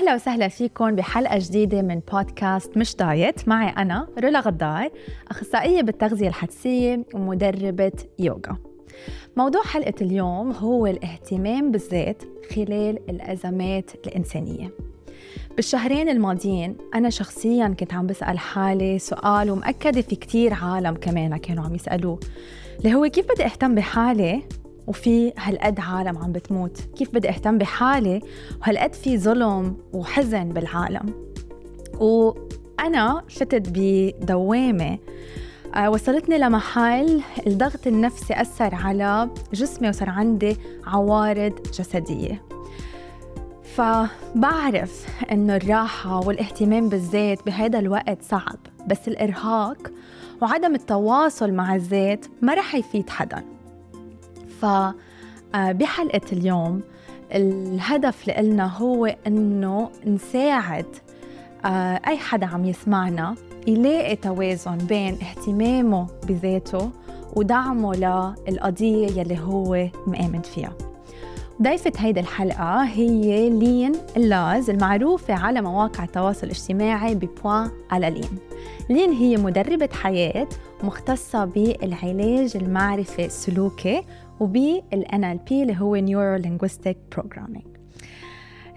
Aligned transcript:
أهلا 0.00 0.14
وسهلا 0.14 0.48
فيكم 0.48 0.96
بحلقة 0.96 1.38
جديدة 1.38 1.82
من 1.82 2.00
بودكاست 2.12 2.76
مش 2.76 2.96
دايت. 2.96 3.48
معي 3.48 3.68
أنا 3.68 4.08
رولا 4.18 4.40
غدار 4.40 4.90
أخصائية 5.30 5.82
بالتغذية 5.82 6.28
الحدسية 6.28 7.04
ومدربة 7.14 7.92
يوغا. 8.18 8.56
موضوع 9.36 9.62
حلقة 9.62 9.94
اليوم 10.00 10.52
هو 10.52 10.86
الاهتمام 10.86 11.70
بالذات 11.70 12.22
خلال 12.54 13.10
الأزمات 13.10 13.90
الإنسانية. 14.06 14.70
بالشهرين 15.56 16.08
الماضيين 16.08 16.76
أنا 16.94 17.10
شخصيا 17.10 17.74
كنت 17.80 17.94
عم 17.94 18.06
بسأل 18.06 18.38
حالي 18.38 18.98
سؤال 18.98 19.50
ومأكدة 19.50 20.02
في 20.02 20.16
كتير 20.16 20.54
عالم 20.54 20.94
كمان 20.94 21.36
كانوا 21.36 21.64
عم 21.64 21.74
يسألوه 21.74 22.20
اللي 22.78 22.94
هو 22.94 23.08
كيف 23.08 23.26
بدي 23.32 23.44
أهتم 23.44 23.74
بحالي؟ 23.74 24.42
وفي 24.90 25.32
هالقد 25.38 25.80
عالم 25.80 26.18
عم 26.18 26.32
بتموت. 26.32 26.80
كيف 26.96 27.14
بدي 27.14 27.28
أهتم 27.28 27.58
بحالي؟ 27.58 28.20
وهالقد 28.60 28.94
في 28.94 29.18
ظلم 29.18 29.76
وحزن 29.92 30.48
بالعالم. 30.48 31.14
وأنا 31.98 33.22
فتت 33.28 33.68
بدوامة 33.74 34.98
آه، 35.74 35.90
وصلتني 35.90 36.38
لمحل 36.38 37.22
الضغط 37.46 37.86
النفسي 37.86 38.40
أثر 38.40 38.74
على 38.74 39.30
جسمي 39.52 39.88
وصار 39.88 40.10
عندي 40.10 40.56
عوارض 40.86 41.52
جسدية. 41.78 42.42
فبعرف 43.74 45.06
إنه 45.32 45.56
الراحة 45.56 46.26
والاهتمام 46.26 46.88
بالذات 46.88 47.46
بهذا 47.46 47.78
الوقت 47.78 48.22
صعب 48.22 48.58
بس 48.86 49.08
الإرهاق 49.08 49.92
وعدم 50.42 50.74
التواصل 50.74 51.52
مع 51.52 51.74
الذات 51.74 52.26
ما 52.42 52.54
رح 52.54 52.74
يفيد 52.74 53.10
حدا. 53.10 53.59
فبحلقة 54.60 56.20
آه، 56.26 56.32
اليوم 56.32 56.80
الهدف 57.34 58.28
لإلنا 58.28 58.76
هو 58.76 59.16
إنه 59.26 59.90
نساعد 60.06 60.86
آه، 61.64 62.00
أي 62.06 62.18
حدا 62.18 62.46
عم 62.46 62.64
يسمعنا 62.64 63.34
يلاقي 63.66 64.16
توازن 64.16 64.76
بين 64.76 65.18
اهتمامه 65.22 66.06
بذاته 66.28 66.90
ودعمه 67.36 67.94
للقضية 68.48 69.20
يلي 69.20 69.38
هو 69.38 69.88
مآمن 70.06 70.42
فيها. 70.42 70.72
ضيفة 71.62 71.92
هيدي 71.98 72.20
الحلقة 72.20 72.82
هي 72.84 73.50
لين 73.50 73.92
اللاز 74.16 74.70
المعروفة 74.70 75.34
على 75.34 75.60
مواقع 75.60 76.04
التواصل 76.04 76.46
الاجتماعي 76.46 77.14
ببوان 77.14 77.70
على 77.90 78.10
لين. 78.10 78.38
لين 78.90 79.12
هي 79.12 79.36
مدربة 79.36 79.88
حياة 79.92 80.48
مختصة 80.82 81.44
بالعلاج 81.44 82.56
المعرفي 82.56 83.24
السلوكي 83.24 84.02
وبال 84.40 85.04
NLP 85.12 85.52
اللي 85.52 85.76
هو 85.78 85.98
Neuro 85.98 86.42
Linguistic 86.42 86.96
Programming. 87.16 87.68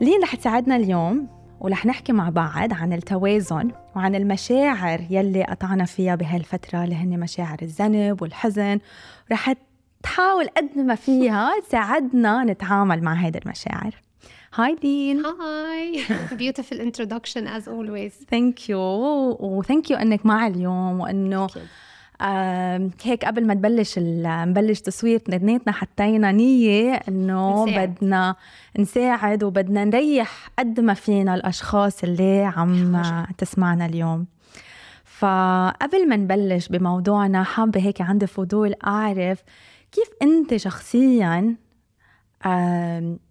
لين 0.01 0.21
رح 0.23 0.35
تساعدنا 0.35 0.75
اليوم؟ 0.75 1.27
ورح 1.59 1.85
نحكي 1.85 2.13
مع 2.13 2.29
بعض 2.29 2.73
عن 2.73 2.93
التوازن 2.93 3.71
وعن 3.95 4.15
المشاعر 4.15 5.01
يلي 5.09 5.43
قطعنا 5.43 5.85
فيها 5.85 6.15
بهالفترة 6.15 6.83
اللي 6.83 6.95
هن 6.95 7.19
مشاعر 7.19 7.57
الذنب 7.61 8.21
والحزن. 8.21 8.79
رح 9.31 9.53
تحاول 10.03 10.47
قد 10.47 10.77
ما 10.77 10.95
فيها 10.95 11.51
تساعدنا 11.67 12.43
نتعامل 12.43 13.03
مع 13.03 13.13
هيدي 13.13 13.39
المشاعر. 13.45 13.95
هاي 14.55 14.75
دين 14.75 15.23
هاي 15.25 16.03
beautiful 16.31 16.77
introduction 16.77 17.47
as 17.47 17.65
always. 17.67 18.25
thank 18.29 18.69
you 18.69 18.79
و 19.39 19.48
thank 19.48 19.91
you 19.91 19.97
إنك 19.97 20.25
معي 20.25 20.47
اليوم 20.47 20.99
وإنه 20.99 21.47
هيك 23.03 23.25
قبل 23.25 23.47
ما 23.47 23.53
تبلش 23.53 23.99
نبلش 23.99 24.81
تصوير 24.81 25.15
اثنيناتنا 25.15 25.73
حطينا 25.73 26.31
نية 26.31 26.93
إنه 26.93 27.65
بدنا 27.65 28.35
نساعد 28.79 29.43
وبدنا 29.43 29.85
نريح 29.85 30.49
قد 30.59 30.79
ما 30.79 30.93
فينا 30.93 31.35
الأشخاص 31.35 32.03
اللي 32.03 32.43
عم 32.43 33.01
تسمعنا 33.37 33.85
اليوم. 33.85 34.25
فقبل 35.05 36.09
ما 36.09 36.15
نبلش 36.15 36.67
بموضوعنا 36.67 37.43
حابة 37.43 37.81
هيك 37.81 38.01
عندي 38.01 38.27
فضول 38.27 38.75
أعرف 38.87 39.43
كيف 39.91 40.07
أنت 40.21 40.55
شخصيا 40.55 41.55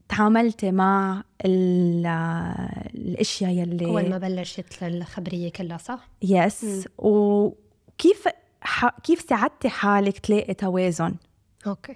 تعاملتي 0.09 0.73
مع 0.73 1.23
الأشياء 1.45 3.51
يلي 3.51 3.87
أول 3.87 4.11
ما 4.11 4.19
بلشت 4.19 4.83
الخبريه 4.83 5.51
كلها 5.51 5.79
صح؟ 5.79 6.09
yes 6.23 6.89
وكيف 6.99 8.29
كيف 9.05 9.21
ساعدتي 9.21 9.69
حالك 9.69 10.19
تلاقي 10.19 10.55
توازن؟ 10.55 11.15
okay. 11.67 11.95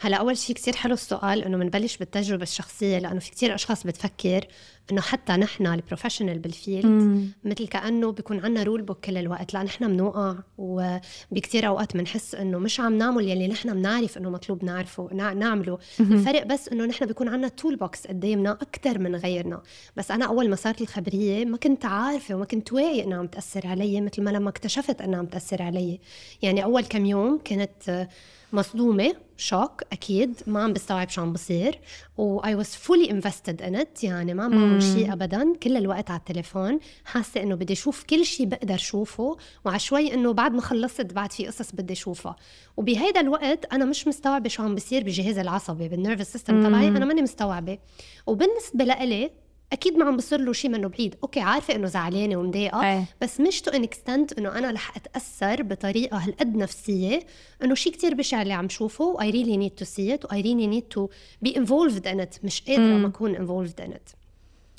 هلا 0.00 0.16
أول 0.16 0.36
شيء 0.36 0.56
كثير 0.56 0.76
حلو 0.76 0.94
السؤال 0.94 1.44
إنه 1.44 1.56
بنبلش 1.56 1.96
بالتجربة 1.96 2.42
الشخصية 2.42 2.98
لأنه 2.98 3.20
في 3.20 3.30
كثير 3.30 3.54
أشخاص 3.54 3.86
بتفكر 3.86 4.46
إنه 4.92 5.00
حتى 5.00 5.32
نحن 5.32 5.66
ال 5.66 5.72
professional 5.72 6.38
بال 6.38 6.64
field 6.64 7.30
مثل 7.44 7.66
كأنه 7.66 8.12
بيكون 8.12 8.40
عندنا 8.40 8.62
rule 8.62 8.82
book 8.82 9.00
كل 9.04 9.16
الوقت 9.16 9.54
لا 9.54 9.62
نحن 9.62 9.88
بنوقع 9.88 10.34
وبكثير 10.58 11.66
أوقات 11.66 11.96
بنحس 11.96 12.34
إنه 12.34 12.58
مش 12.58 12.80
عم 12.80 12.98
نعمل 12.98 13.28
يلي 13.28 13.48
نحن 13.48 13.74
بنعرف 13.74 14.18
إنه 14.18 14.30
مطلوب 14.30 14.64
نعرفه 14.64 15.08
نعمله. 15.12 15.78
الفرق 16.00 16.46
بس 16.46 16.68
إنه 16.68 16.84
نحن 16.84 17.06
بيكون 17.06 17.28
عندنا 17.28 17.48
toolbox 17.48 18.06
قدامنا 18.06 18.52
أكثر 18.52 18.98
من 18.98 19.16
غيرنا. 19.16 19.62
بس 19.96 20.10
أنا 20.10 20.26
أول 20.26 20.50
ما 20.50 20.56
صارت 20.56 20.80
الخبرية 20.80 21.44
ما 21.44 21.56
كنت 21.56 21.84
عارفة 21.84 22.34
وما 22.34 22.44
كنت 22.44 22.72
واعي 22.72 23.04
إنها 23.04 23.18
عم 23.18 23.26
تأثر 23.26 23.66
علي 23.66 24.00
مثل 24.00 24.22
ما 24.22 24.30
لما 24.30 24.48
اكتشفت 24.50 25.00
إنها 25.00 25.18
عم 25.18 25.26
تأثر 25.26 25.62
علي. 25.62 26.00
يعني 26.42 26.64
أول 26.64 26.84
كم 26.84 27.06
يوم 27.06 27.40
كنت 27.46 28.08
مصدومة 28.52 29.14
shock 29.36 29.82
أكيد. 29.92 30.40
ما 30.46 30.62
عم 30.62 30.72
بستوعب 30.72 31.08
شو 31.08 31.22
عم 31.22 31.32
بصير. 31.32 31.80
و 32.18 32.40
I 32.40 32.64
was 32.64 32.68
fully 32.68 33.08
invested 33.08 33.60
in 33.60 33.74
it. 33.80 34.04
يعني 34.04 34.34
ما 34.34 34.48
بعمل 34.48 34.82
شيء 34.82 35.12
أبدا. 35.12 35.52
كل 35.62 35.76
الوقت 35.76 36.10
على 36.10 36.18
التليفون. 36.18 36.78
حاسة 37.04 37.42
إنه 37.42 37.54
بدي 37.54 37.72
أشوف 37.72 38.04
كل 38.04 38.26
شيء 38.26 38.46
بقدر 38.46 38.76
شوفه. 38.76 39.36
وعشوي 39.64 40.14
إنه 40.14 40.32
بعد 40.32 40.52
ما 40.52 40.60
خلصت 40.60 41.12
بعد 41.12 41.32
في 41.32 41.46
قصص 41.46 41.72
بدي 41.72 41.92
أشوفها. 41.92 42.36
وبهيدا 42.76 43.20
الوقت 43.20 43.64
أنا 43.72 43.84
مش 43.84 44.08
مستوعبة 44.08 44.48
شو 44.48 44.62
عم 44.62 44.74
بصير 44.74 45.04
بجهازي 45.04 45.40
العصبي 45.40 45.88
بال 45.88 45.98
nervous 45.98 46.32
system 46.32 46.66
تبعي. 46.66 46.88
أنا 46.88 47.04
ماني 47.04 47.22
مستوعبة. 47.22 47.78
وبالنسبة 48.26 48.84
لإلي 48.84 49.30
أكيد 49.74 49.96
ما 49.96 50.04
عم 50.04 50.16
بصير 50.16 50.40
له 50.40 50.52
شيء 50.52 50.70
منه 50.70 50.88
بعيد. 50.88 51.14
okay 51.22 51.40
عارفة 51.40 51.74
إنه 51.74 51.86
زعلانة 51.86 52.36
ومضايقة 52.36 52.82
بس 53.20 53.40
مش 53.40 53.60
to 53.60 53.70
an 53.70 53.82
extent 53.82 54.32
إنه 54.38 54.58
أنا 54.58 54.70
رح 54.70 54.96
أتأثر 54.96 55.62
بطريقة 55.62 56.16
هالقد 56.16 56.56
نفسية 56.56 57.20
إنه 57.62 57.74
شيء 57.74 57.92
كتير 57.92 58.14
بشع 58.14 58.42
اللي 58.42 58.52
عم 58.54 58.68
شوفه 58.68 59.20
I 59.20 59.30
really 59.30 59.56
need 59.56 59.70
to 59.70 59.84
see 59.84 60.14
it 60.14 60.24
و 60.24 60.40
I 60.40 60.44
really 60.44 60.66
need 60.66 60.82
to 60.82 61.08
be 61.42 61.56
involved 61.56 62.06
in 62.06 62.20
it 62.20 62.36
مش 62.44 62.62
قادرة 62.62 62.82
ما 62.82 63.08
أكون 63.08 63.36
involved 63.36 63.80
in 63.80 63.92
it 63.92 64.10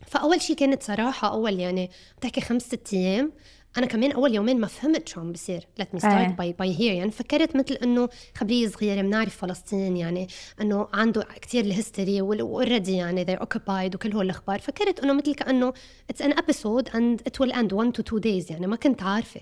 فأول 0.08 0.42
شيء 0.42 0.56
كانت 0.56 0.84
صراحة 0.84 1.28
أول 1.32 1.60
يعني 1.60 1.90
بتحكي 2.18 2.42
خمس 2.42 2.62
ست 2.62 2.94
أيام 2.94 3.32
أنا 3.78 3.86
كمان 3.86 4.12
أول 4.12 4.36
يومين 4.36 4.60
ما 4.60 4.68
فهمت 4.68 5.08
شو 5.08 5.20
عم 5.20 5.32
بصير. 5.32 5.68
Let 5.82 5.86
me 5.98 6.00
start 6.00 6.32
by 6.38 6.54
by 6.54 6.80
here 6.80 6.94
يعني 6.94 7.12
فكرت 7.12 7.56
مثل 7.56 7.74
إنه 7.74 8.10
خبرية 8.36 8.68
صغيرة 8.68 9.02
بنعرف 9.02 9.38
فلسطين 9.38 9.98
يعني 9.98 10.28
إنه 10.62 10.88
عنده 10.94 11.28
كثير 11.42 11.66
ال 11.66 11.73
history 11.73 12.22
و 12.22 12.31
already 12.31 12.96
يعني 12.96 13.26
they're 13.26 13.40
occupied 13.40 13.96
وكل 13.96 14.14
هول 14.14 14.26
الأخبار. 14.26 14.60
فكرت 14.60 15.00
إنه 15.00 15.14
مثل 15.14 15.36
كأنه 15.36 15.74
it's 16.14 16.26
an 16.26 16.32
episode 16.32 16.90
and 16.94 17.22
it 17.30 17.40
will 17.40 17.52
end 17.52 17.72
one 17.72 17.92
to 17.98 18.04
two 18.04 18.20
days 18.20 18.52
يعني 18.52 18.68
ما 18.68 18.76
كنت 18.76 19.04
عارفة. 19.04 19.42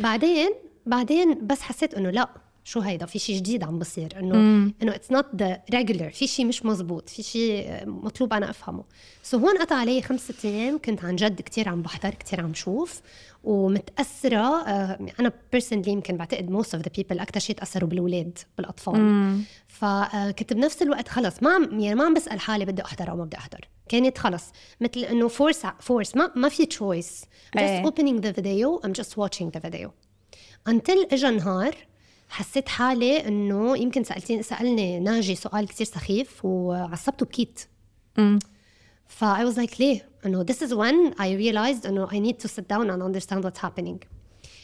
بعدين 0.00 0.50
بعدين 0.86 1.46
بس 1.46 1.60
حسيت 1.60 1.94
إنه 1.94 2.10
لا 2.10 2.28
شو 2.68 2.80
هيدا؟ 2.80 3.06
في 3.06 3.18
شيء 3.18 3.36
جديد 3.36 3.64
عم 3.64 3.78
بصير. 3.78 4.18
إنه 4.18 4.34
إنه 4.82 4.94
it's 4.94 5.12
not 5.12 5.26
the 5.36 5.62
regular 5.74 6.10
في 6.10 6.26
شيء 6.26 6.46
مش 6.46 6.64
مزبوط. 6.64 7.08
في 7.08 7.22
شيء 7.22 7.86
مطلوب 7.86 8.32
أنا 8.32 8.50
أفهمه. 8.50 8.84
so 9.22 9.38
so 9.38 9.42
هون 9.42 9.58
قطع 9.58 9.76
علي 9.76 10.02
خمس 10.02 10.32
ست 10.32 10.44
أيام 10.44 10.78
كنت 10.78 11.04
عن 11.04 11.16
جد 11.16 11.40
كثير 11.40 11.68
عم 11.68 11.82
بحضر 11.82 12.14
كثير 12.14 12.40
عم 12.40 12.54
شوف 12.54 13.00
ومتأثرة 13.44 14.68
آه 14.68 14.98
أنا 15.20 15.32
personally 15.52 15.90
يمكن 15.90 16.16
بعتقد 16.16 16.50
most 16.50 16.74
of 16.74 16.84
the 16.84 16.90
people 16.96 17.18
أكثر 17.18 17.40
شيء 17.40 17.56
تأثروا 17.56 17.88
بالاولاد 17.88 18.38
بالأطفال. 18.56 19.40
فكنت 19.68 20.52
بنفس 20.52 20.82
الوقت 20.82 21.08
خلص 21.08 21.42
ما 21.42 21.50
عم 21.50 21.80
يعني 21.80 21.94
ما 21.94 22.04
عم 22.04 22.14
بسأل 22.14 22.40
حالي 22.40 22.64
بدي 22.64 22.82
أحضر 22.82 23.10
أو 23.10 23.16
ما 23.16 23.24
بدي 23.24 23.36
أحضر. 23.36 23.68
كانت 23.88 24.18
خلص. 24.18 24.44
مثل 24.80 25.00
إنه 25.00 25.28
force 25.28 25.66
force 25.80 26.16
ما 26.16 26.32
ما 26.36 26.48
في 26.48 26.66
choice 26.66 27.24
just 27.56 27.60
إيه. 27.60 27.86
opening 27.86 28.20
the 28.20 28.32
video. 28.32 28.86
I'm 28.86 28.92
just 28.92 29.16
watching 29.16 29.50
the 29.56 29.60
video. 29.60 29.88
Until 30.68 31.12
اجى 31.12 31.30
نهار 31.30 31.74
حسيت 32.28 32.68
حالي 32.68 33.28
إنه 33.28 33.76
يمكن 33.76 34.04
سالتيني 34.04 34.42
سألني 34.42 35.00
ناجي 35.00 35.34
سؤال 35.34 35.68
كثير 35.68 35.86
سخيف 35.86 36.44
وعصبته 36.44 37.26
بكيت. 37.26 37.60
ف 39.06 39.24
I 39.24 39.52
was 39.52 39.56
like 39.56 39.80
ليه؟ 39.80 40.08
إنه 40.26 40.44
this 40.44 40.56
is 40.56 40.70
when 40.70 41.14
I 41.14 41.26
realized 41.26 41.86
إنه 41.86 42.06
I 42.06 42.18
need 42.18 42.36
to 42.44 42.48
sit 42.48 42.64
down 42.68 42.90
and 42.90 43.02
understand 43.02 43.44
what's 43.44 43.60
happening. 43.62 44.06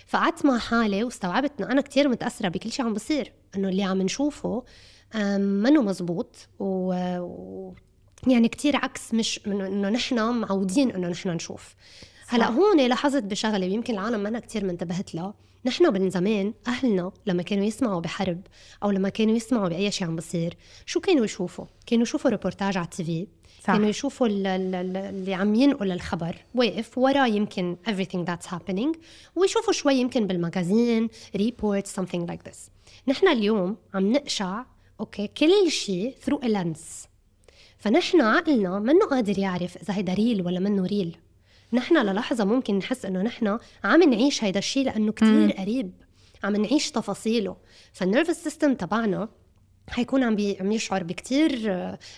فقعدت 0.07 0.47
مع 0.47 0.59
حالي 0.59 1.05
واستوعبت 1.05 1.53
إنه 1.61 1.73
أنا 1.73 1.81
كثير 1.81 2.09
متأثرة 2.09 2.49
بكل 2.49 2.73
شيء 2.73 2.85
عم 2.85 2.95
بصير. 2.95 3.33
إنه 3.57 3.69
اللي 3.69 3.83
عم 3.83 4.03
نشوفه 4.03 4.65
منه 5.39 5.83
مزبوط 5.83 6.49
و, 6.59 6.95
و... 7.19 7.75
يعني 8.27 8.49
كثير 8.49 8.77
عكس 8.77 9.15
مش 9.15 9.41
انه 9.47 9.89
نحن 9.89 10.31
معودين 10.31 10.91
إنه 10.91 11.09
نحن 11.09 11.29
نشوف. 11.29 11.75
هلأ 12.29 12.51
هون 12.51 12.81
لاحظت 12.81 13.23
بشغلة 13.23 13.67
يمكن 13.67 13.95
العالم 13.95 14.21
ما 14.21 14.29
أنا 14.29 14.39
كثير 14.39 14.65
منتبهت 14.65 15.15
لها 15.15 15.35
نحن 15.67 15.93
من 15.93 16.11
زمان 16.11 16.55
أهلنا 16.67 17.13
لما 17.27 17.43
كانوا 17.43 17.65
يسمعوا 17.65 18.01
بحرب 18.01 18.41
أو 18.83 18.91
لما 18.91 19.09
كانوا 19.09 19.37
يسمعوا 19.37 19.69
بأي 19.69 19.91
شيء 19.91 20.07
عم 20.07 20.17
بصير 20.17 20.57
شو 20.87 21.01
كانوا 21.01 21.25
يشوفوا؟ 21.25 21.65
كانوا 21.87 22.03
يشوفوا 22.03 22.31
ريبورتاج 22.31 22.77
على 22.77 22.85
التي 22.85 23.05
في 23.05 23.27
صح. 23.61 23.73
كانوا 23.73 23.89
يشوفوا 23.89 24.27
اللي 24.27 25.35
عم 25.35 25.55
ينقل 25.55 25.93
الخبر 25.93 26.37
واقف 26.55 26.99
وراه 26.99 27.27
يمكن 27.27 27.77
everything 27.89 28.31
that's 28.31 28.47
happening 28.47 28.99
ويشوفوا 29.37 29.73
شوي 29.73 29.95
يمكن 29.95 30.29
بال 30.29 30.45
magazine 30.45 31.09
report 31.39 31.87
something 31.87 32.27
like 32.31 32.51
this. 32.51 32.59
نحن 33.09 33.29
اليوم 33.29 33.77
عم 33.95 34.13
نقشع 34.13 34.65
okay 35.01 35.27
كل 35.27 35.71
شيء 35.71 36.15
through 36.27 36.45
a 36.45 36.49
lens. 36.49 37.09
فنحن 37.79 38.21
عقلنا 38.21 38.79
منه 38.79 39.07
قادر 39.07 39.39
يعرف 39.39 39.77
إذا 39.77 39.95
هيدا 39.95 40.15
real 40.15 40.47
ولا 40.47 40.61
منه 40.61 40.87
real 40.87 41.17
نحن 41.75 41.97
للحظة 41.97 42.45
ممكن 42.45 42.79
نحس 42.79 43.05
إنه 43.05 43.23
نحن 43.23 43.59
عم 43.85 44.03
نعيش 44.03 44.45
هيدا 44.45 44.59
الشيء 44.59 44.85
لأنه 44.85 45.13
كتير 45.13 45.53
قريب 45.53 45.93
عم 46.45 46.57
نعيش 46.57 46.91
تفاصيله. 46.91 47.57
فال 47.93 48.04
nervous 48.04 48.45
system 48.45 48.75
تبعنا 48.75 49.29
حيكون 49.89 50.23
عم 50.23 50.37
بي 50.37 50.57
عم 50.61 50.73
يشعر 50.73 51.03
بكتير 51.03 51.71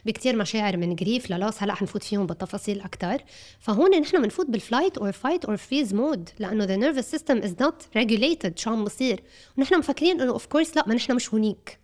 بكتير 0.06 0.36
مشاعر 0.36 0.76
من 0.76 0.94
grief 0.94 1.30
لل 1.30 1.41
loss 1.41 1.62
هلأ 1.62 1.74
حنفوت 1.74 2.02
فيهم 2.02 2.26
بالتفاصيل 2.26 2.80
أكثر 2.80 3.22
فهون 3.60 4.00
نحن 4.00 4.22
بنفوت 4.22 4.46
بال 4.46 4.59
flight 4.59 4.98
or 4.98 5.12
fight 5.12 5.44
or 5.44 5.56
freeze 5.56 5.94
mode 5.94 6.28
لأنه 6.38 6.64
the 6.64 6.76
nervous 6.76 7.10
system 7.10 7.38
is 7.38 7.54
not 7.60 7.82
regulated 7.96 8.58
شو 8.58 8.70
عم 8.70 8.84
بصير. 8.84 9.22
ونحن 9.58 9.78
مفكرين 9.78 10.20
إنه 10.20 10.32
of 10.32 10.46
course 10.46 10.76
لأ 10.76 10.84
ما 10.88 10.94
نحن 10.94 11.14
مش 11.14 11.34
هونيك. 11.34 11.78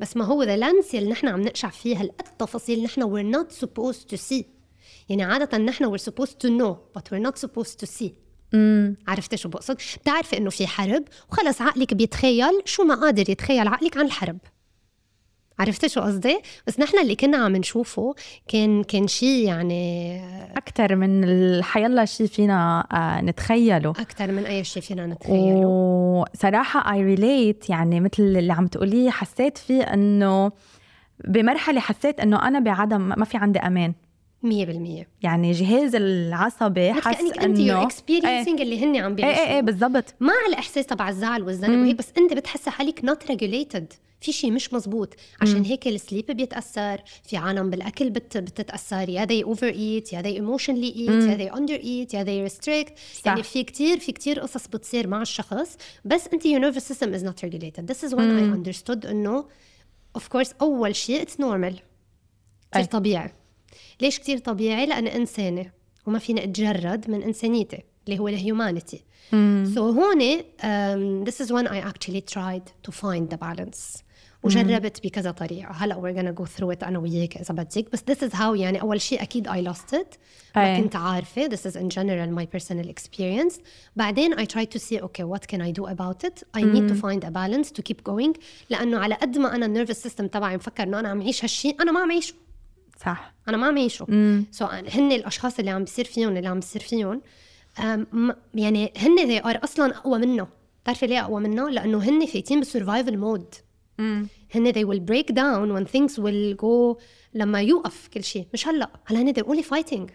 بس 0.00 0.16
ما 0.16 0.24
هو 0.24 0.42
the 0.42 0.56
lens 0.56 0.94
يلي 0.94 1.10
نحن 1.10 1.28
عم 1.28 1.40
نقشع 1.40 1.68
فيه 1.68 2.00
هالقد 2.00 2.36
تفاصيل 2.38 2.82
نحن 2.82 3.02
we're 3.02 3.36
not 3.36 3.52
supposed 3.64 4.14
to 4.14 4.16
see. 4.16 4.44
يعني 5.08 5.22
عادة 5.24 5.58
نحن 5.58 5.96
we're 5.96 6.00
supposed 6.00 6.36
to 6.44 6.48
know 6.48 6.76
but 6.98 7.02
we're 7.12 7.26
not 7.28 7.38
supposed 7.46 7.80
to 7.80 7.86
see. 7.86 8.10
عرفت 9.08 9.34
شو 9.34 9.48
بقصد؟ 9.48 9.76
بتعرفي 10.02 10.38
إنه 10.38 10.50
في 10.50 10.66
حرب 10.66 11.04
وخلص 11.30 11.62
عقلك 11.62 11.94
بيتخيل 11.94 12.62
شو 12.64 12.84
ما 12.84 12.94
قادر 12.94 13.30
يتخيل 13.30 13.68
عقلك 13.68 13.96
عن 13.96 14.06
الحرب. 14.06 14.38
عرفتي 15.58 15.88
شو 15.88 16.00
قصدي؟ 16.00 16.40
بس 16.66 16.80
نحن 16.80 16.98
اللي 16.98 17.14
كنا 17.14 17.36
عم 17.36 17.56
نشوفه 17.56 18.14
كان 18.48 18.84
كان 18.84 19.06
شيء 19.08 19.46
يعني 19.46 20.20
أكثر 20.56 20.96
من 20.96 21.24
حيالله 21.62 22.04
شيء 22.04 22.26
فينا 22.26 22.86
آه، 22.92 23.20
نتخيله. 23.20 23.90
أكثر 23.90 24.32
من 24.32 24.46
أي 24.46 24.64
شيء 24.64 24.82
فينا 24.82 25.06
نتخيله. 25.06 25.66
وصراحة 25.66 26.92
I 26.92 27.02
relate 27.02 27.70
يعني 27.70 28.00
مثل 28.00 28.22
اللي 28.22 28.52
عم 28.52 28.66
تقوليه 28.66 29.10
حسيت 29.10 29.58
فيه 29.58 29.82
إنه 29.82 30.52
بمرحلة 31.24 31.80
حسيت 31.80 32.20
إنه 32.20 32.48
أنا 32.48 32.58
بعدم 32.60 33.00
ما 33.00 33.24
في 33.24 33.36
عندي 33.36 33.58
أمان. 33.58 33.94
100% 34.44 35.06
يعني 35.22 35.52
جهاز 35.52 35.94
العصبي 35.94 36.92
حس 36.92 37.20
انك 37.20 37.38
أنت 37.38 37.58
you're 37.58 37.82
experiencing 37.82 38.60
اللي 38.60 38.84
هن 38.84 38.96
عم 38.96 39.14
بيعيشوا 39.14 39.42
إيه 39.42 39.48
إيه, 39.48 39.54
إيه، 39.54 39.60
بالضبط. 39.60 40.14
ما 40.20 40.32
على 40.32 40.48
الإحساس 40.48 40.86
تبع 40.86 41.08
الزعل 41.08 41.42
والذنب 41.42 41.80
وهيك 41.80 41.96
بس 41.96 42.12
أنت 42.18 42.32
بتحسي 42.32 42.70
حالك 42.70 43.04
not 43.04 43.26
regulated 43.26 43.92
في 44.20 44.32
شيء 44.32 44.52
مش 44.52 44.72
مزبوط. 44.72 45.14
عشان 45.42 45.64
هيك 45.64 45.88
ال 45.88 45.94
sleep 45.94 46.26
بيتأثر 46.26 47.02
في 47.22 47.36
عالم 47.36 47.70
بالأكل 47.70 48.10
but 48.10 48.36
بتتأثر. 48.36 49.08
يا 49.08 49.24
they 49.24 49.44
over 49.44 49.68
eat 49.68 50.12
يا 50.12 50.22
they 50.22 50.28
emotionally 50.28 50.86
eat 50.86 51.28
يا 51.28 51.34
they 51.34 51.52
under 51.52 51.74
eat 51.74 52.14
يا 52.14 52.22
they 52.22 52.42
restrict 52.42 52.92
يعني 53.24 53.42
في 53.42 53.64
كتير 53.64 53.98
في 53.98 54.12
كتير 54.12 54.40
قصص 54.40 54.68
بتصير 54.68 55.06
مع 55.06 55.22
الشخص 55.22 55.76
بس 56.04 56.28
أنت 56.32 56.46
your 56.46 56.60
nervous 56.60 56.88
system 56.88 57.14
is 57.14 57.24
not 57.24 57.44
regulated 57.44 57.90
this 57.90 58.04
is 58.04 58.14
when 58.14 58.38
I 58.38 58.44
understood 58.44 59.06
إنه 59.06 59.44
of 60.14 60.28
course 60.28 60.52
أول 60.60 60.96
شيء 60.96 61.22
it's 61.22 61.40
normal 61.40 61.78
كثير 62.72 62.84
طبيعي. 62.84 63.30
ليش 64.00 64.18
كتير 64.18 64.38
طبيعي؟ 64.38 64.86
لأنا 64.86 65.16
إنسانة 65.16 65.70
وما 66.06 66.18
فينا 66.18 66.44
أتجرد 66.44 67.10
من 67.10 67.22
إنسانيتي 67.22 67.82
اللي 68.06 68.18
هو 68.18 68.28
ال 68.28 68.36
humanity 68.36 69.04
so 69.30 69.74
so 69.74 69.78
هون 69.78 70.40
um, 70.40 71.28
this 71.28 71.40
is 71.40 71.52
when 71.52 71.66
I 71.66 71.78
actually 71.78 72.20
tried 72.20 72.66
to 72.86 72.92
find 72.92 73.30
the 73.30 73.36
balance. 73.36 74.02
وجربت 74.42 75.06
بكذا 75.06 75.30
طريقة. 75.30 75.70
هلأ 75.70 75.94
we're 75.94 76.16
gonna 76.16 76.42
go 76.42 76.44
through 76.44 76.76
it 76.76 76.84
أنا 76.84 76.98
وياك 76.98 77.36
إذا 77.36 77.54
بدك. 77.54 77.92
بس 77.92 78.00
this 78.10 78.28
is 78.28 78.32
how 78.32 78.54
يعني 78.54 78.82
أول 78.82 79.00
شيء 79.00 79.22
أكيد 79.22 79.48
I 79.48 79.72
lost 79.72 79.96
it. 79.96 80.18
ما 80.56 80.80
كنت 80.80 80.96
عارفة. 80.96 81.48
This 81.48 81.70
is 81.70 81.76
in 81.76 81.88
general 81.88 82.38
my 82.38 82.46
personal 82.56 82.88
experience. 82.88 83.60
بعدين 83.96 84.34
I 84.34 84.44
tried 84.44 84.70
to 84.70 84.78
see 84.78 85.00
okay 85.00 85.24
what 85.24 85.46
can 85.48 85.60
I 85.60 85.72
do 85.72 85.86
about 85.86 86.24
it? 86.24 86.42
I 86.54 86.62
need 86.62 86.88
to 86.88 86.94
find 86.94 87.24
a 87.24 87.30
balance 87.30 87.70
to 87.70 87.82
keep 87.82 88.04
going. 88.04 88.32
لأنه 88.70 88.98
على 88.98 89.14
قد 89.14 89.38
ما 89.38 89.54
أنا 89.54 89.66
ال 89.66 89.70
nervous 89.70 90.02
system 90.02 90.26
تبعي 90.26 90.56
مفكر 90.56 90.82
إنه 90.82 91.00
أنا 91.00 91.08
عم 91.08 91.20
أعيش 91.20 91.44
هالشيء 91.44 91.82
أنا 91.82 91.92
ما 91.92 92.00
عم 92.00 92.10
أعيشه 92.10 92.34
صح. 92.96 93.34
أنا 93.48 93.56
ما 93.56 93.66
عم 93.66 93.76
بعيشه 93.76 94.06
so 94.50 94.66
so, 94.66 94.70
هن 94.70 95.12
الأشخاص 95.12 95.58
اللي 95.58 95.70
عم 95.70 95.84
بيصير 95.84 96.04
فيهم 96.04 96.36
اللي 96.36 96.48
عم 96.48 96.60
بيصير 96.60 96.82
فيهم 96.82 97.22
يعني 98.54 98.92
هن 98.96 99.26
they 99.26 99.44
are 99.44 99.60
أصلا 99.64 99.96
أقوى 99.96 100.18
منه. 100.18 100.48
بتعرفي 100.82 101.06
ليه 101.06 101.20
أقوى 101.20 101.40
منه؟ 101.40 101.68
لأنه 101.68 101.98
هن 101.98 102.26
فايتين 102.26 102.60
ب 102.60 102.66
survival 102.66 103.18
mode 103.18 103.54
هن 104.54 104.72
they 104.72 104.86
will 104.86 105.00
break 105.10 105.34
down 105.34 105.76
when 105.76 105.86
things 105.92 106.18
will 106.18 106.56
go 106.62 107.02
لما 107.34 107.60
يوقف 107.62 108.08
كل 108.08 108.24
شيء. 108.24 108.46
مش 108.54 108.68
هلأ. 108.68 108.90
هلا 109.06 109.20
هن 109.20 109.34
they're 109.34 109.46
only 109.46 109.62
fighting. 109.62 110.10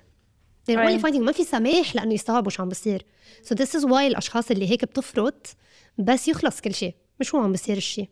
They're 0.69 0.75
right. 0.75 0.89
only 0.89 1.01
fighting. 1.01 1.19
ما 1.19 1.31
في 1.31 1.43
سماح 1.43 1.95
لأنه 1.95 2.13
يستوعبوا 2.13 2.51
شو 2.51 2.63
عم 2.63 2.69
بصير. 2.69 3.05
So 3.43 3.55
this 3.55 3.79
is 3.79 3.83
why 3.83 3.93
الأشخاص 3.93 4.51
اللي 4.51 4.71
هيك 4.71 4.85
بتفرط 4.85 5.55
بس 5.97 6.27
يخلص 6.27 6.61
كل 6.61 6.73
شيء. 6.73 6.93
مش 7.21 7.35
هو 7.35 7.41
عم 7.41 7.51
بصير 7.51 7.77
الشيء. 7.77 8.09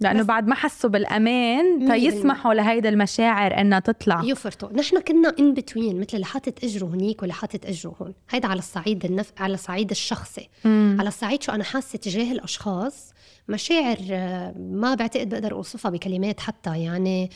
لأنه 0.00 0.22
بعد 0.22 0.46
ما 0.48 0.54
حسوا 0.54 0.90
بالأمان 0.90 1.92
فيسمحوا 1.92 2.54
لهيدا 2.54 2.88
المشاعر 2.88 3.60
إنها 3.60 3.78
تطلع. 3.78 4.22
يفرطوا. 4.24 4.72
نحن 4.72 5.00
كنا 5.00 5.34
in 5.38 5.54
between 5.54 6.00
مثل 6.00 6.08
اللي 6.14 6.26
حاطط 6.26 6.64
إجره 6.64 6.86
هنيك 6.86 7.22
واللي 7.22 7.34
حاطط 7.34 7.66
إجره 7.66 7.94
هون. 8.02 8.14
هيدا 8.30 8.48
على 8.48 8.58
الصعيد 8.58 9.04
النف... 9.04 9.32
على 9.38 9.54
الصعيد 9.54 9.90
الشخصي. 9.90 10.48
مم. 10.64 10.96
على 11.00 11.08
الصعيد 11.08 11.42
شو 11.42 11.52
أنا 11.52 11.64
حاسة 11.64 11.98
تجاه 11.98 12.32
الأشخاص 12.32 13.12
مشاعر 13.48 13.96
آه، 14.10 14.54
ما 14.58 14.94
بعتقد 14.94 15.28
بقدر 15.28 15.52
أوصفها 15.52 15.90
بكلمات 15.90 16.40
حتى 16.40 16.82
يعني 16.82 17.30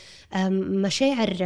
مشاعر 0.60 1.36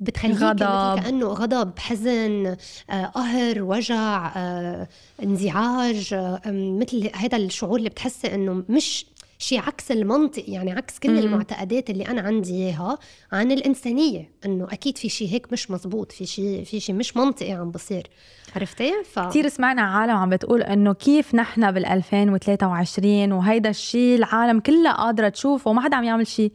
بتخليك 0.00 0.36
غضب. 0.36 1.00
كأنه 1.02 1.26
غضب 1.26 1.78
حزن 1.78 2.56
آه، 2.90 3.04
قهر 3.04 3.62
وجع 3.62 4.32
آه، 4.36 4.88
انزعاج 5.22 6.14
آه، 6.14 6.40
مثل 6.46 7.10
هذا 7.14 7.36
الشعور 7.36 7.78
اللي 7.78 7.88
بتحسي 7.88 8.34
إنه 8.34 8.64
مش 8.68 9.06
شيء 9.38 9.60
عكس 9.60 9.90
المنطق 9.90 10.44
يعني 10.48 10.72
عكس 10.72 10.98
كل 10.98 11.18
المعتقدات 11.18 11.90
اللي 11.90 12.08
أنا 12.08 12.20
عندي 12.20 12.54
إياها 12.54 12.98
عن 13.32 13.52
الإنسانية 13.52 14.30
إنه 14.46 14.64
أكيد 14.64 14.98
في 14.98 15.08
شيء 15.08 15.28
هيك 15.28 15.52
مش 15.52 15.70
مزبوط 15.70 16.12
في 16.12 16.26
شيء 16.26 16.64
في 16.64 16.80
شيء 16.80 16.94
مش 16.94 17.16
منطقي 17.16 17.52
عم 17.52 17.70
بصير. 17.70 18.10
عرفتي؟ 18.56 18.92
ف... 19.12 19.18
كثير 19.18 19.48
سمعنا 19.48 19.82
عالم 19.82 20.16
عم 20.16 20.30
بتقول 20.30 20.62
إنه 20.62 20.92
كيف 20.92 21.34
نحن 21.34 21.70
بال 21.70 21.86
2023 21.86 23.32
وهيدا 23.32 23.70
الشيء 23.70 24.16
العالم 24.18 24.60
كلها 24.60 24.92
قادرة 24.92 25.28
تشوفه 25.28 25.70
وما 25.70 25.80
حدا 25.80 25.96
عم 25.96 26.04
يعمل 26.04 26.26
شيء 26.26 26.52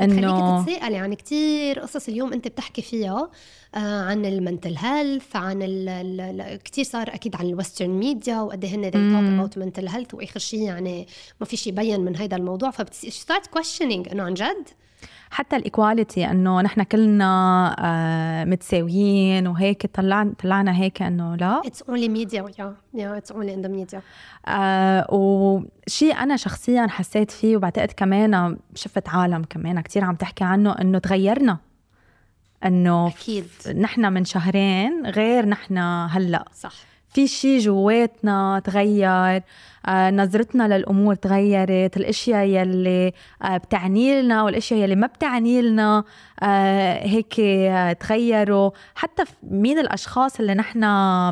إنه 0.00 0.62
خليكي 0.62 0.72
تتساءلي 0.72 0.96
يعني 0.96 1.16
كثير 1.16 1.80
قصص 1.80 2.08
اليوم 2.08 2.32
أنت 2.32 2.48
بتحكي 2.48 2.82
فيها 2.82 3.30
آه 3.74 4.02
عن 4.02 4.26
ال 4.26 4.33
mental 4.33 4.76
health 4.78 5.36
عن 5.36 5.58
كثير 6.64 6.84
صار 6.84 7.08
أكيد 7.14 7.36
عن 7.36 7.46
ال 7.46 7.52
western 7.52 7.90
media 7.90 8.40
وقد 8.40 8.64
إيه 8.64 8.74
هن 8.74 8.90
they 8.90 8.94
talk 8.94 9.50
about 9.50 9.62
mental 9.62 9.92
health 9.94 10.14
وآخر 10.14 10.40
شيء 10.40 10.60
يعني 10.60 11.06
ما 11.40 11.46
في 11.46 11.56
شيء 11.56 11.72
بين 11.72 12.00
من 12.00 12.16
هذا 12.16 12.36
الموضوع. 12.36 12.70
فبت 12.70 12.99
start 12.99 13.46
questioning 13.46 14.12
إنه 14.12 14.22
عن 14.22 14.34
جد 14.34 14.68
حتى 15.30 15.56
ال 15.56 15.64
equality 15.64 16.30
إنه 16.30 16.60
نحن 16.60 16.82
كلنا 16.82 17.76
آه 17.78 18.44
متساويين 18.44 19.46
وهيك 19.46 19.86
طلعنا 19.86 20.32
طلعنا 20.42 20.76
هيك 20.76 21.02
إنه 21.02 21.36
لا. 21.36 21.62
it's 21.66 21.82
only 21.82 22.08
media 22.08 22.44
yeah 22.58 22.74
yeah 22.94 23.16
it's 23.16 23.32
only 23.32 23.54
in 23.54 23.62
the 23.62 23.68
media 23.68 24.02
وشيء 25.12 26.14
أنا 26.22 26.36
شخصيا 26.36 26.86
حسيت 26.86 27.30
فيه 27.30 27.56
وبعتقد 27.56 27.92
كمان 27.96 28.56
شفت 28.74 29.08
عالم 29.08 29.44
كمان 29.50 29.80
كثير 29.80 30.04
عم 30.04 30.14
تحكي 30.14 30.44
عنه 30.44 30.72
إنه 30.72 30.98
تغيرنا. 30.98 31.58
إنه 32.64 33.08
أكيد. 33.08 33.44
نحن 33.76 34.12
من 34.12 34.24
شهرين 34.24 35.06
غير 35.06 35.46
نحن 35.46 35.78
هلأ. 36.10 36.44
صح. 36.54 36.72
في 37.08 37.26
شيء 37.26 37.58
جواتنا 37.60 38.62
تغير. 38.64 39.42
نظرتنا 39.88 40.76
للأمور 40.76 41.14
تغيرت 41.14 41.96
الأشياء 41.96 42.46
يلي 42.46 43.12
آه، 43.42 43.56
بتعني 43.56 44.22
لنا 44.22 44.42
والأشياء 44.42 44.80
يلي 44.80 44.96
ما 44.96 45.06
بتعني 45.06 45.62
لنا 45.62 46.04
آه، 46.42 47.06
هيك 47.06 47.34
تغيروا. 48.00 48.70
حتى 48.94 49.24
مين 49.42 49.78
الأشخاص 49.78 50.40
اللي 50.40 50.54
نحن 50.54 50.80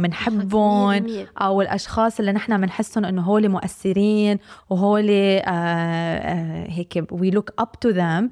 بنحبهم 0.03 1.26
أو 1.38 1.62
الأشخاص 1.62 2.19
اللي 2.21 2.33
نحن 2.33 2.61
بنحسهم 2.61 3.05
إنه 3.05 3.23
هول 3.23 3.49
مؤثرين 3.49 4.38
وهول 4.71 5.11
هيك 6.71 7.05
we 7.11 7.31
look 7.31 7.50
up 7.59 7.73
to 7.81 7.88
them 7.88 8.31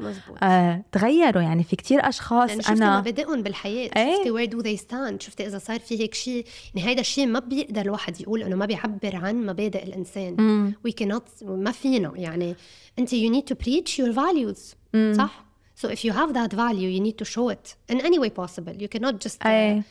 تغيروا. 0.93 1.43
يعني 1.43 1.63
في 1.65 1.77
كتير 1.77 2.09
أشخاص 2.09 2.51
يعني 2.51 2.63
أنا 2.69 3.01
مبادئهم 3.01 3.43
بالحياة. 3.43 3.91
إيه؟ 3.97 4.17
شفتي 4.17 4.31
where 4.31 4.49
do 4.49 4.61
they 4.61 4.77
stand 4.77 5.23
شفتي 5.23 5.47
إذا 5.47 5.59
صار 5.59 5.81
في 5.81 6.01
هيك 6.01 6.15
شيء. 6.15 6.45
يعني 6.75 6.89
هيدا 6.89 7.01
الشيء 7.01 7.27
ما 7.27 7.39
بيقدر 7.39 7.81
الواحد 7.81 8.21
يقول 8.21 8.43
إنه 8.43 8.57
ما 8.57 8.67
بيعبر 8.67 9.17
عن 9.17 9.47
مبادئ 9.47 9.83
الإنسان. 9.85 10.04
الانسان 10.04 10.74
وي 10.86 10.92
كانوت 10.92 11.24
ما 11.44 11.72
فينا 11.72 12.14
يعني 12.16 12.56
انت 13.00 13.14
يو 13.14 13.32
نيد 13.32 13.44
تو 13.44 13.56
بريتش 13.56 14.00
يور 14.00 14.14
فاليوز 14.14 14.76
صح؟ 15.18 15.50
So 15.82 15.88
if 15.88 16.04
you 16.06 16.12
have 16.12 16.34
that 16.34 16.52
value, 16.66 16.90
you 16.96 17.02
need 17.08 17.18
to 17.24 17.26
show 17.36 17.48
it 17.56 17.66
in 17.94 18.02
any 18.02 18.20
way 18.24 18.30
possible. 18.42 18.76
You 18.84 18.90
cannot 18.94 19.16
just 19.26 19.38
uh, 19.46 19.82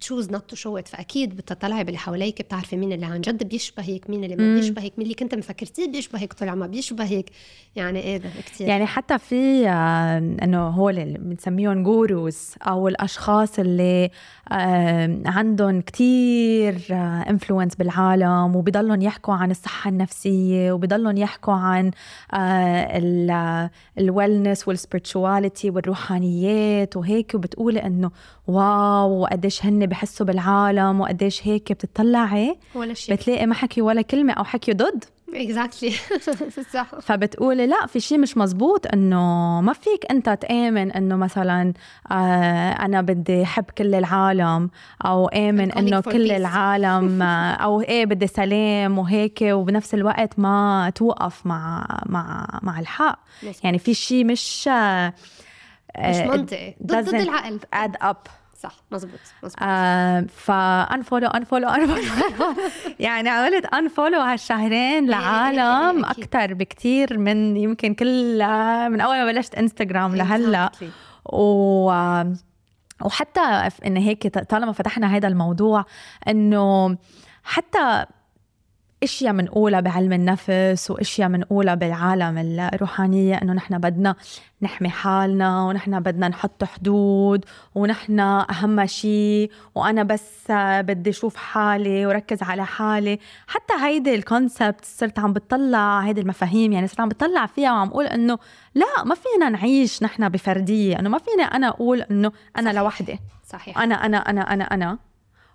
choose 0.00 0.30
not 0.30 0.50
to 0.50 0.56
show 0.56 0.78
it 0.78 0.88
فأكيد 0.88 1.36
بتطلعي 1.36 1.84
باللي 1.84 1.98
حواليك 1.98 2.42
بتعرفي 2.42 2.76
مين 2.76 2.92
اللي 2.92 3.06
عن 3.06 3.20
جد 3.20 3.48
بيشبهك 3.48 4.10
مين 4.10 4.24
اللي 4.24 4.36
ما 4.36 4.54
بيشبهك 4.54 4.92
مين 4.98 5.02
اللي 5.02 5.14
كنت 5.14 5.34
مفكرتيه 5.34 5.86
بيشبهك 5.92 6.32
طلع 6.32 6.54
ما 6.54 6.66
بيشبهك. 6.66 7.30
يعني 7.76 8.00
إيه 8.00 8.18
كثير 8.18 8.68
يعني 8.68 8.86
حتى 8.86 9.18
في 9.18 9.68
آه، 9.68 10.18
إنه 10.18 10.68
هو 10.68 10.90
اللي 10.90 11.18
بنسميهم 11.18 11.82
gurus 11.82 12.54
أو 12.62 12.88
الأشخاص 12.88 13.58
اللي 13.58 14.10
آه، 14.52 15.22
عندهم 15.26 15.80
كتير 15.80 16.78
influence 16.90 17.72
آه، 17.72 17.78
بالعالم 17.78 18.56
وبضلهم 18.56 19.02
يحكوا 19.02 19.34
عن 19.34 19.50
الصحة 19.50 19.90
النفسية 19.90 20.72
وبضلهم 20.72 21.16
يحكوا 21.16 21.54
عن 21.54 21.90
ال 23.98 24.05
wellness 24.05 24.64
وال 24.70 24.83
spirituality 24.83 25.64
والروحانيات 25.64 26.96
وهيك. 26.96 27.34
وبتقولي 27.34 27.86
إنه 27.86 28.10
wow 28.46 29.20
وقديش 29.20 29.66
هن 29.66 29.79
بحسوا 29.86 30.26
بالعالم 30.26 31.00
وقديش 31.00 31.46
هيك 31.46 31.72
بتطلعي. 31.72 32.58
ولا 32.74 32.94
شيء. 32.94 33.14
بتلاقي 33.14 33.46
ما 33.46 33.54
حكي 33.54 33.82
ولا 33.82 34.02
كلمة 34.02 34.32
أو 34.32 34.44
حكي 34.44 34.72
ضد. 34.72 35.04
exactly 35.34 35.90
صح. 36.74 36.86
فبتقولي 37.00 37.66
لا 37.66 37.86
في 37.86 38.00
شيء 38.00 38.18
مش 38.18 38.36
مزبوط 38.36 38.86
إنه 38.94 39.60
ما 39.60 39.72
فيك 39.72 40.06
أنت 40.10 40.28
تآمن 40.30 40.92
إنه 40.92 41.16
مثلا 41.16 41.72
آه 42.12 42.70
أنا 42.70 43.00
بدي 43.00 43.42
أحب 43.42 43.64
كل 43.78 43.94
العالم 43.94 44.70
أو 45.04 45.28
آمن 45.28 45.72
إنه 45.72 46.00
كل 46.00 46.30
العالم 46.30 47.22
آه 47.22 47.52
أو 47.52 47.80
إيه 47.80 48.06
بدي 48.06 48.26
سلام 48.26 48.98
وهيك 48.98 49.38
وبنفس 49.42 49.94
الوقت 49.94 50.38
ما 50.38 50.92
توقف 50.94 51.46
مع 51.46 51.86
مع 52.06 52.46
مع 52.62 52.80
الحق. 52.80 53.18
يعني 53.64 53.78
في 53.78 53.94
شيء 53.94 54.24
مش 54.24 54.68
آه 54.72 55.14
مش 55.98 56.16
منطقي. 56.16 56.74
ضد 56.86 57.08
العقل. 57.14 57.60
اد 57.74 57.96
اب 58.02 58.16
صح 58.62 58.72
مزبوط 58.90 59.20
مزبوط 59.42 59.62
آه 59.62 60.20
فانفولو 60.20 61.26
انفولو 61.26 61.68
انفولو 61.68 62.54
يعني 62.98 63.28
عملت 63.28 63.66
انفولو 63.66 64.20
هالشهرين 64.20 65.06
لعالم 65.10 66.04
أكثر 66.04 66.54
بكثير 66.54 67.18
من 67.18 67.56
يمكن 67.56 67.94
كل 67.94 68.38
من 68.90 69.00
أول 69.00 69.16
ما 69.16 69.24
بلشت 69.32 69.54
انستغرام 69.54 70.16
لهلأ. 70.16 70.70
و 71.24 71.92
وحتى 73.04 73.70
إن 73.86 73.96
هيك 73.96 74.28
طالما 74.28 74.72
فتحنا 74.72 75.16
هذا 75.16 75.28
الموضوع 75.28 75.84
إنه 76.28 76.96
حتى 77.44 78.06
إشياء 79.02 79.32
منقولها 79.32 79.80
بعلم 79.80 80.12
النفس 80.12 80.90
وإشياء 80.90 81.28
منقولها 81.28 81.74
بالعالم 81.74 82.38
الروحانية 82.74 83.34
إنه 83.42 83.52
نحن 83.52 83.78
بدنا 83.78 84.14
نحمي 84.62 84.88
حالنا 84.88 85.62
ونحن 85.62 86.00
بدنا 86.00 86.28
نحط 86.28 86.64
حدود 86.64 87.44
ونحن 87.74 88.20
أهم 88.20 88.86
شيء 88.86 89.50
وأنا 89.74 90.02
بس 90.02 90.44
بدي 90.50 91.10
أشوف 91.10 91.36
حالي 91.36 92.06
وركز 92.06 92.42
على 92.42 92.66
حالي. 92.66 93.18
حتى 93.46 93.74
هيدي 93.82 94.14
الكونسبت 94.14 94.84
صرت 94.84 95.18
عم 95.18 95.32
بتطلع 95.32 96.00
هيدي 96.00 96.20
المفاهيم 96.20 96.72
يعني 96.72 96.86
صرت 96.86 97.00
عم 97.00 97.08
بتطلع 97.08 97.46
فيها 97.46 97.72
وعم 97.72 97.88
أقول 97.88 98.06
إنه 98.06 98.38
لا 98.74 99.04
ما 99.04 99.14
فينا 99.14 99.48
نعيش 99.48 100.02
نحن 100.02 100.28
بفردية 100.28 100.98
إنه 100.98 101.08
ما 101.08 101.18
فينا 101.18 101.42
أنا 101.42 101.68
أقول 101.68 102.00
إنه 102.02 102.32
أنا. 102.58 102.70
لوحدي. 102.72 103.18
صحيح. 103.46 103.78
أنا 103.78 103.94
أنا 103.94 104.16
أنا 104.18 104.40
أنا 104.40 104.64
أنا. 104.64 104.98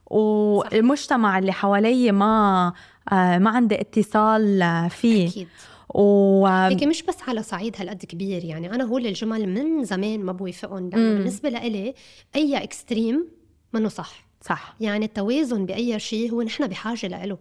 والمجتمع 0.07 1.37
اللي 1.39 1.51
حوالي 1.51 2.11
ما 2.11 2.73
ما 3.12 3.50
عندي 3.50 3.81
اتصال 3.81 4.59
فيه. 4.89 5.27
أكيد. 5.27 5.47
و 5.89 6.47
هيك 6.47 6.83
مش 6.83 7.03
بس 7.03 7.15
على 7.27 7.43
صعيد 7.43 7.75
هالقد 7.77 8.05
كبير 8.05 8.43
يعني 8.43 8.71
أنا 8.75 8.83
هول 8.83 9.07
الجمل 9.07 9.50
من 9.50 9.83
زمان 9.83 10.19
ما 10.19 10.31
بوافقهم. 10.31 10.89
لأنه 10.89 11.17
بالنسبة 11.17 11.50
لإلي 11.50 11.93
أي 12.35 12.63
اكستريم 12.63 13.27
منه 13.74 13.89
صح. 13.89 14.25
صح. 14.41 14.75
يعني 14.79 15.05
التوازن 15.05 15.65
بأي 15.65 16.00
شيء 16.00 16.31
هو 16.31 16.41
نحن 16.41 16.67
بحاجة 16.67 17.25
له 17.25 17.38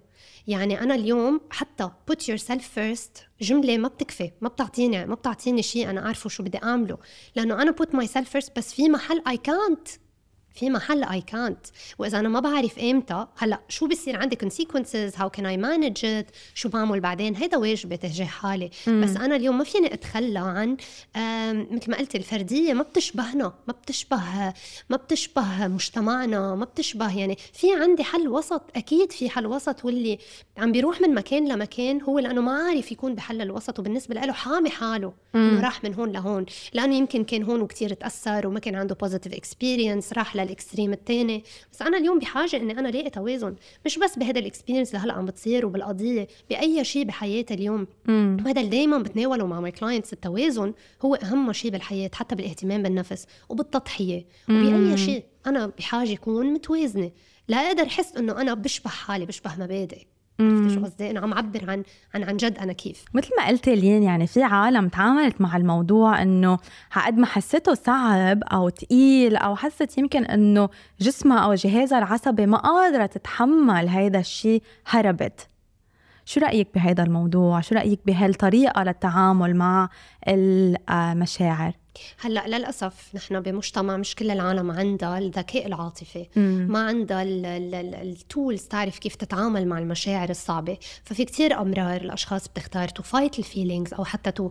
يعني 0.47 0.81
أنا 0.81 0.95
اليوم 0.95 1.41
حتى 1.51 1.91
put 2.11 2.17
yourself 2.25 2.63
first 2.77 3.23
جملة 3.41 3.79
ما 3.79 3.89
بتكفي 3.89 4.31
ما 4.41 4.49
بتعطيني 4.49 5.07
ما 5.07 5.15
بتعطيني 5.15 5.63
شيء 5.63 5.91
أنا 5.91 6.01
عارفه 6.01 6.29
شو 6.31 6.43
بدي 6.43 6.59
أعمله. 6.63 6.99
لأنه 7.37 7.63
أنا 7.63 7.75
put 7.83 7.97
myself 7.97 8.39
first 8.39 8.51
بس 8.57 8.75
في 8.75 8.89
محل 8.89 9.23
I 9.29 9.33
can't 9.33 9.99
في 10.55 10.71
محل 10.71 11.05
اي 11.05 11.21
كانت 11.21 11.67
وإذا 11.99 12.19
أنا 12.19 12.29
ما 12.29 12.41
بعرف 12.41 12.79
إمتى 12.79 13.27
هلأ 13.37 13.61
شو 13.69 13.87
بصير 13.87 14.17
عندي 14.17 14.39
consequences 14.45 15.21
how 15.21 15.31
can 15.31 15.47
I 15.47 15.57
manage 15.57 16.05
it 16.05 16.31
شو 16.55 16.69
بعمل 16.69 17.01
بعدين؟ 17.01 17.37
هيدا 17.37 17.57
واجبي 17.57 17.97
تجاه 17.97 18.25
حالي. 18.27 18.71
مم. 18.87 19.05
بس 19.05 19.17
أنا 19.17 19.37
اليوم 19.37 19.59
ما 19.59 19.65
فيني 19.65 19.95
أتخلى 19.95 20.39
عن 20.39 20.77
مثل 21.71 21.91
ما 21.91 21.97
قلت 21.97 22.15
الفردية 22.15 22.73
ما 22.73 22.83
بتشبهنا 22.83 23.55
ما 23.69 23.73
بتشبه 23.73 24.53
ما 24.91 24.97
بتشبه 24.97 25.69
مجتمعنا 25.69 26.55
ما 26.55 26.65
بتشبه 26.65 27.19
يعني 27.19 27.39
في 27.53 27.67
عندي 27.75 28.05
حل 28.05 28.29
وسط 28.29 28.63
أكيد 28.77 29.13
في 29.13 29.31
حل 29.31 29.47
وسط 29.47 29.85
واللي 29.85 30.19
عم 30.59 30.73
بيروح 30.73 31.01
من 31.01 31.15
مكان 31.15 31.49
لمكان 31.49 32.03
هو 32.03 32.19
لأنه 32.19 32.41
ما 32.41 32.53
عارف 32.53 32.93
يكون 32.93 33.15
بحل 33.15 33.41
الوسط 33.43 33.79
وبالنسبة 33.79 34.15
له 34.15 34.33
حامي 34.33 34.71
حاله 34.71 35.13
إنه 35.35 35.61
راح 35.61 35.85
من 35.85 35.95
هون 35.95 36.13
لهون. 36.13 36.47
لأنه 36.73 36.95
يمكن 36.95 37.25
كان 37.25 37.43
هون 37.43 37.61
وكتير 37.61 37.93
تأثر 37.93 38.47
وما 38.47 38.61
كان 38.61 38.75
عنده 38.75 38.95
positive 38.95 39.33
experience 39.33 40.13
راح 40.13 40.37
لل 40.45 40.56
extreme 40.56 40.93
الثاني 40.93 41.45
بس 41.73 41.83
أنا 41.83 41.99
اليوم 41.99 42.19
بحاجة 42.19 42.57
إني 42.57 42.79
أنا 42.79 42.89
لاقي 42.89 43.11
توازن. 43.11 43.55
مش 43.87 43.99
بس 43.99 44.19
بهذا 44.19 44.41
ال 44.41 44.46
experience 44.46 44.95
اللي 44.95 45.07
هلأ 45.07 45.13
عم 45.13 45.27
بتصير 45.27 45.67
وبالقضية 45.67 46.29
بأي 46.51 46.85
شيء 46.85 47.05
بحياتي 47.05 47.55
اليوم. 47.55 47.87
هذا 48.47 48.61
اللي 48.61 48.71
دائما 48.71 48.99
بتناوله 48.99 49.47
مع 49.47 49.61
my 49.61 49.71
clients 49.71 50.13
التوازن 50.13 50.75
هو 51.03 51.15
أهم 51.15 51.53
شيء 51.53 51.71
بالحياة 51.71 52.11
حتى 52.15 52.35
بالاهتمام 52.35 52.83
بالنفس 52.83 53.27
وبالتضحية. 53.49 54.27
وبأي 54.49 54.97
شيء 54.97 55.25
أنا 55.47 55.67
بحاجة 55.67 56.13
اكون 56.13 56.47
متوازنة. 56.47 57.11
لا 57.49 57.57
أقدر 57.57 57.83
أحس 57.83 58.17
إنه 58.17 58.41
أنا 58.41 58.55
بشبه 58.55 58.91
حالي 58.91 59.27
بشبه 59.27 59.55
مبادئي. 59.59 60.07
عرفتي 60.41 60.75
شو 60.75 60.85
قصدي؟ 60.85 61.11
أنا 61.11 61.21
عم 61.21 61.35
عبر 61.35 61.71
عن 61.71 61.83
عن 62.15 62.23
عن 62.25 62.37
جد 62.37 62.59
أنا 62.59 62.73
كيف 62.73 63.05
مثل 63.15 63.31
ما 63.39 63.49
قلتي 63.49 63.75
لين 63.75 64.03
يعني 64.03 64.27
في 64.27 64.43
عالم 64.43 64.89
تعاملت 64.89 65.41
مع 65.41 65.57
الموضوع 65.57 66.23
إنه 66.23 66.59
قد 67.07 67.19
ما 67.19 67.27
حسيته 67.27 67.75
صعب 67.75 68.43
أو 68.45 68.71
ثقيل 68.71 69.37
أو 69.37 69.57
حست 69.57 69.99
يمكن 69.99 70.25
إنه 70.25 70.69
جسمها 71.01 71.39
أو 71.39 71.55
جهازها 71.55 71.99
العصبي 71.99 72.47
ما 72.47 72.57
قادرة 72.59 73.07
تتحمل 73.07 73.89
هيدا 73.89 74.21
الشيء 74.21 74.63
هربت 74.87 75.49
شو 76.25 76.41
رأيك 76.41 76.69
بهذا 76.75 77.03
الموضوع؟ 77.03 77.61
شو 77.61 77.75
رأيك 77.75 78.01
بهالطريقة 78.07 78.83
للتعامل 78.83 79.57
مع 79.57 79.89
المشاعر؟ 80.29 81.73
هلأ 82.21 82.47
للأسف 82.49 83.11
نحن 83.15 83.41
بمجتمع 83.41 83.97
مش 83.97 84.15
كل 84.15 84.31
العالم 84.31 84.71
عندها 84.71 85.19
الذكاء 85.19 85.67
العاطفي. 85.67 86.27
مم. 86.37 86.67
ما 86.71 86.79
عندها 86.79 87.23
ال 88.03 88.13
tools 88.13 88.63
تعرف 88.63 88.99
كيف 88.99 89.15
تتعامل 89.15 89.69
مع 89.69 89.79
المشاعر 89.79 90.31
الصعبة. 90.31 90.79
ففي 91.05 91.25
كتير 91.25 91.61
امرار 91.61 92.01
الأشخاص 92.01 92.49
بتختار 92.49 92.89
to 92.89 93.03
fight 93.03 93.39
ال 93.39 93.45
feelings 93.45 93.95
أو 93.95 94.05
حتى 94.05 94.31
to 94.31 94.51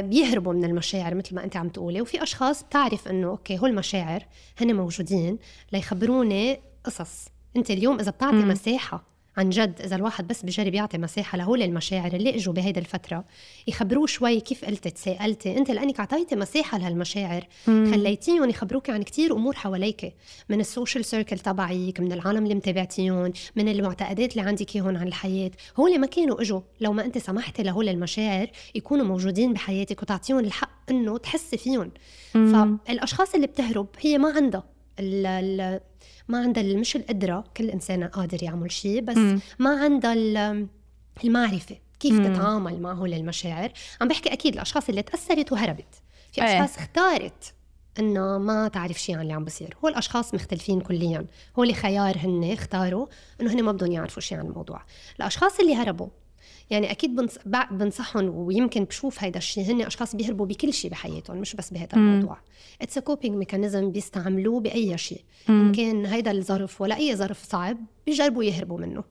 بيهربوا 0.00 0.52
من 0.52 0.64
المشاعر 0.64 1.14
مثل 1.14 1.34
ما 1.34 1.44
أنت 1.44 1.56
عم 1.56 1.68
تقولي. 1.68 2.00
وفي 2.00 2.22
أشخاص 2.22 2.62
بتعرف 2.62 3.08
إنه 3.08 3.28
okay 3.28 3.58
هول 3.58 3.70
المشاعر 3.70 4.24
هن 4.60 4.76
موجودين 4.76 5.38
ليخبروني 5.72 6.60
قصص. 6.84 7.28
أنت 7.56 7.70
اليوم 7.70 8.00
إذا 8.00 8.10
بتعطي 8.10 8.36
مساحة 8.36 9.11
عن 9.36 9.50
جد 9.50 9.80
إذا 9.80 9.96
الواحد 9.96 10.28
بس 10.28 10.42
بجرب 10.44 10.74
يعطي 10.74 10.98
مساحة 10.98 11.38
لهول 11.38 11.62
المشاعر 11.62 12.12
اللي 12.12 12.34
إجوا 12.36 12.54
بهيدي 12.54 12.80
الفترة 12.80 13.24
يخبروه 13.66 14.06
شوي 14.06 14.40
كيف 14.40 14.64
قلتي 14.64 14.90
تساءلتي 14.90 15.58
أنت 15.58 15.70
لأنك 15.70 16.00
اعطيتي 16.00 16.36
مساحة 16.36 16.78
لهالمشاعر 16.78 17.46
خليتيهم 17.66 18.50
يخبروك 18.50 18.90
عن 18.90 19.02
كتير 19.02 19.32
أمور 19.36 19.54
حواليك 19.56 20.14
من 20.48 20.60
السوشيال 20.60 21.04
سيركل 21.04 21.38
تبعك 21.38 22.00
من 22.00 22.12
العالم 22.12 22.42
اللي 22.44 22.54
متابعتيهم 22.54 23.32
من 23.56 23.68
المعتقدات 23.68 24.32
اللي 24.32 24.48
عندك 24.48 24.76
اياهم 24.76 24.96
عن 24.96 25.08
الحياة 25.08 25.50
هول 25.76 25.98
ما 25.98 26.06
كانوا 26.06 26.40
إجوا 26.42 26.60
لو 26.80 26.92
ما 26.92 27.04
أنت 27.04 27.18
سمحتي 27.18 27.62
لهول 27.62 27.88
المشاعر 27.88 28.50
يكونوا 28.74 29.04
موجودين 29.04 29.52
بحياتك 29.52 30.02
وتعطيهم 30.02 30.38
الحق 30.38 30.90
إنه 30.90 31.18
تحسي 31.18 31.56
فيهم 31.56 31.90
فالأشخاص 32.32 33.34
اللي 33.34 33.46
بتهرب 33.46 33.88
هي 34.00 34.18
ما 34.18 34.32
عندها 34.36 34.64
ما 36.32 36.38
عندها 36.38 36.62
مش 36.62 36.96
القدره 36.96 37.44
كل 37.56 37.70
إنسان 37.70 38.04
قادر 38.04 38.42
يعمل 38.42 38.72
شيء 38.72 39.00
بس 39.00 39.16
م. 39.16 39.40
ما 39.58 39.70
عندها 39.70 40.14
المعرفة 41.24 41.76
كيف 42.00 42.12
مم. 42.12 42.34
تتعامل 42.34 42.80
مع 42.80 42.92
هول 42.92 43.14
المشاعر 43.14 43.72
عم 44.00 44.08
بحكي 44.08 44.32
أكيد 44.32 44.54
الأشخاص 44.54 44.88
اللي 44.88 45.02
تأثرت 45.02 45.52
وهربت 45.52 45.94
في 46.32 46.42
إيه. 46.42 46.48
أشخاص 46.48 46.76
إيه. 46.76 46.84
اختارت 46.84 47.54
إنه 47.98 48.38
ما 48.38 48.68
تعرف 48.68 49.00
شيء 49.00 49.14
عن 49.14 49.22
اللي 49.22 49.32
عم 49.32 49.44
بصير 49.44 49.76
هو 49.84 49.88
الاشخاص 49.88 50.34
مختلفين 50.34 50.80
كليا 50.80 51.26
هو 51.58 51.62
اللي 51.62 51.74
خيار 51.74 52.18
هن 52.18 52.52
اختاروا 52.52 53.06
إنه 53.40 53.52
هن 53.52 53.62
ما 53.62 53.72
بدهم 53.72 53.92
يعرفوا 53.92 54.22
شيء 54.22 54.38
عن 54.38 54.46
الموضوع 54.46 54.82
الأشخاص 55.18 55.60
اللي 55.60 55.74
هربوا 55.74 56.08
يعني 56.72 56.90
أكيد 56.90 57.16
بنص... 57.16 57.38
بنصحهم 57.70 58.28
ويمكن 58.28 58.84
بشوف 58.84 59.24
هيدا 59.24 59.38
الشيء 59.38 59.64
هن 59.64 59.82
أشخاص 59.82 60.16
بيهربوا 60.16 60.46
بكل 60.46 60.72
شيء 60.72 60.90
بحياتهم 60.90 61.36
مش 61.36 61.56
بس 61.56 61.70
بهذا 61.70 61.88
الموضوع. 61.96 62.38
it's 62.82 62.98
coping 62.98 63.36
mechanism 63.36 63.90
بيستعملوه 63.90 64.60
بأي 64.60 64.98
شيء 64.98 65.20
ان 65.48 65.72
كان 65.72 66.06
هيدا 66.06 66.30
الظرف 66.30 66.80
ولا 66.80 66.96
أي 66.96 67.16
ظرف 67.16 67.44
صعب 67.44 67.78
بيجربوا 68.06 68.44
يهربوا 68.44 68.78
منه. 68.78 69.04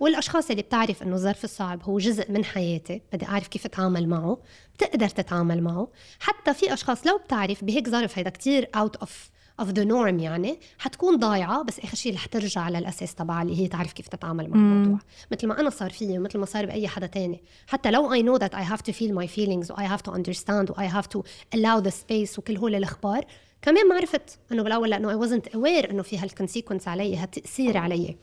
والأشخاص 0.00 0.50
اللي 0.50 0.62
بتعرف 0.62 1.02
إنه 1.02 1.14
الظرف 1.14 1.44
الصعب 1.44 1.82
هو 1.82 1.98
جزء 1.98 2.32
من 2.32 2.44
حياتي 2.44 3.02
بدي 3.12 3.26
أعرف 3.26 3.48
كيف 3.48 3.66
أتعامل 3.66 4.08
معه 4.08 4.38
بتقدر 4.74 5.08
تتعامل 5.08 5.62
معه. 5.62 5.88
حتى 6.20 6.54
في 6.54 6.72
أشخاص 6.72 7.06
لو 7.06 7.18
بتعرف 7.18 7.64
بهيك 7.64 7.88
ظرف 7.88 8.18
هيدا 8.18 8.30
كتير 8.30 8.68
out 8.74 8.96
of 8.96 9.30
of 9.60 9.70
the 9.70 9.84
norm 9.84 10.18
يعني 10.18 10.60
حتكون 10.78 11.16
ضايعة 11.16 11.62
بس 11.62 11.80
آخر 11.80 11.96
شيء 11.96 12.14
رح 12.14 12.26
ترجع 12.26 12.60
على 12.60 12.78
الاساس 12.78 13.14
تبعها 13.14 13.42
اللي 13.42 13.60
هي 13.60 13.68
تعرف 13.68 13.92
كيف 13.92 14.08
تتعامل 14.08 14.50
مع 14.50 14.56
الموضوع. 14.56 14.98
مثل 15.32 15.46
ما 15.46 15.60
أنا 15.60 15.70
صار 15.70 15.90
فيي 15.90 16.18
ومثل 16.18 16.38
ما 16.38 16.46
صار 16.46 16.66
بأي 16.66 16.88
حدا 16.88 17.06
تاني. 17.06 17.42
حتى 17.66 17.90
لو 17.90 18.12
I 18.12 18.22
know 18.22 18.36
that 18.36 18.54
I 18.54 18.64
have 18.64 18.80
to 18.80 18.92
feel 18.92 19.14
my 19.14 19.28
feelings 19.28 19.72
و 19.72 19.86
I 19.86 19.89
have 19.89 20.00
to 20.00 20.14
understand 20.14 20.70
و 20.70 20.86
I 20.86 20.90
have 20.90 21.06
to 21.06 21.22
allow 21.56 21.76
the 21.78 21.90
space 21.90 22.38
وكل 22.38 22.56
هول 22.56 22.74
الأخبار 22.74 23.24
كمان 23.62 23.88
ما 23.88 23.94
عرفت 23.94 24.38
إنه 24.52 24.62
بالأول 24.62 24.90
لأنه 24.90 25.10
I 25.10 25.28
wasn't 25.28 25.44
aware 25.44 25.90
إنه 25.90 26.02
في 26.02 26.18
هال 26.18 26.29
consequence 26.29 26.88
علي 26.88 27.16
هالتأثير 27.16 27.76
علي. 27.76 28.16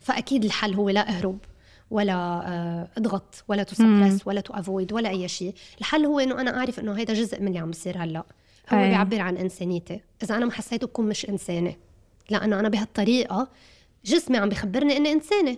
فأكيد 0.00 0.44
الحل 0.44 0.74
هو 0.74 0.90
لا 0.90 1.08
أهرب 1.08 1.38
ولا 1.90 2.14
آه، 2.14 2.88
أضغط 2.98 3.44
ولا 3.48 3.62
to 3.62 3.75
suppress 3.75 4.26
ولا 4.26 4.40
to 4.40 4.54
ولا 4.92 5.08
أي 5.08 5.28
شيء 5.28 5.54
الحل 5.78 6.06
هو 6.06 6.18
إنه 6.18 6.40
أنا 6.40 6.58
أعرف 6.58 6.80
إنه 6.80 6.92
هيدا 6.92 7.14
جزء 7.14 7.40
من 7.40 7.48
اللي 7.48 7.58
عم 7.58 7.70
بيصير 7.70 7.98
هلأ. 7.98 8.24
هو 8.74 8.78
أي. 8.78 8.88
بيعبر 8.88 9.20
عن 9.20 9.36
انسانيتي 9.36 10.00
إذا 10.22 10.36
أنا 10.36 10.46
ما 10.46 10.52
حسيته 10.52 10.86
بكون 10.86 11.08
مش 11.08 11.28
إنسانة. 11.28 11.74
لأنه 12.30 12.60
أنا 12.60 12.68
بهالطريقة 12.68 13.48
جسمي 14.04 14.36
عم 14.36 14.48
بخبرني 14.48 14.96
إني 14.96 15.12
إنسانة. 15.12 15.56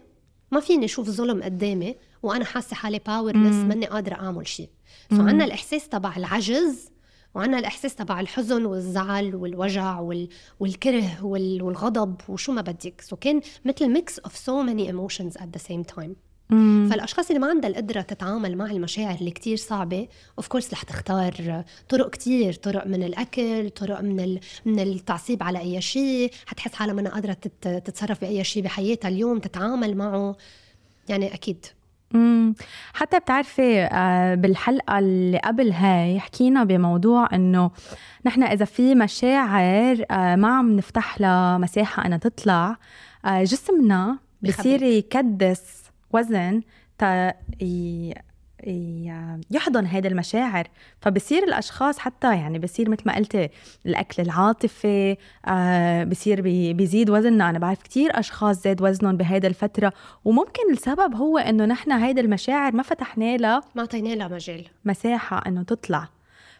ما 0.50 0.60
فيني 0.60 0.84
أشوف 0.84 1.10
ظلم 1.10 1.42
قدامي 1.42 1.96
وأنا 2.22 2.44
حاسة 2.44 2.76
حالي 2.76 2.98
powerless 3.06 3.56
ماني 3.56 3.86
قادرة 3.86 4.14
أعمل 4.14 4.46
شيء 4.46 4.68
so 5.10 5.22
عندنا 5.22 5.44
الإحساس 5.44 5.88
تبع 5.88 6.16
العجز 6.16 6.90
وعندنا 7.34 7.58
الإحساس 7.58 7.94
تبع 7.94 8.20
الحزن 8.20 8.64
والزعل 8.64 9.34
والوجع 9.34 10.00
وال... 10.00 10.28
والكره 10.60 11.24
وال... 11.24 11.62
والغضب 11.62 12.16
وشو 12.28 12.52
ما 12.52 12.60
بدك. 12.60 13.00
so 13.00 13.16
so 13.16 13.18
كان 13.18 13.40
مثل 13.64 13.88
mix 13.88 14.18
of 14.18 14.36
so 14.36 14.62
many 14.62 14.86
emotions 14.86 15.36
at 15.36 15.48
the 15.48 15.58
same 15.58 15.82
time 15.82 16.16
فالأشخاص 16.90 17.28
اللي 17.28 17.40
ما 17.40 17.46
عندها 17.46 17.70
القدرة 17.70 18.00
تتعامل 18.00 18.56
مع 18.56 18.70
المشاعر 18.70 19.14
اللي 19.14 19.30
كتير 19.30 19.56
صعبة 19.56 20.08
اوف 20.38 20.48
كورس 20.48 20.72
رح 20.72 20.82
تختار 20.82 21.64
طرق 21.88 22.10
كتير 22.10 22.52
طرق 22.52 22.86
من 22.86 23.02
الأكل 23.02 23.70
طرق 23.70 24.00
من 24.00 24.20
ال... 24.20 24.40
من 24.64 24.80
التعصيب 24.80 25.42
على 25.42 25.58
أي 25.58 25.80
شيء 25.80 26.30
حتحس 26.46 26.74
حالها 26.74 26.94
ما 26.94 27.10
قادرة 27.10 27.32
تت... 27.32 27.68
تتصرف 27.68 28.20
بأي 28.20 28.44
شيء 28.44 28.62
بحياتها 28.62 29.08
اليوم 29.08 29.38
تتعامل 29.38 29.96
معه. 29.96 30.36
يعني 31.08 31.34
أكيد. 31.34 31.66
امم 32.14 32.54
حتى 32.94 33.18
بتعرفي 33.18 33.82
آه، 33.82 34.34
بالحلقة 34.34 34.98
اللي 34.98 35.38
قبل 35.38 35.72
هاي 35.72 36.20
حكينا 36.20 36.64
بموضوع 36.64 37.28
إنه 37.32 37.70
نحن 38.26 38.42
إذا 38.42 38.64
في 38.64 38.94
مشاعر 38.94 40.04
آه، 40.10 40.36
ما 40.36 40.48
عم 40.48 40.76
نفتح 40.76 41.20
لها 41.20 41.58
مساحة 41.58 42.06
إنها 42.06 42.18
تطلع 42.18 42.76
آه، 43.24 43.42
جسمنا 43.44 44.18
بصير 44.42 44.82
يكدس 44.82 45.83
وزن 46.14 46.60
تا 46.98 47.34
يحضن 49.50 49.86
هيدا 49.86 50.08
المشاعر. 50.08 50.68
فبصير 51.00 51.42
الأشخاص 51.42 51.98
حتى 51.98 52.36
يعني 52.36 52.58
بصير 52.58 52.90
مثل 52.90 53.02
ما 53.06 53.16
قلتي 53.16 53.48
الأكل 53.86 54.22
العاطفي 54.22 55.16
آه 55.46 56.04
بصير 56.04 56.40
بي 56.40 56.72
بيزيد 56.72 57.10
وزننا. 57.10 57.50
أنا 57.50 57.58
بعرف 57.58 57.82
كتير 57.82 58.18
أشخاص 58.18 58.62
زاد 58.62 58.82
وزنهم 58.82 59.16
بهيدا 59.16 59.48
الفترة 59.48 59.92
وممكن 60.24 60.72
السبب 60.72 61.14
هو 61.14 61.38
إنه 61.38 61.64
نحن 61.64 61.92
هيدا 61.92 62.20
المشاعر 62.20 62.72
ما 62.72 62.82
فتحنا 62.82 63.36
لها 63.36 63.62
ما 63.74 63.80
أعطينا 63.80 64.08
لها 64.08 64.28
مجال. 64.28 64.64
مساحة 64.84 65.42
إنه 65.46 65.62
تطلع. 65.62 66.08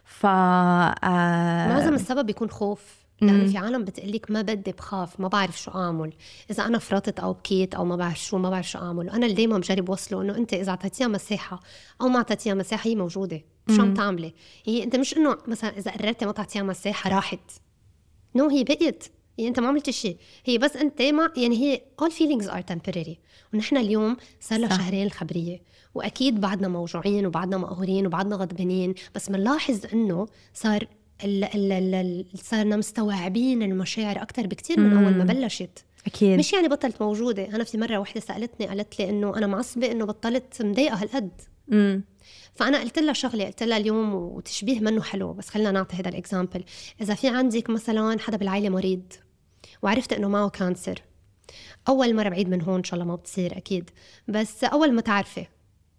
ف 0.05 0.25
آه 0.25 1.67
معظم 1.67 1.93
السبب 1.93 2.25
بيكون 2.25 2.49
خوف. 2.49 3.04
لأنه 3.21 3.51
في 3.51 3.57
عالم 3.57 3.83
بتقلك 3.83 4.31
ما 4.31 4.41
بدي 4.41 4.71
بخاف 4.71 5.19
ما 5.19 5.27
بعرف 5.27 5.61
شو 5.61 5.71
أعمل. 5.71 6.13
إذا 6.51 6.65
أنا 6.65 6.77
فرطت 6.77 7.19
أو 7.19 7.33
بكيت 7.33 7.75
أو 7.75 7.85
ما 7.85 7.95
بعرف 7.95 8.23
شو 8.23 8.37
ما 8.37 8.49
بعرف 8.49 8.69
شو 8.69 8.79
أعمل. 8.79 9.05
وأنا 9.05 9.25
اللي 9.25 9.35
دايما 9.35 9.57
بجرب 9.57 9.89
وصله 9.89 10.21
إنه 10.21 10.37
أنت 10.37 10.53
إذا 10.53 10.69
أعطيتيها 10.69 11.07
مساحة 11.07 11.59
أو 12.01 12.07
ما 12.07 12.17
أعطيتيها 12.17 12.53
مساحة 12.53 12.89
هي 12.89 12.95
موجودة. 12.95 13.41
شو 13.75 13.81
عم 13.81 13.93
تعملي؟ 13.93 14.33
هي 14.65 14.83
أنت 14.83 14.95
مش 14.95 15.17
إنه 15.17 15.37
مثلا 15.47 15.77
إذا 15.77 15.91
قررتي 15.91 16.25
ما 16.25 16.31
تعطيها 16.31 16.63
مساحة 16.63 17.09
راحت. 17.09 17.51
نو 18.35 18.49
no, 18.49 18.51
هي 18.51 18.63
بقيت. 18.63 19.03
يعني 19.37 19.49
أنت 19.49 19.59
ما 19.59 19.67
عملتي 19.67 19.91
شيء. 19.91 20.17
هي 20.45 20.57
بس 20.57 20.75
أنت 20.75 21.01
ما 21.01 21.31
يعني 21.37 21.57
هي 21.57 21.81
all 22.01 22.11
feelings 22.11 22.49
are 22.49 22.73
temporary. 22.73 23.15
ونحن 23.53 23.77
اليوم 23.77 24.17
صار 24.39 24.59
لنا 24.59 24.77
شهرين 24.77 25.05
الخبريه 25.05 25.61
وأكيد 25.95 26.41
بعدنا 26.41 26.67
موجوعين 26.67 27.25
وبعدنا 27.25 27.57
مقهورين 27.57 28.07
وبعدنا 28.07 28.35
غضبانين. 28.35 28.93
بس 29.15 29.29
بنلاحظ 29.29 29.85
إنه 29.93 30.27
صار 30.53 30.87
صرنا 32.35 32.75
مستوعبين 32.75 33.63
المشاعر 33.63 34.21
أكثر 34.21 34.47
بكثير 34.47 34.79
من 34.79 34.97
أول 34.97 35.17
ما 35.17 35.23
بلشت. 35.23 35.85
أكيد. 36.07 36.39
مش 36.39 36.53
يعني 36.53 36.67
بطلت 36.67 37.01
موجودة. 37.01 37.45
أنا 37.55 37.63
في 37.63 37.77
مرة 37.77 37.97
وحدة 37.97 38.19
سألتني 38.19 38.67
قالت 38.67 38.99
لي 38.99 39.09
إنه 39.09 39.37
أنا 39.37 39.47
معصبة 39.47 39.91
إنه 39.91 40.05
بطلت 40.05 40.61
مضايقة 40.61 41.01
هالقد. 41.01 41.41
امم 41.71 42.03
فأنا 42.55 42.81
قلت 42.81 42.99
لها 42.99 43.13
شغلة 43.13 43.45
قلت 43.45 43.63
لها 43.63 43.77
اليوم 43.77 44.13
وتشبيه 44.13 44.79
منه 44.79 45.01
حلو 45.01 45.33
بس 45.33 45.49
خلينا 45.49 45.71
نعطي 45.71 45.95
هذا 45.95 46.09
ال 46.09 46.16
example 46.16 46.63
إذا 47.01 47.13
في 47.13 47.27
عندك 47.27 47.69
مثلا 47.69 48.19
حدا 48.19 48.37
بالعائلة 48.37 48.69
مريض 48.69 49.13
وعرفت 49.81 50.13
إنه 50.13 50.27
معه 50.27 50.49
cancer 50.49 51.01
أول 51.87 52.15
مرة 52.15 52.29
بعيد 52.29 52.49
من 52.49 52.61
هون 52.61 52.75
إن 52.75 52.83
شاء 52.83 52.93
الله 52.93 53.05
ما 53.05 53.15
بتصير 53.15 53.57
أكيد 53.57 53.89
بس 54.27 54.63
أول 54.63 54.91
ما 54.91 55.01
تعرفي 55.01 55.45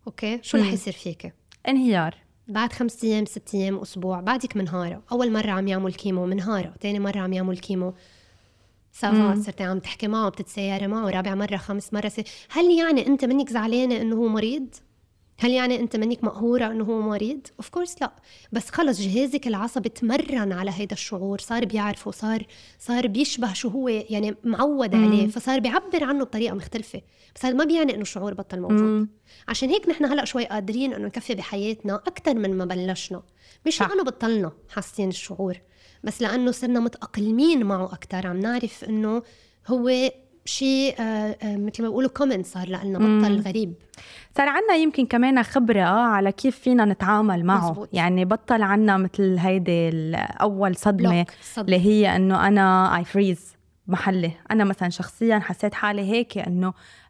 okay؟ 0.06 0.38
شو 0.42 0.58
رح 0.58 0.72
يصير 0.72 0.92
فيك 0.92 1.34
انهيار. 1.68 2.25
بعد 2.48 2.72
خمس 2.72 3.04
أيام 3.04 3.24
ست 3.24 3.54
أيام 3.54 3.78
أسبوع 3.78 4.20
بعدك 4.20 4.56
منهاره 4.56 5.02
أول 5.12 5.32
مرة 5.32 5.50
عم 5.50 5.68
يعمل 5.68 5.94
chemo 5.94 6.26
منهاره 6.26 6.74
ثاني 6.82 6.98
مرة 6.98 7.18
عم 7.18 7.32
يعمل 7.32 7.58
chemo. 7.58 7.94
ça 8.92 9.13
va 9.13 9.34
صرتي 9.42 9.62
عم 9.62 9.78
تحكي 9.78 10.08
معه 10.08 10.28
بتتسايري 10.28 10.86
معه 10.86 11.10
رابع 11.10 11.34
مرة 11.34 11.56
خامس 11.56 11.94
مرة 11.94 12.08
سي... 12.08 12.24
هل 12.50 12.78
يعني 12.78 13.06
أنت 13.06 13.24
منك 13.24 13.50
زعلانة 13.50 13.96
إنه 14.00 14.16
هو 14.16 14.28
مريض؟ 14.28 14.74
هل 15.38 15.50
يعني 15.50 15.80
أنت 15.80 15.96
منك 15.96 16.24
مقهورة 16.24 16.66
إنه 16.66 16.84
هو 16.84 17.00
مريض؟ 17.00 17.40
of 17.58 17.68
course 17.68 17.96
لا. 18.00 18.12
بس 18.52 18.70
خلص 18.70 19.00
جهازك 19.00 19.46
العصبي 19.46 19.88
تمرن 19.88 20.52
على 20.52 20.70
هيدا 20.74 20.92
الشعور 20.92 21.38
صار 21.38 21.64
بيعرفه 21.64 22.10
صار 22.10 22.46
صار 22.78 23.06
بيشبه 23.06 23.52
شو 23.52 23.68
هو 23.68 23.88
يعني 23.88 24.36
معود 24.44 24.94
عليه 24.94 25.26
فصار 25.26 25.60
بيعبر 25.60 26.04
عنه 26.04 26.24
بطريقة 26.24 26.54
مختلفة. 26.54 27.00
بس 27.34 27.44
هذا 27.44 27.54
ما 27.54 27.64
بيعني 27.64 27.94
إنه 27.94 28.02
الشعور 28.02 28.34
بطل 28.34 28.60
موجود. 28.60 28.80
مم. 28.80 29.08
عشان 29.48 29.68
هيك 29.68 29.88
نحن 29.88 30.04
هلأ 30.04 30.24
شوي 30.24 30.44
قادرين 30.44 30.92
إنه 30.92 31.06
نكفي 31.06 31.34
بحياتنا 31.34 31.94
أكثر 31.94 32.34
من 32.34 32.56
ما 32.56 32.64
بلشنا. 32.64 33.22
مش 33.66 33.80
لأنه 33.80 34.04
بطلنا 34.04 34.52
حاسين 34.68 35.08
الشعور 35.08 35.60
بس 36.04 36.22
لأنه 36.22 36.50
صرنا 36.50 36.80
متأقلمين 36.80 37.64
معه 37.64 37.84
أكثر 37.84 38.26
عم 38.26 38.40
نعرف 38.40 38.84
إنه 38.84 39.22
هو 39.66 40.10
شيء 40.46 40.94
آه، 41.00 41.36
آه، 41.42 41.56
مثل 41.56 41.82
ما 41.82 41.88
بيقولوا 41.88 42.10
common 42.10 42.42
صار 42.42 42.68
لنا 42.68 42.98
بطل 42.98 43.40
غريب. 43.40 43.74
صار 44.36 44.48
عنا 44.48 44.74
يمكن 44.74 45.06
كمان 45.06 45.42
خبرة 45.42 45.82
على 45.82 46.32
كيف 46.32 46.58
فينا 46.58 46.84
نتعامل 46.84 47.44
معه. 47.44 47.70
مزبوط. 47.70 47.88
يعني 47.92 48.24
بطل 48.24 48.62
عنا 48.62 48.96
مثل 48.96 49.36
هيدي 49.38 49.90
أول 50.16 50.76
صدمة 50.76 51.26
اللي 51.58 51.80
هي 51.86 52.16
إنه 52.16 52.48
أنا 52.48 52.96
I 52.96 53.04
freeze 53.04 53.56
محلي. 53.86 54.30
أنا 54.50 54.64
مثلا 54.64 54.88
شخصيا 54.88 55.38
حسيت 55.38 55.74
حالي 55.74 56.02
هيك 56.02 56.38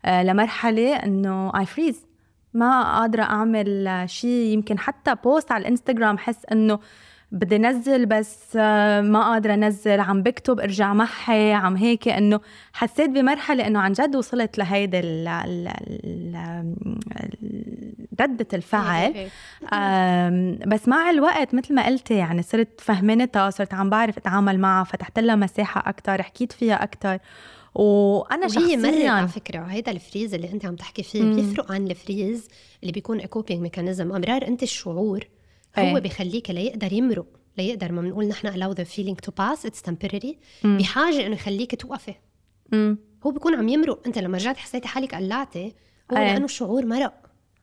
آه، 0.04 0.22
لمرحلة 0.22 0.96
إنه 0.96 1.58
I 1.58 1.66
freeze 1.66 2.06
ما 2.54 2.98
قادرة 2.98 3.22
أعمل 3.22 4.04
شيء 4.06 4.46
يمكن 4.52 4.78
حتى 4.78 5.14
post 5.24 5.52
على 5.52 5.60
الإنستغرام 5.62 6.18
حس 6.18 6.46
إنه 6.52 6.78
بدي 7.32 7.58
نزل 7.58 8.06
بس 8.06 8.56
آه، 8.56 9.00
ما 9.00 9.22
قادرة 9.30 9.54
انزل 9.54 10.00
عم 10.00 10.22
بكتب 10.22 10.60
ارجع 10.60 10.94
محي 10.94 11.52
عم 11.52 11.76
هيك 11.76 12.08
إنه 12.08 12.40
حسيت 12.72 13.10
بمرحلة 13.10 13.66
إنه 13.66 13.78
عن 13.78 13.92
جد 13.92 14.16
وصلت 14.16 14.58
لهيدي 14.58 15.00
ردة 18.20 18.46
الفعل. 18.54 19.28
بس 20.66 20.88
مع 20.88 21.10
الوقت 21.10 21.54
مثل 21.54 21.74
ما 21.74 21.86
قلتي 21.86 22.14
يعني 22.14 22.42
صرت 22.42 22.80
فهمتها 22.80 23.50
صرت 23.50 23.74
عم 23.74 23.90
بعرف 23.90 24.18
أتعامل 24.18 24.58
معها 24.58 24.84
فتحت 24.84 25.18
لها 25.18 25.34
مساحة 25.34 25.88
أكتر 25.88 26.22
حكيت 26.22 26.52
فيها 26.52 26.82
أكتر. 26.82 27.18
وأنا 27.74 28.48
شخصيا 28.48 28.76
مرة 28.76 29.08
على 29.08 29.28
فكرة 29.28 29.60
هيدا 29.60 29.92
ال 29.92 29.98
freeze 29.98 30.34
اللي 30.34 30.52
أنت 30.52 30.64
عم 30.64 30.76
تحكي 30.76 31.02
فيه 31.02 31.22
بيفرق 31.22 31.72
عن 31.72 31.86
ال 31.86 31.95
freeze 31.95 32.48
اللي 32.82 32.92
بيكون 32.92 33.20
coping 33.20 33.62
mechanism 33.62 34.12
أمرار 34.12 34.46
أنت 34.46 34.62
الشعور 34.62 35.26
هو 35.78 35.84
أيه. 35.96 35.98
بيخليك 36.02 36.50
ليقدر 36.50 36.92
يمرق 36.92 37.26
ليقدر 37.58 37.92
ما 37.92 38.02
بنقول 38.02 38.28
نحن 38.28 38.48
allow 38.48 38.76
the 38.76 38.84
feeling 38.84 39.16
to 39.26 39.30
pass 39.40 39.68
it's 39.70 39.90
temporary 39.90 40.34
مم. 40.64 40.78
بحاجة 40.78 41.26
إنه 41.26 41.34
يخليك 41.34 41.80
توقفي. 41.80 42.14
هو 43.26 43.30
بيكون 43.30 43.54
عم 43.54 43.68
يمرق 43.68 44.06
أنت 44.06 44.18
لما 44.18 44.38
رجعت 44.38 44.56
حسيتي 44.56 44.88
حالك 44.88 45.14
قلعتي 45.14 45.74
هو 46.12 46.16
أيه. 46.16 46.24
لأنه 46.32 46.44
الشعور 46.44 46.86
مرق 46.86 47.14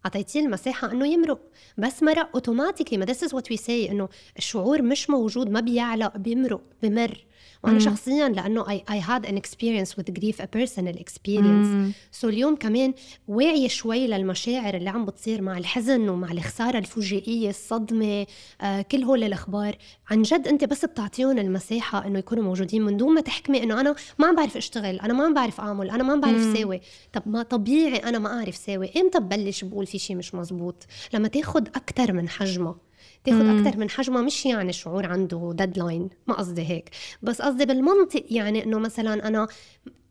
أعطيتيه 0.06 0.40
المساحة 0.40 0.92
إنه 0.92 1.08
يمرق 1.08 1.40
بس 1.78 2.04
مرق 2.04 2.30
automatically 2.34 2.98
ما 2.98 3.06
this 3.06 3.18
is 3.18 3.30
what 3.30 3.54
we 3.54 3.58
say 3.66 3.70
إنه 3.70 4.10
الشعور 4.38 4.82
مش 4.82 5.10
موجود 5.10 5.50
ما 5.50 5.60
بيعلق 5.60 6.18
بيمرق 6.18 6.62
بمر 6.84 7.26
وأنا. 7.64 7.80
شخصيا 7.80 8.30
لأنه 8.30 8.64
I, 8.64 8.80
I 8.90 9.00
had 9.08 9.26
an 9.26 9.38
experience 9.38 9.98
with 9.98 10.14
grief 10.20 10.36
a 10.40 10.48
personal 10.58 10.98
experience. 10.98 11.94
سو 12.12 12.30
اليوم 12.30 12.56
كمان 12.56 12.94
واعية 13.28 13.68
شوي 13.68 14.08
للمشاعر 14.08 14.74
اللي 14.74 14.90
عم 14.90 15.06
بتصير 15.06 15.42
مع 15.42 15.58
الحزن 15.58 16.10
ومع 16.10 16.32
الخسارة 16.32 16.78
الفجائيه 16.78 17.50
الصدمة 17.50 18.26
آه 18.62 18.82
كل 18.82 19.04
هول 19.04 19.24
الأخبار. 19.24 19.78
عن 20.10 20.22
جد 20.22 20.48
أنت 20.48 20.64
بس 20.64 20.86
بتعطيهم 20.86 21.38
المساحة 21.38 22.08
إنه 22.08 22.20
يكونوا 22.20 22.44
موجودين 22.44 22.82
من 22.82 22.98
دون 22.98 23.14
ما 23.14 23.22
تحكمي 23.22 23.64
إنه 23.64 23.82
أنا 23.82 23.96
ما 24.20 24.28
عم 24.28 24.36
بعرف 24.36 24.58
أشتغل 24.58 25.00
أنا 25.00 25.14
ما 25.14 25.24
عم 25.24 25.34
بعرف 25.34 25.62
أعمل 25.62 25.90
أنا 25.90 26.04
ما 26.04 26.14
عم 26.14 26.22
بعرف 26.22 26.58
ساوي. 26.58 26.82
طب 27.14 27.22
ما 27.26 27.44
طبيعي 27.44 27.98
أنا 27.98 28.20
ما 28.20 28.40
أعرف 28.40 28.56
ساوي. 28.56 28.92
إمتى 28.98 29.20
ببلش 29.20 29.64
بقول 29.64 29.86
في 29.86 30.00
شيء 30.00 30.16
مش 30.16 30.36
مزبوط؟ 30.36 30.88
لما 31.14 31.28
تاخد 31.28 31.68
أكثر 31.68 32.14
من 32.14 32.30
حجمها 32.30 32.76
تاخد 33.24 33.46
أكثر 33.46 33.80
من 33.80 33.90
حجمها 33.90 34.22
مش 34.22 34.46
يعني 34.46 34.70
الشعور 34.70 35.06
عنده 35.06 35.52
deadline 35.56 36.10
ما 36.28 36.34
قصدي 36.34 36.62
هيك. 36.70 36.90
بس 37.22 37.42
قصدي 37.42 37.66
بالمنطق 37.66 38.26
يعني 38.30 38.64
إنه 38.64 38.80
مثلا 38.80 39.28
أنا 39.28 39.48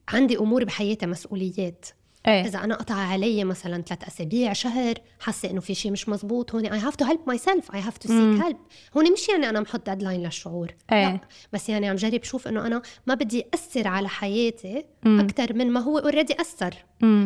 عندي 0.09 0.39
أمور 0.39 0.65
بحياتي 0.65 1.07
مسؤوليات. 1.07 1.87
إيه. 2.27 2.45
إذا 2.47 2.65
أنا 2.65 2.75
قطع 2.75 2.95
علي 2.95 3.45
مثلا 3.45 3.83
ثلاث 3.83 4.05
أسابيع 4.05 4.53
شهر 4.53 4.95
حاسة 5.21 5.51
إنه 5.51 5.61
في 5.61 5.75
شيء 5.75 5.93
مش 5.93 6.09
مزبوط 6.09 6.55
هون 6.55 6.67
I 6.67 6.79
have 6.79 6.97
to 6.97 7.05
help 7.05 7.21
myself 7.27 7.75
I 7.75 7.81
have 7.81 7.99
to 7.99 8.09
seek 8.09 8.45
help 8.45 8.57
هون 8.97 9.13
مش 9.13 9.29
يعني 9.29 9.49
أنا 9.49 9.61
محط 9.61 9.91
deadline 9.91 10.23
للشعور. 10.23 10.75
إيه. 10.93 11.13
لا 11.13 11.21
بس 11.53 11.69
يعني 11.69 11.89
عم 11.89 11.97
جرب 11.97 12.25
شوف 12.25 12.49
إنه 12.49 12.67
أنا 12.67 12.83
ما 13.07 13.15
بدي 13.15 13.45
أثر 13.55 13.89
على 13.89 14.09
حياتي. 14.09 14.85
أكثر 15.07 15.55
من 15.55 15.71
ما 15.71 15.81
هو 15.81 15.99
already 15.99 16.41
أثر. 16.41 16.75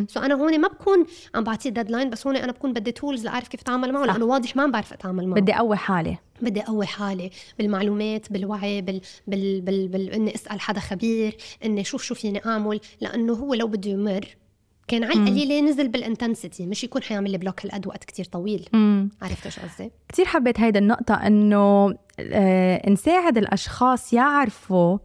so 0.08 0.20
أنا 0.20 0.34
هون 0.34 0.60
ما 0.60 0.68
بكون 0.68 1.06
عم 1.34 1.44
بعطيه 1.44 1.70
deadline 1.70 2.10
بس 2.10 2.26
هون 2.26 2.36
أنا 2.36 2.52
بكون 2.52 2.72
بدي 2.72 2.92
tools 2.92 3.24
لأعرف 3.24 3.48
كيف 3.48 3.60
أتعامل 3.60 3.92
معه. 3.92 4.04
لأنه 4.04 4.24
واضح 4.24 4.56
ما 4.56 4.62
عم 4.62 4.70
بعرف 4.70 4.92
أتعامل 4.92 5.28
معه 5.28 5.40
بدي 5.40 5.54
أقوي 5.54 5.76
حالي. 5.76 6.16
بدي 6.42 6.60
أقوي 6.60 6.86
حالي 6.86 7.30
بالمعلومات 7.58 8.32
بالوعي 8.32 8.82
بال 8.82 9.00
بال 9.26 9.60
بال, 9.60 9.88
بال... 9.88 10.10
إني 10.10 10.34
أسأل 10.34 10.60
حدا 10.60 10.80
خبير 10.80 11.36
إني 11.64 11.84
شوف 11.84 12.02
شو 12.02 12.14
فيني 12.14 12.46
أعمل 12.46 12.80
لأنه 13.00 13.32
هو 13.32 13.54
لو 13.54 13.66
بده 13.66 13.90
يمر 13.90 14.36
كان 14.88 15.04
على 15.04 15.12
القليله 15.14 15.60
نزل 15.60 15.88
بال 15.88 16.03
intensity 16.03 16.66
مش 16.66 16.84
يكون 16.84 17.02
حيعمل 17.02 17.30
لي 17.30 17.38
block 17.38 17.64
هالقد 17.64 17.86
وقت 17.86 18.04
كتير 18.04 18.24
طويل 18.24 18.68
مم. 18.72 19.10
عرفت 19.22 19.48
شو 19.48 19.60
قصدي؟ 19.60 19.90
كتير 20.08 20.24
حبيت 20.24 20.60
هيدا 20.60 20.78
النقطة 20.80 21.14
إنه 21.14 21.94
آه 22.20 22.90
نساعد 22.90 23.38
الأشخاص 23.38 24.12
يعرفوا 24.12 24.98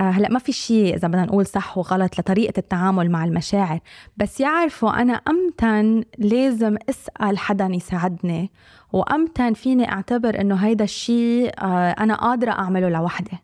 آه 0.00 0.10
هلأ 0.10 0.28
ما 0.28 0.38
في 0.38 0.52
شيء 0.52 0.94
إذا 0.96 1.08
بدنا 1.08 1.24
نقول 1.24 1.46
صح 1.46 1.78
وغلط 1.78 2.18
لطريقة 2.18 2.58
التعامل 2.58 3.10
مع 3.10 3.24
المشاعر 3.24 3.78
بس 4.16 4.40
يعرفوا 4.40 5.02
أنا 5.02 5.12
أمتن 5.12 6.04
لازم 6.18 6.76
أسأل 6.88 7.38
حدا 7.38 7.68
يساعدني 7.72 8.50
وأمتن 8.92 9.52
فيني 9.54 9.92
أعتبر 9.92 10.40
إنه 10.40 10.54
هيدا 10.54 10.84
الشيء 10.84 11.50
آه 11.58 11.90
أنا 11.90 12.14
قادرة 12.14 12.50
أعمله 12.50 12.88
لوحدي 12.88 13.38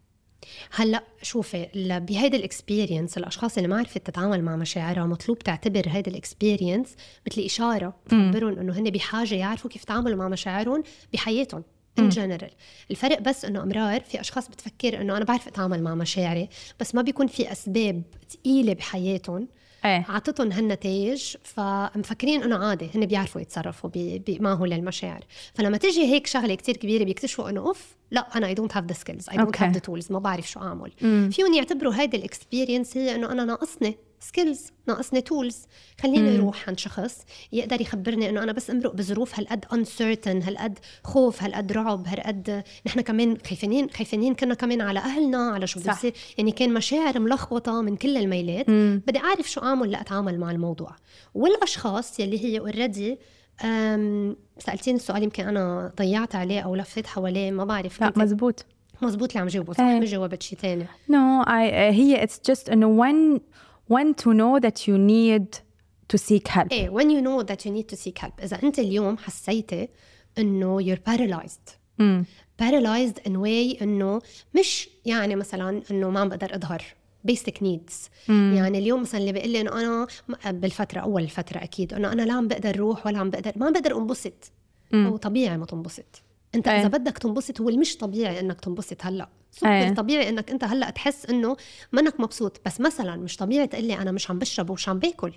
هلأ 0.71 1.05
شوفي 1.23 1.67
بهيدا 2.09 2.37
ال 2.37 2.44
experience 2.44 3.19
الأشخاص 3.19 3.57
اللي 3.57 3.69
ما 3.69 3.79
عرفت 3.79 3.99
تتعامل 4.07 4.43
مع 4.43 4.57
مشاعرها 4.57 5.07
مطلوب 5.07 5.39
تعتبر 5.39 5.83
هيدا 5.89 6.11
ال 6.11 6.18
experience 6.18 6.95
مثل 7.31 7.41
إشارة 7.41 7.95
تخبرهم 8.09 8.59
إنه 8.59 8.79
هن 8.79 8.91
بحاجة 8.91 9.35
يعرفوا 9.35 9.71
كيف 9.71 9.83
يتعاملوا 9.83 10.17
مع 10.17 10.29
مشاعرهم 10.29 10.83
بحياتهم 11.13 11.65
in 11.99 12.09
general 12.09 12.51
الفرق 12.91 13.21
بس 13.21 13.45
إنه 13.45 13.63
أمرار 13.63 14.01
في 14.01 14.21
أشخاص 14.21 14.49
بتفكر 14.49 15.01
إنه 15.01 15.17
أنا 15.17 15.25
بعرف 15.25 15.49
أتعامل 15.49 15.83
مع 15.83 15.95
مشاعري 15.95 16.49
بس 16.81 16.95
ما 16.95 17.03
بيكون 17.03 17.27
في 17.27 17.53
أسباب 17.53 18.03
ثقيله 18.29 18.73
بحياتهم 18.75 19.49
إيه 19.87 20.07
عطتهم 20.09 20.53
هالنتائج 20.53 21.35
فمفكرين 21.45 22.43
إنه 22.43 22.57
عادي 22.57 22.91
هن 22.95 23.07
بيعرفوا 23.07 23.41
يتصرفوا 23.41 23.91
بي 23.91 24.19
بي 24.19 24.39
معه 24.39 24.65
للمشاعر 24.65 25.21
فلما 25.55 25.77
تيجي 25.77 26.05
هيك 26.05 26.27
شغلة 26.27 26.55
كتير 26.55 26.77
كبيرة 26.77 27.05
بيكتشفوا 27.05 27.51
إنه 27.51 27.61
أوف 27.61 27.97
لا 28.11 28.21
أنا 28.37 28.47
I 28.47 28.55
don't 28.55 28.77
have 28.77 28.85
the 28.85 28.93
skills 28.93 29.31
I 29.31 29.37
don't. 29.37 29.63
have 29.63 29.73
the 29.73 29.79
tools 29.79 30.13
ما 30.13 30.19
بعرف 30.19 30.51
شو 30.51 30.61
أعمل 30.61 30.93
مم. 31.03 31.31
فيهم 31.33 31.55
يعتبروا 31.55 31.95
هيدي 31.95 32.17
ال 32.17 32.24
experience 32.24 32.97
هي 32.97 33.15
إنه 33.15 33.33
أنا 33.33 33.45
ناقصني 33.45 33.97
skills 34.21 34.73
ناقصني 34.89 35.21
tools 35.21 35.67
خليني. 36.01 36.39
أروح 36.39 36.69
عند 36.69 36.79
شخص 36.79 37.25
يقدر 37.53 37.81
يخبرني 37.81 38.29
إنه 38.29 38.43
أنا 38.43 38.53
بس 38.53 38.71
أمرق 38.71 38.95
بظروف 38.95 39.39
هالقد 39.39 39.65
uncertain 39.65 40.47
هالقد 40.47 40.79
خوف 41.05 41.43
هالقد 41.43 41.73
رعب 41.73 42.07
هالقد 42.07 42.63
نحن 42.87 43.01
كمان 43.01 43.39
خايفين 43.47 43.91
خايفين 43.91 44.35
كنا 44.35 44.55
كمان 44.55 44.81
على 44.81 44.99
أهلنا 44.99 45.39
على 45.51 45.67
شو 45.67 45.81
بده. 45.81 45.93
يصير 45.93 46.13
يعني 46.39 46.53
كان 46.53 46.75
مشاعر 46.75 47.19
ملخبطة 47.19 47.81
من 47.83 47.97
كل 47.97 48.17
الميلات 48.17 48.69
مم. 48.71 49.03
بدي 49.07 49.19
أعرف 49.19 49.51
شو 49.51 49.61
أعمل 49.61 49.91
لأتعامل 49.91 50.41
مع 50.41 50.51
الموضوع 50.51 50.97
والأشخاص 51.35 52.21
يلي 52.21 52.45
هي 52.45 52.59
اوريدي 52.59 53.19
سألتيني 54.59 54.97
السؤال 54.97 55.23
يمكن 55.23 55.49
أنا 55.49 55.93
ضيعت 55.99 56.35
عليه 56.35 56.61
أو 56.61 56.75
لفيت 56.77 57.07
حواليه 57.07 57.51
ما 57.51 57.65
بعرف 57.65 58.01
لا 58.01 58.13
مزبوط 58.17 58.65
مزبوط 59.03 59.29
اللي 59.31 59.41
عم 59.41 59.47
جاوبه 59.47 59.73
صح 59.73 59.81
إيه. 59.81 60.01
مش 60.01 60.11
جاوبت 60.11 60.43
شيء 60.43 60.59
ثاني 60.59 60.85
No, 60.87 61.45
I, 61.45 61.49
uh, 61.49 61.95
هي 61.95 62.27
it's 62.27 62.53
just 62.53 62.73
إنه 62.73 63.03
when 63.03 63.41
when 63.93 64.15
to 64.23 64.29
know 64.33 64.61
that 64.61 64.87
you 64.87 64.97
need 64.99 65.47
to 66.13 66.19
seek 66.19 66.49
help. 66.49 66.73
إيه 66.73 66.91
when 66.91 67.05
you 67.11 67.23
know 67.27 67.47
that 67.47 67.61
you 67.67 67.71
need 67.71 67.95
to 67.95 67.97
seek 67.97 68.19
help 68.25 68.43
إذا 68.43 68.63
أنت 68.63 68.79
اليوم 68.79 69.19
حسيتي 69.19 69.89
إنه 70.39 70.83
you're 70.83 71.11
paralyzed 71.11 71.73
مم. 71.99 72.25
paralyzed 72.63 73.19
in 73.29 73.33
way 73.33 73.83
إنه 73.83 74.21
مش 74.59 74.89
يعني 75.05 75.37
مثلا 75.37 75.83
إنه 75.91 76.11
ما 76.11 76.21
عم 76.21 76.29
بقدر 76.29 76.55
أظهر 76.55 76.83
basic 77.31 77.55
needs 77.63 78.29
مم. 78.29 78.55
يعني 78.57 78.79
اليوم 78.79 79.01
مثلا 79.01 79.21
اللي 79.21 79.33
بيقول 79.33 79.51
لي 79.51 79.61
إنه 79.61 79.81
أنا 79.81 80.07
بالفترة 80.47 81.01
أول 81.01 81.23
الفترة 81.23 81.59
أكيد 81.59 81.95
إنه 81.95 82.13
أنا 82.13 82.23
لا 82.23 82.33
عم 82.33 82.49
بقدر 82.49 82.75
أروح 82.75 83.07
ولا 83.07 83.19
عم 83.19 83.31
بقدر 83.31 83.53
ما 83.57 83.67
عم 83.67 83.73
بقدر 83.73 83.99
أنبسط. 83.99 84.53
هو 84.95 85.17
طبيعي 85.17 85.57
ما 85.57 85.67
تنبسط 85.67 86.23
أنت 86.55 86.69
إيه. 86.69 86.81
إذا 86.81 86.89
بدك 86.89 87.19
تنبسط 87.19 87.61
هو 87.61 87.67
مش 87.67 87.97
طبيعي 87.97 88.41
إنك 88.41 88.61
تنبسط 88.61 88.97
هلأ 89.05 89.29
إيه. 89.65 89.83
سوبر 89.89 89.97
طبيعي 89.97 90.29
إنك 90.29 90.51
أنت 90.51 90.65
هلأ 90.65 90.91
تحس 90.91 91.27
إنه 91.27 91.57
منك 91.93 92.21
مبسوط 92.21 92.61
بس 92.67 92.81
مثلا 92.81 93.17
مش 93.17 93.37
طبيعي 93.37 93.67
تقول 93.67 93.85
لي 93.85 93.95
أنا 93.95 94.13
مش 94.13 94.31
عم 94.31 94.39
بشرب 94.39 94.71
ومش 94.71 94.89
عم 94.89 94.99
باكل 94.99 95.33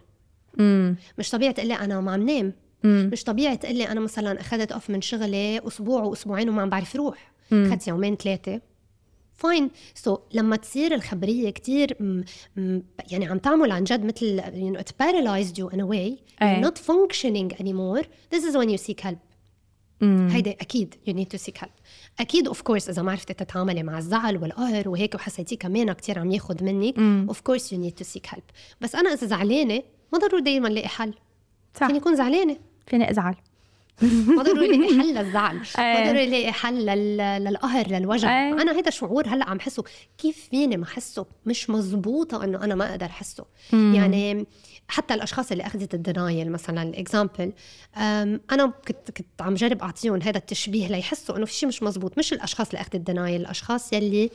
مم. 0.57 0.95
مش 1.17 1.29
طبيعي 1.29 1.53
تقول 1.53 1.67
لي 1.67 1.73
أنا 1.73 2.01
ما 2.01 2.11
عم 2.11 2.29
نام 2.29 2.53
مم. 2.83 3.09
مش 3.13 3.23
طبيعي 3.23 3.57
تقول 3.57 3.75
لي 3.75 3.87
أنا 3.87 3.99
مثلا 3.99 4.41
أخذت 4.41 4.71
off 4.71 4.89
من 4.89 5.01
شغلي 5.01 5.67
أسبوع 5.67 6.03
وأسبوعين 6.03 6.49
وما 6.49 6.61
عم 6.61 6.69
بعرف 6.69 6.95
روح. 6.95 7.31
أخذت 7.53 7.87
يومين 7.87 8.15
ثلاثة 8.15 8.61
fine 9.35 9.69
so 9.95 10.15
so, 10.15 10.19
لما 10.33 10.55
تصير 10.55 10.93
الخبرية 10.95 11.53
م, 11.99 12.23
يعني 13.11 13.27
عم 13.27 13.37
تعمل 13.37 13.71
عن 13.71 13.83
جد 13.83 14.05
مثل 14.05 14.41
you 14.41 14.77
know, 14.77 14.81
it 14.81 14.91
paralyzed 15.03 15.55
you 15.57 15.75
in 15.75 15.79
a 15.79 15.85
way 15.85 15.93
إيه. 16.41 16.61
you're 16.61 16.65
not 16.65 16.77
functioning 16.77 17.61
anymore 17.61 18.03
this 18.35 18.43
is 18.43 18.55
when 18.57 18.69
you 18.69 18.77
seek 18.77 18.99
help. 19.01 19.17
هيدا 20.01 20.51
أكيد 20.51 20.95
you 21.09 21.13
need 21.13 21.37
to 21.37 21.41
seek 21.43 21.57
help. 21.61 21.69
أكيد 22.19 22.47
of 22.47 22.61
course 22.61 22.89
إذا 22.89 23.01
ما 23.01 23.11
عرفتي 23.11 23.33
تتعاملي 23.33 23.83
مع 23.83 23.97
الزعل 23.97 24.37
والقهر 24.37 24.89
وهيك 24.89 25.15
وحسيتيه 25.15 25.57
كمان 25.57 25.93
كتير 25.93 26.19
عم 26.19 26.31
ياخد 26.31 26.63
منك. 26.63 26.99
of 26.99 27.41
course 27.41 27.73
you 27.73 27.79
need 27.79 27.91
to 27.91 28.03
seek 28.03 28.27
help 28.29 28.43
بس 28.81 28.95
أنا 28.95 29.13
إذا 29.13 29.27
زعلانة 29.27 29.83
ما 30.13 30.19
ضروري 30.19 30.41
دايما 30.43 30.67
لاقي 30.67 30.87
حل. 30.87 31.13
صح. 31.79 31.87
فيني 31.87 31.99
أكون 31.99 32.15
زعلانة؟ 32.15 32.57
فيني 32.87 33.11
أزعل. 33.11 33.35
ما 34.37 34.43
ضروري 34.43 34.77
لاقي 34.77 34.99
حل 34.99 35.13
للزعل. 35.13 35.55
ما 35.77 35.97
إيه. 35.97 36.09
ضروري 36.09 36.25
لاقي 36.25 36.51
حل 36.51 36.85
لل... 36.85 37.17
للقهر 37.17 37.87
للوجع. 37.87 38.47
إيه. 38.47 38.61
أنا 38.61 38.77
هيدا 38.77 38.89
شعور 38.89 39.27
هلأ 39.27 39.49
عم 39.49 39.59
حسه. 39.59 39.83
كيف 40.17 40.47
فيني 40.51 40.77
ما 40.77 40.83
احسه 40.83 41.25
مش 41.45 41.69
مزبوطة 41.69 42.43
إنه 42.43 42.63
أنا 42.63 42.75
ما 42.75 42.89
أقدر 42.89 43.05
احسه 43.05 43.45
مم. 43.73 43.95
يعني 43.95 44.45
حتى 44.89 45.13
الأشخاص 45.13 45.51
اللي 45.51 45.65
أخذت 45.65 45.93
ال 45.93 46.02
denial 46.02 46.51
مثلا 46.51 46.83
ال 46.83 46.92
example 46.92 47.53
أنا 48.51 48.73
كنت 48.87 49.11
كنت 49.17 49.41
عم 49.41 49.53
جرب 49.53 49.81
أعطيهم 49.81 50.21
هذا 50.21 50.37
التشبيه 50.37 50.87
ليحسوا 50.87 51.37
إنه 51.37 51.45
في 51.45 51.53
شيء 51.53 51.69
مش 51.69 51.83
مزبوط. 51.83 52.17
مش 52.17 52.33
الأشخاص 52.33 52.67
اللي 52.69 52.81
أخذت 52.81 52.95
ال 52.95 53.02
denial 53.02 53.41
الأشخاص 53.41 53.93
يلي 53.93 54.29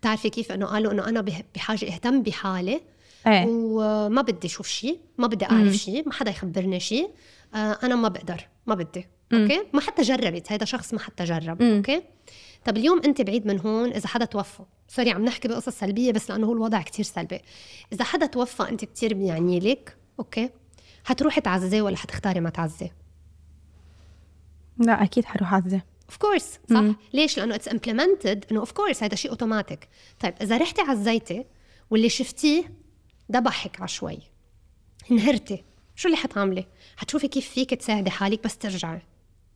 بتعرفي 0.00 0.30
كيف 0.30 0.52
إنه 0.52 0.66
قالوا 0.66 0.92
إنه 0.92 1.08
أنا 1.08 1.20
بحاجة 1.54 1.86
اهتم 1.86 2.22
بحالي 2.22 2.80
إيه. 3.26 3.44
وما 3.48 4.22
بدي 4.22 4.46
أشوف 4.46 4.68
شيء 4.68 4.98
ما 5.18 5.26
بدي. 5.26 5.44
أعرف 5.44 5.72
شيء 5.74 6.06
ما 6.06 6.12
حدا 6.12 6.30
يخبرني 6.30 6.80
شيء 6.80 7.10
آه، 7.54 7.78
أنا 7.82 7.94
ما 7.96 8.08
بقدر 8.08 8.48
ما 8.66 8.74
بدي. 8.74 9.06
okay؟ 9.32 9.60
ما 9.72 9.80
حتى 9.80 10.02
جربت 10.02 10.52
هذا 10.52 10.64
شخص 10.64 10.94
ما 10.94 11.00
حتى 11.00 11.24
جرب. 11.24 11.62
مم. 11.62 11.76
okay؟ 11.76 12.02
طب 12.64 12.76
اليوم 12.76 13.00
انت 13.04 13.20
بعيد 13.20 13.46
من 13.46 13.60
هون 13.60 13.92
إذا 13.92 14.08
حدا 14.08 14.24
توفى. 14.24 14.62
sorry 14.88 15.10
عم 15.10 15.24
نحكي 15.24 15.48
بقصص 15.48 15.78
سلبية 15.78 16.12
بس 16.12 16.30
لأنه 16.30 16.46
هو 16.46 16.52
الوضع 16.52 16.82
كتير 16.82 17.04
سلبي. 17.04 17.40
إذا 17.92 18.04
حدا 18.04 18.26
توفى 18.26 18.62
انت 18.62 18.84
كتير 18.84 19.14
بيعني 19.14 19.60
لك 19.60 19.96
okay؟ 20.18 20.50
حتروحي 21.04 21.40
تعزيه 21.40 21.82
ولا 21.82 21.96
حتختاري 21.96 22.40
ما 22.40 22.50
تعزيه 22.50 22.94
لا 24.78 25.02
أكيد 25.02 25.24
حروح 25.24 25.52
اعزي 25.52 25.80
of 26.08 26.16
course 26.16 26.58
صح؟ 26.70 26.76
مم. 26.76 26.96
ليش؟ 27.12 27.38
لأنه 27.38 27.54
it's 27.54 27.68
implemented 27.68 28.44
إنه 28.50 28.60
of 28.60 28.72
course 28.72 29.02
هذا 29.02 29.14
شيء 29.14 29.30
اوتوماتيك 29.30 29.88
طيب 30.20 30.34
إذا 30.42 30.56
رحتي 30.56 30.82
عزيتي 30.82 31.44
واللي 31.90 32.08
شفتيه 32.08 32.72
دبحك 33.28 33.80
على 33.80 33.88
شوي. 33.88 34.18
انهرتي. 35.10 35.64
شو 35.96 36.08
اللي 36.08 36.16
حتعملي؟ 36.16 36.66
حتشوفي 36.96 37.28
كيف 37.28 37.48
فيك 37.48 37.74
تساعدي 37.74 38.10
حالك 38.10 38.44
بس 38.44 38.58
ترجعي. 38.58 39.02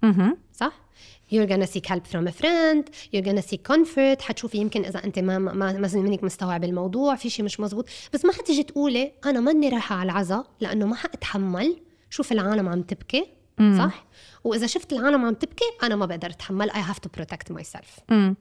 أها 0.04 0.36
صح؟ 0.52 0.84
You're 1.32 1.48
gonna 1.48 1.66
seek 1.66 1.86
help 1.86 2.04
from 2.12 2.26
a 2.28 2.34
friend. 2.42 2.84
You're 3.12 3.26
gonna 3.28 3.42
seek 3.50 3.62
comfort. 3.72 4.20
حتشوفي 4.20 4.58
يمكن 4.58 4.84
إذا 4.84 5.04
أنت 5.04 5.18
ما 5.18 5.38
ما 5.38 5.72
ما 5.72 5.90
منك 5.94 6.24
مستوعب 6.24 6.64
الموضوع. 6.64 7.14
في 7.14 7.30
شيء 7.30 7.44
مش 7.44 7.60
مزبوط 7.60 7.88
بس 8.12 8.24
ما 8.24 8.32
حتيجي 8.32 8.62
تقولي 8.62 9.12
أنا 9.24 9.40
ماني 9.40 9.68
رايحة 9.68 9.96
على 9.96 10.12
العزاء 10.12 10.46
لأنه 10.60 10.86
ما 10.86 10.96
حأتحمل. 10.96 11.76
شوف 12.10 12.32
العالم 12.32 12.68
عم 12.68 12.82
تبكي. 12.82 13.26
مم. 13.58 13.78
صح؟ 13.78 14.06
وإذا 14.44 14.66
شفت 14.66 14.92
العالم 14.92 15.24
عم 15.24 15.34
تبكي 15.34 15.64
أنا 15.82 15.96
ما 15.96 16.06
بقدر 16.06 16.30
أتحمل. 16.30 16.70
I 16.70 16.74
have 16.74 17.00
to 17.06 17.20
protect 17.20 17.54
myself. 17.54 18.02
امم 18.10 18.36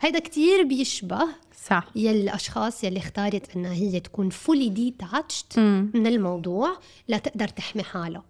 هيدا 0.00 0.18
كتير 0.18 0.62
بيشبه 0.62 1.22
صح. 1.66 1.88
يلي 1.96 2.20
الأشخاص 2.20 2.84
يلي 2.84 2.98
اختارت 2.98 3.56
إنها 3.56 3.72
هي 3.72 4.00
تكون 4.00 4.30
detached 4.32 5.58
امم 5.58 5.90
من 5.94 6.06
الموضوع 6.06 6.78
لتقدر 7.08 7.48
تحمي 7.48 7.82
حالها. 7.82 8.29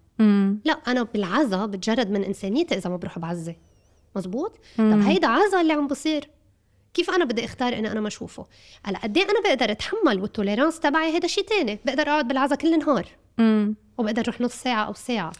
لا 0.64 0.72
أنا 0.72 1.02
بالعزا 1.02 1.66
بتجرد 1.66 2.10
من 2.10 2.24
إنسانيتي 2.24 2.74
إذا 2.74 2.90
ما 2.90 2.96
بروح 2.96 3.18
بعزي. 3.18 3.56
مزبوط 4.16 4.58
مم. 4.78 4.92
طب 4.94 5.08
هيدا 5.08 5.28
عزا 5.28 5.60
اللي 5.60 5.72
عم 5.72 5.86
بصير. 5.86 6.28
كيف 6.94 7.10
أنا 7.10 7.24
بدي 7.24 7.44
أختار 7.44 7.78
إني 7.78 7.92
أنا 7.92 8.00
ما 8.00 8.08
أشوفه؟ 8.08 8.46
هلا 8.84 8.98
قد 8.98 9.18
إيه 9.18 9.24
أنا 9.24 9.40
بقدر 9.44 9.70
أتحمل 9.72 10.20
والتوليرانس 10.20 10.80
تبعي 10.80 11.14
هيدا 11.14 11.28
شيء 11.28 11.44
تاني؟ 11.44 11.78
بقدر 11.84 12.02
أقعد 12.02 12.28
بالعزا 12.28 12.54
كل 12.56 12.78
نهار 12.78 13.06
امم 13.38 13.74
وبقدر 13.98 14.22
أروح 14.22 14.40
نص 14.40 14.54
ساعة 14.54 14.84
أو 14.84 14.92
ساعة. 14.94 15.32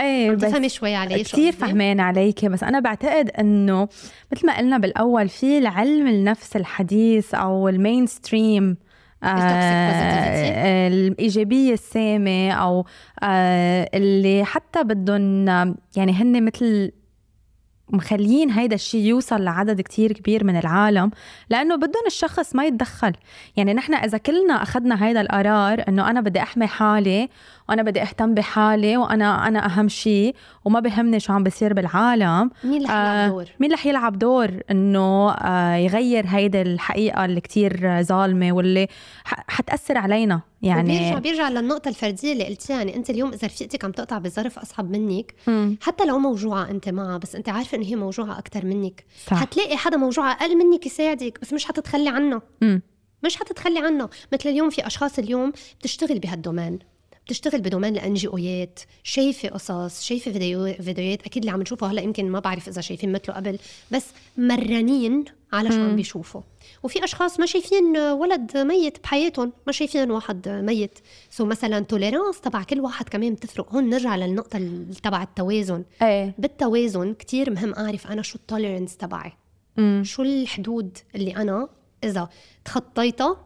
إيه 0.00 0.30
بس 0.30 0.40
تفهمي 0.40 0.68
شوي 0.68 0.94
علي 0.94 1.22
كثير؟ 1.22 1.52
فهمان 1.52 2.00
عليك 2.00 2.44
بس 2.44 2.62
أنا 2.62 2.80
بعتقد 2.80 3.30
إنه 3.30 3.88
مثل 4.32 4.46
ما 4.46 4.58
قلنا 4.58 4.78
بالأول 4.78 5.28
في 5.28 5.58
العلم 5.58 6.06
النفس 6.06 6.56
الحديث 6.56 7.34
أو 7.34 7.68
المين 7.68 8.06
ستريم 8.06 8.76
positivity. 9.24 10.56
الإيجابية 10.92 11.72
السامة 11.72 12.50
أو 12.50 12.84
آه، 13.22 13.90
اللي 13.94 14.44
حتى 14.44 14.84
بدهم 14.84 15.44
يعني 15.96 16.12
هن 16.12 16.44
مثل 16.44 16.92
مخليين 17.90 18.50
هيدا 18.50 18.74
الشيء 18.74 19.04
يوصل 19.04 19.42
لعدد 19.44 19.80
كتير 19.80 20.12
كبير 20.12 20.44
من 20.44 20.56
العالم 20.58 21.10
لأنه 21.50 21.76
بدهم 21.76 22.02
الشخص 22.06 22.54
ما 22.54 22.64
يتدخل 22.64 23.12
يعني 23.56 23.74
نحن 23.74 23.94
إذا 23.94 24.18
كلنا 24.18 24.62
أخذنا 24.62 25.06
هيدا 25.06 25.20
القرار 25.20 25.84
أنه 25.88 26.10
أنا 26.10 26.20
بدي 26.20 26.42
أحمي 26.42 26.66
حالي 26.66 27.28
وأنا 27.68 27.82
بدي 27.82 28.02
أهتم 28.02 28.34
بحالي 28.34 28.96
وأنا 28.96 29.48
أنا 29.48 29.66
أهم 29.66 29.88
شيء 29.88 30.34
وما 30.64 30.80
بهمني 30.80 31.20
شو 31.20 31.32
عم 31.32 31.44
بصير 31.44 31.72
بالعالم 31.72 32.50
مين 32.64 32.84
رح 32.84 32.90
آه، 32.90 33.24
يلعب 33.24 33.30
دور؟ 33.32 33.44
مين 33.60 33.72
رح 33.72 33.86
يلعب 33.86 34.18
دور 34.18 34.50
إنه 34.70 35.30
آه، 35.30 35.74
يغير 35.76 36.26
هيدا 36.28 36.62
الحقيقة 36.62 37.24
اللي 37.24 37.40
كتير 37.40 38.02
ظالمة 38.02 38.52
واللي 38.52 38.88
ح- 39.24 39.44
حتأثر 39.48 39.98
علينا 39.98 40.40
يعني 40.62 40.98
بيرجع 40.98 41.18
بيرجع 41.18 41.48
للنقطة 41.48 41.88
الفردية 41.88 42.32
اللي 42.32 42.44
قلتيها 42.46 42.76
يعني 42.76 42.96
أنت 42.96 43.10
اليوم 43.10 43.32
إذا 43.32 43.46
رفيقتك 43.46 43.84
عم 43.84 43.90
تقطع 43.92 44.18
بظرف 44.18 44.58
أصعب 44.58 44.90
منك. 44.90 45.34
حتى 45.80 46.04
لو 46.04 46.18
موجوعة 46.18 46.70
أنت 46.70 46.88
معها 46.88 47.18
بس 47.18 47.34
أنت 47.36 47.48
عارفة 47.48 47.75
إنه 47.76 47.86
هي 47.86 47.96
موجوعة 47.96 48.38
أكتر 48.38 48.64
منك. 48.66 49.04
صح. 49.26 49.36
حتلاقي 49.40 49.76
حدا 49.76 49.96
موجوع 49.96 50.32
أقل 50.32 50.56
منك 50.56 50.86
يساعدك 50.86 51.38
بس 51.42 51.52
مش 51.52 51.64
حتتخلي 51.64 52.08
عنه. 52.08 52.42
مم. 52.62 52.82
مش 53.24 53.36
حتتخلي 53.36 53.78
عنه. 53.78 54.08
مثل 54.32 54.48
اليوم 54.48 54.70
في 54.70 54.86
أشخاص 54.86 55.18
اليوم 55.18 55.52
بتشتغل 55.80 56.18
بهال 56.18 56.36
domain. 56.36 56.78
بتشتغل 57.26 57.60
ب 57.60 57.96
domain 57.96 58.14
ال 58.14 58.28
NGOيات 58.28 58.80
شايفة 59.02 59.48
قصص 59.48 60.02
شايفة 60.02 60.32
فيديو 60.32 60.74
فيديوهات 60.74 61.22
أكيد 61.22 61.42
اللي 61.42 61.52
عم 61.52 61.60
نشوفه 61.60 61.86
هلأ 61.86 62.02
يمكن 62.02 62.30
ما 62.30 62.40
بعرف 62.40 62.68
إذا 62.68 62.80
شايفين 62.80 63.12
مثله 63.12 63.34
قبل 63.34 63.58
بس 63.90 64.06
مرنين 64.36 65.24
على 65.52 65.70
شو 65.70 65.80
عم 65.80 65.96
بيشوفوا. 65.96 66.40
وفي 66.82 67.04
أشخاص 67.04 67.40
ما 67.40 67.46
شايفين 67.46 67.96
ولد 67.96 68.56
ميت 68.56 69.02
بحياتهم 69.02 69.52
ما 69.66 69.72
شايفين 69.72 70.10
واحد 70.10 70.48
ميت. 70.48 70.98
so 71.30 71.44
مثلا 71.44 71.80
tolerance 71.80 72.40
تبع 72.40 72.62
كل 72.62 72.80
واحد 72.80 73.08
كمان 73.08 73.34
بتفرق. 73.34 73.74
هون 73.74 73.88
نرجع 73.88 74.16
للنقطة 74.16 74.58
تبع 75.02 75.22
التوازن. 75.22 75.84
إيه. 76.02 76.34
بالتوازن 76.38 77.14
كتير 77.14 77.50
مهم 77.50 77.74
أعرف 77.74 78.06
أنا 78.06 78.22
شو 78.22 78.38
ال 78.38 78.44
tolerance 78.44 78.96
تبعي. 78.96 79.32
شو 80.02 80.22
الحدود 80.22 80.98
اللي 81.14 81.36
أنا 81.36 81.68
إذا 82.04 82.28
تخطيتها 82.64 83.45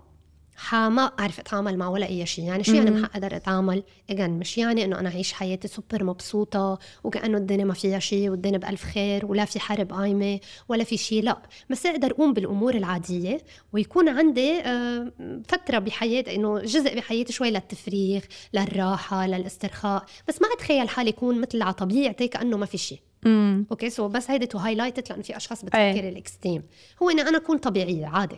ما 0.72 1.12
أعرف 1.20 1.40
أتعامل 1.40 1.78
مع 1.78 1.88
ولا 1.88 2.06
أي 2.06 2.26
شيء. 2.26 2.44
يعني 2.44 2.64
شو 2.64 2.74
يعني 2.74 2.90
ما 2.90 3.04
أقدر 3.04 3.36
أتعامل؟ 3.36 3.82
again 4.10 4.30
مش 4.30 4.58
يعني 4.58 4.84
إنه 4.84 4.98
أنا 5.00 5.08
اعيش 5.08 5.32
حياتي 5.32 5.68
سوبر 5.68 6.04
مبسوطة 6.04 6.78
وكأنه 7.04 7.38
الدنيا 7.38 7.64
ما 7.64 7.74
فيها 7.74 7.98
شيء 7.98 8.30
والدنيا 8.30 8.58
بألف 8.58 8.82
خير 8.84 9.26
ولا 9.26 9.44
في 9.44 9.60
حرب 9.60 9.92
قايمة 9.92 10.40
ولا 10.68 10.84
في 10.84 10.96
شيء. 10.96 11.22
لا 11.22 11.42
بس 11.70 11.86
أقدر 11.86 12.10
أقوم 12.10 12.32
بالأمور 12.32 12.74
العادية 12.74 13.38
ويكون 13.72 14.08
عندي 14.08 14.60
آه، 14.60 15.12
فترة 15.48 15.78
بحياتي 15.78 16.34
إنه 16.34 16.58
جزء 16.58 16.96
بحياتي 16.96 17.32
شوي 17.32 17.50
للتفريغ 17.50 18.20
للراحة 18.54 19.26
للاسترخاء. 19.26 20.04
بس 20.28 20.42
ما 20.42 20.48
أتخيل 20.56 20.88
حالي 20.88 21.14
own 21.22 21.40
مثل 21.40 21.62
على 21.62 21.74
طبيعتي 21.74 22.28
كأنه 22.28 22.56
ما 22.56 22.66
في 22.66 22.78
شيء. 22.78 22.98
مم. 23.24 23.66
okay 23.70 23.90
so 23.90 24.08
بس 24.08 24.30
هيدي 24.30 24.46
to 24.46 24.58
highlight 24.58 25.10
لأنه 25.10 25.22
في 25.22 25.36
أشخاص 25.36 25.64
بتفكر 25.64 25.78
أي. 25.78 26.08
ال 26.08 26.15
extreme 26.15 26.62
هو 27.02 27.10
إني 27.10 27.22
أنا 27.22 27.38
أكون 27.38 27.58
طبيعية 27.58 28.06
عادي 28.06 28.36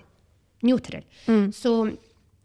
neutral. 0.65 1.05
so 1.51 1.89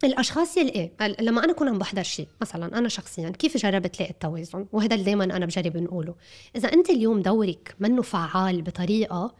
الأشخاص 0.04 0.56
يلي 0.56 0.90
ال- 1.00 1.16
لما 1.24 1.44
أنا 1.44 1.52
أكون 1.52 1.68
عم 1.68 1.78
بحضر 1.78 2.02
شيء 2.02 2.28
مثلا 2.40 2.78
أنا 2.78 2.88
شخصيا 2.88 3.30
كيف 3.30 3.56
جربت 3.56 4.00
لاقي 4.00 4.10
التوازن؟ 4.10 4.66
وهذا 4.72 4.94
اللي 4.94 5.04
دائما 5.04 5.24
أنا 5.24 5.46
بجرب 5.46 5.76
نقوله 5.76 6.14
إذا 6.56 6.72
أنت 6.72 6.90
اليوم 6.90 7.22
دورك 7.22 7.74
منه 7.80 8.02
فعال 8.02 8.62
بطريقة 8.62 9.34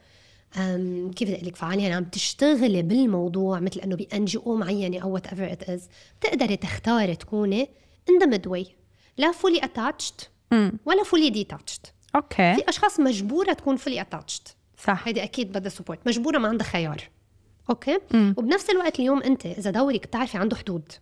كيف 1.16 1.29
بدي 1.29 1.35
أقول 1.37 1.47
لك 1.47 1.57
فعال؟ 1.57 1.81
يعني 1.81 1.94
عم 1.94 2.05
تشتغلي 2.05 2.83
بالموضوع 2.83 3.61
مثل 3.61 3.81
إنه 3.81 3.97
ب 3.97 4.25
NGO 4.25 4.55
معينة 4.57 4.99
أو 4.99 5.11
whatever 5.14 5.53
it 5.53 5.71
is 5.71 5.88
بتقدري 6.21 6.57
تختاري 6.57 7.16
تكوني 7.16 7.68
in 8.11 8.18
the 8.18 8.27
midway 8.27 8.66
لا 9.16 9.33
fully 9.33 9.64
attached. 9.64 10.14
ولا 10.87 11.05
fully 11.05 11.31
detached 11.31 11.81
okay. 12.14 12.55
في 12.55 12.68
أشخاص 12.68 13.01
مجبورة 13.01 13.53
تكون 13.53 13.77
fully 13.77 14.01
attached 14.01 14.42
صح. 14.85 15.09
هيدي 15.09 15.23
أكيد 15.23 15.53
بدها 15.53 15.68
support 15.71 15.99
مجبورة 16.07 16.38
ما 16.38 16.49
عندها 16.49 16.66
خيار. 16.66 17.03
okay؟ 17.71 17.99
مم. 18.14 18.35
وبنفس 18.38 18.70
الوقت 18.70 19.00
اليوم 19.00 19.22
أنت 19.22 19.46
إذا 19.46 19.70
دورك 19.70 20.07
بتعرفي 20.07 20.38
عنده 20.38 20.57
حدود. 20.57 20.92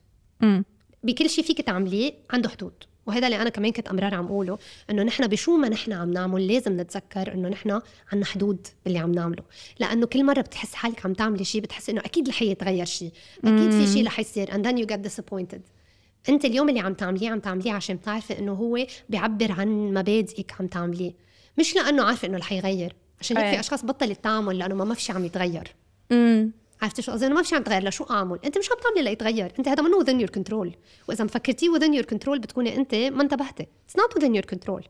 مم. 0.41 0.65
بكل 1.03 1.31
شيء 1.31 1.45
فيك 1.45 1.61
تعمليه 1.61 2.15
عنده 2.31 2.49
حدود. 2.49 2.73
وهذا 3.07 3.27
اللي 3.27 3.43
أنا 3.43 3.51
كمان 3.51 3.73
كنت 3.73 3.89
أمرار 3.89 4.15
عم 4.15 4.27
أقوله 4.27 4.59
إنه 4.91 5.03
نحن 5.03 5.27
بشو 5.27 5.57
ما 5.57 5.69
نحن 5.69 5.93
عم 5.93 6.11
نعمل 6.11 6.47
لازم 6.47 6.81
نتذكر 6.81 7.35
إنه 7.35 7.49
نحن 7.49 7.81
عنا 8.13 8.25
حدود 8.25 8.67
باللي 8.85 8.99
عم 8.99 9.13
نعمله. 9.13 9.43
لأنه 9.81 10.07
كل 10.07 10.25
مرة 10.25 10.41
بتحس 10.41 10.75
حالك 10.75 11.07
عم 11.07 11.13
تعملي 11.13 11.45
شيء 11.45 11.61
بتحس 11.61 11.91
إنه 11.91 12.01
أكيد 12.01 12.29
رح 12.29 12.43
يتغير 12.43 12.85
شيء. 12.85 13.13
أكيد 13.45 13.71
في 13.71 13.87
شيء 13.87 14.07
رح 14.07 14.21
يصير 14.21 14.51
and 14.51 14.67
then 14.67 14.77
you 14.77 14.87
get 14.87 15.11
disappointed. 15.11 15.61
أنت 16.29 16.45
اليوم 16.45 16.69
اللي 16.69 16.81
عم 16.81 16.95
تعمليه 16.95 17.31
عم 17.31 17.41
تعمليه 17.41 17.73
عشان 17.73 17.97
بتعرفي 17.97 18.39
إنه 18.39 18.53
هو 18.53 18.87
بيعبر 19.09 19.53
عن 19.53 19.95
مبادئك 19.95 20.53
عم 20.61 20.67
تعمليه. 20.67 21.13
مش 21.59 21.77
لأنه 21.77 22.03
عارفة 22.05 22.29
إنه 22.29 22.39
رح 22.39 22.53
يغير. 22.53 22.95
عشان 23.21 23.37
هيك. 23.39 23.55
في 23.55 23.61
أشخاص 23.61 23.85
بطلت 23.85 24.25
تعمل 24.25 24.59
لأنه 24.59 24.75
ما 24.75 24.85
ما 24.85 24.95
في 24.95 25.01
شيء 25.01 25.17
عم 25.17 25.25
يتغير. 25.25 25.75
مم. 26.11 26.53
عرفتي 26.83 27.03
شو 27.03 27.13
قصدي؟ 27.13 27.27
إنه 27.27 27.35
ما 27.35 27.43
في 27.43 27.49
شيء 27.49 27.59
عم 27.59 27.65
تغير 27.65 27.89
لشو 27.89 28.05
أعمل؟ 28.05 28.39
أنت 28.45 28.59
مش 28.59 28.71
عم 28.71 28.77
تعملي 28.83 29.03
ليتغير، 29.11 29.53
أنت 29.59 29.69
هذا 29.69 29.83
منه 29.83 30.05
within 30.05 30.27
your 30.27 30.33
control، 30.39 30.77
وإذا 31.09 31.25
مفكرتيه 31.25 31.69
within 31.69 32.03
your 32.03 32.07
control 32.15 32.39
بتكوني 32.39 32.77
أنت 32.77 32.95
ما 32.95 33.23
انتبهتي، 33.23 33.67
it's 33.89 34.01
not 34.01 34.19
within 34.19 34.35
your 34.35 34.57
control. 34.57 34.83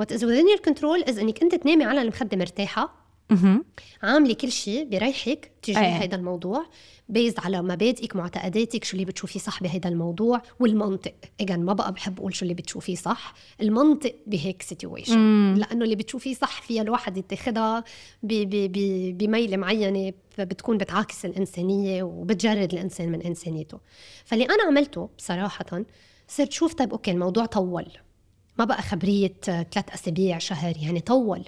what 0.00 0.12
is 0.14 0.20
within 0.20 0.46
your 0.54 0.70
control 0.70 1.08
is 1.10 1.18
إنك 1.18 1.42
أنت 1.42 1.54
تنامي 1.54 1.84
على 1.84 2.02
المخدة 2.02 2.36
مرتاحة 2.36 3.09
مهم. 3.30 3.64
عاملي 4.02 4.34
كل 4.34 4.52
شيء 4.52 4.88
بريحك 4.88 5.50
تجاه 5.62 5.80
أيه. 5.80 5.86
هذا 6.04 6.16
الموضوع 6.16 6.66
بيزد 7.08 7.40
على 7.40 7.62
مبادئك 7.62 8.16
معتقداتك 8.16 8.84
شو 8.84 8.92
اللي 8.92 9.04
بتشوفيه 9.04 9.40
صح 9.40 9.62
بهذا 9.62 9.88
الموضوع 9.88 10.42
والمنطق 10.60 11.14
again 11.40 11.64
ما 11.64 11.72
بقى 11.72 11.92
بحب 11.92 12.18
أقول 12.18 12.34
شو 12.34 12.42
اللي 12.42 12.54
بتشوفيه 12.54 12.94
صح 12.94 13.34
المنطق 13.60 14.14
بهيك 14.26 14.62
situation. 14.62 15.54
لأنه 15.54 15.84
اللي 15.84 15.96
بتشوفيه 15.96 16.34
صح 16.34 16.62
فيها 16.62 16.82
الواحد 16.82 17.16
يتخذها 17.16 17.84
بميلة 18.22 19.56
معينة 19.56 20.12
بتكون 20.38 20.78
بتعاكس 20.78 21.24
الإنسانية 21.24 22.02
وبتجرد 22.02 22.72
الإنسان 22.72 23.08
من 23.12 23.22
إنسانيته 23.22 23.78
فاللي 24.24 24.44
أنا 24.44 24.62
عملته 24.66 25.08
بصراحة 25.18 25.84
صرت 26.28 26.52
شوف 26.52 26.74
طيب 26.74 26.90
okay 26.92 27.10
الموضوع 27.10 27.46
طول 27.46 27.86
ما 28.58 28.64
بقى 28.64 28.82
خبرية 28.82 29.32
ثلاث 29.44 29.90
أسابيع 29.94 30.38
شهر 30.38 30.74
يعني 30.82 31.00
طول 31.00 31.44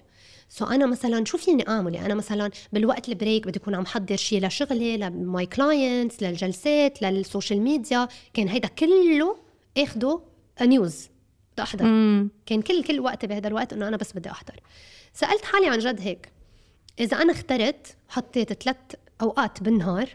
so 0.53 0.65
أنا 0.65 0.87
مثلا 0.87 1.25
شو 1.25 1.39
فيني 1.39 1.69
اعمل 1.69 1.95
يعني 1.95 2.07
أنا 2.07 2.15
مثلا 2.15 2.51
بالوقت 2.73 3.09
ال 3.09 3.15
break 3.15 3.47
بدي 3.47 3.59
أكون 3.59 3.75
عم 3.75 3.87
حضر 3.87 4.17
شيء 4.17 4.47
لشغلي 4.47 4.97
ل 4.97 5.13
my 5.13 5.47
clients 5.47 6.23
للجلسات 6.23 7.03
لل 7.03 7.17
social 7.17 7.61
media. 7.61 8.09
كان 8.35 8.49
هيدا 8.49 8.69
كله 8.69 9.37
آخده 9.79 10.21
news 10.63 11.09
بدي 11.53 11.63
أحضر. 11.63 11.85
مم. 11.85 12.31
كان 12.47 12.63
كل 12.63 12.85
كل 12.85 13.01
وقتي 13.01 13.27
بهذا 13.27 13.49
الوقت 13.49 13.73
إنه 13.73 13.89
أنا 13.89 13.97
بس 13.97 14.13
بدي 14.13 14.31
أحضر. 14.31 14.61
سألت 15.13 15.45
حالي 15.45 15.69
عن 15.69 15.79
جد 15.79 16.01
هيك 16.01 16.33
إذا 17.01 17.17
أنا 17.17 17.33
اخترت 17.33 17.97
حطيت 18.09 18.63
ثلاث 18.63 18.77
أوقات 19.23 19.63
بالنهار 19.63 20.09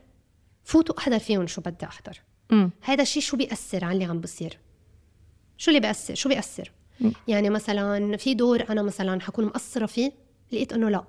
فوت 0.64 0.90
وأحضر 0.90 1.20
فيهم 1.20 1.48
شو 1.48 1.62
بدي 1.62 1.86
أحضر. 1.86 2.22
مم. 2.52 2.72
هذا 2.82 3.02
الشيء 3.02 3.24
شو 3.24 3.38
بيأثر 3.38 3.86
على 3.86 3.94
اللي 3.94 4.06
عم 4.06 4.22
بصير؟ 4.22 4.60
شو 5.58 5.72
اللي 5.72 5.80
بيأثر؟ 5.80 6.16
شو 6.16 6.30
بيأثر؟ 6.30 6.72
مم. 7.00 7.14
يعني 7.28 7.50
مثلا 7.50 8.18
في 8.18 8.34
دور 8.34 8.64
أنا 8.70 8.82
مثلا 8.82 9.22
حكون 9.22 9.46
مقصرة 9.46 9.86
فيه 9.86 10.27
لقيت 10.52 10.74
إنه 10.74 10.90
لا 10.90 11.04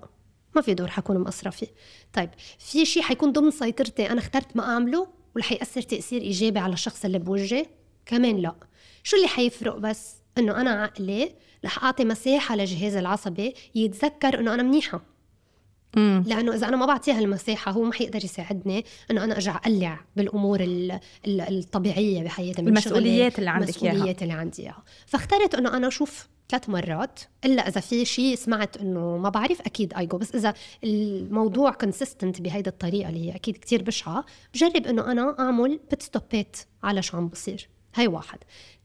ما 0.55 0.61
في 0.61 0.73
دور 0.73 0.87
حكون 0.87 1.19
مقصره 1.19 1.49
فيه 1.49 1.67
طيب 2.13 2.29
في 2.59 2.85
شيء 2.85 3.03
حيكون 3.03 3.31
ضمن 3.31 3.51
سيطرتي 3.51 4.11
أنا 4.11 4.19
اخترت 4.19 4.57
ما 4.57 4.63
أعمله 4.63 5.07
ورح 5.35 5.51
يأثر 5.51 5.81
تأثير 5.81 6.21
إيجابي 6.21 6.59
على 6.59 6.73
الشخص 6.73 7.05
اللي 7.05 7.19
بوجهي؟ 7.19 7.65
كمان 8.05 8.37
لا. 8.37 8.55
شو 9.03 9.17
اللي 9.17 9.27
حيفرق 9.27 9.77
بس؟ 9.77 10.15
إنه 10.37 10.61
أنا 10.61 10.83
عقلي 10.83 11.31
رح 11.65 11.83
أعطي 11.83 12.05
مساحة 12.05 12.55
لجهازي 12.55 12.99
العصبي 12.99 13.53
يتذكر 13.75 14.39
إنه 14.39 14.53
أنا 14.53 14.63
منيحة. 14.63 15.01
مم. 15.97 16.23
لأنه 16.27 16.53
إذا 16.55 16.67
أنا 16.67 16.77
ما 16.77 16.85
بعطيها 16.85 17.19
المساحه 17.19 17.71
هو 17.71 17.83
ما 17.83 17.93
حيقدر 17.93 18.25
يساعدني 18.25 18.85
إنه 19.11 19.23
أنا 19.23 19.33
أرجع 19.35 19.55
أقلع 19.55 19.99
بالأمور 20.15 20.59
ال- 20.59 20.99
ال- 21.27 21.41
الطبيعية 21.57 22.23
بحياتي 22.23 22.61
المسؤوليات 22.61 23.39
اللي 23.39 23.49
عندك 23.49 23.67
إياها. 23.83 23.91
المسؤوليات 23.91 24.21
اللي 24.23 24.33
عندي 24.33 24.61
إياها. 24.63 24.83
فاخترت 25.05 25.55
إنه 25.55 25.77
أنا 25.77 25.87
أشوف 25.87 26.27
ثلاث 26.49 26.69
مرات 26.69 27.19
إلا 27.45 27.67
إذا 27.67 27.81
في 27.81 28.05
شيء 28.05 28.35
سمعت 28.35 28.77
إنه 28.77 29.17
ما 29.17 29.29
بعرف 29.29 29.61
أكيد 29.61 29.93
ايجو 29.93 30.17
بس 30.17 30.35
إذا 30.35 30.53
الموضوع 30.83 31.71
consistent 31.71 32.41
بهيدي 32.41 32.69
الطريقة 32.69 33.09
اللي 33.09 33.29
هي 33.31 33.35
أكيد 33.35 33.57
كتير 33.57 33.83
بشعة 33.83 34.25
بجرب 34.53 34.87
إنه 34.87 35.11
أنا 35.11 35.35
أعمل 35.39 35.79
pit 35.91 36.01
stop 36.01 36.46
ات 36.46 36.57
على 36.83 37.01
شو 37.01 37.17
عم 37.17 37.27
بصير. 37.27 37.69
هاي 37.95 38.07
واحد. 38.07 38.37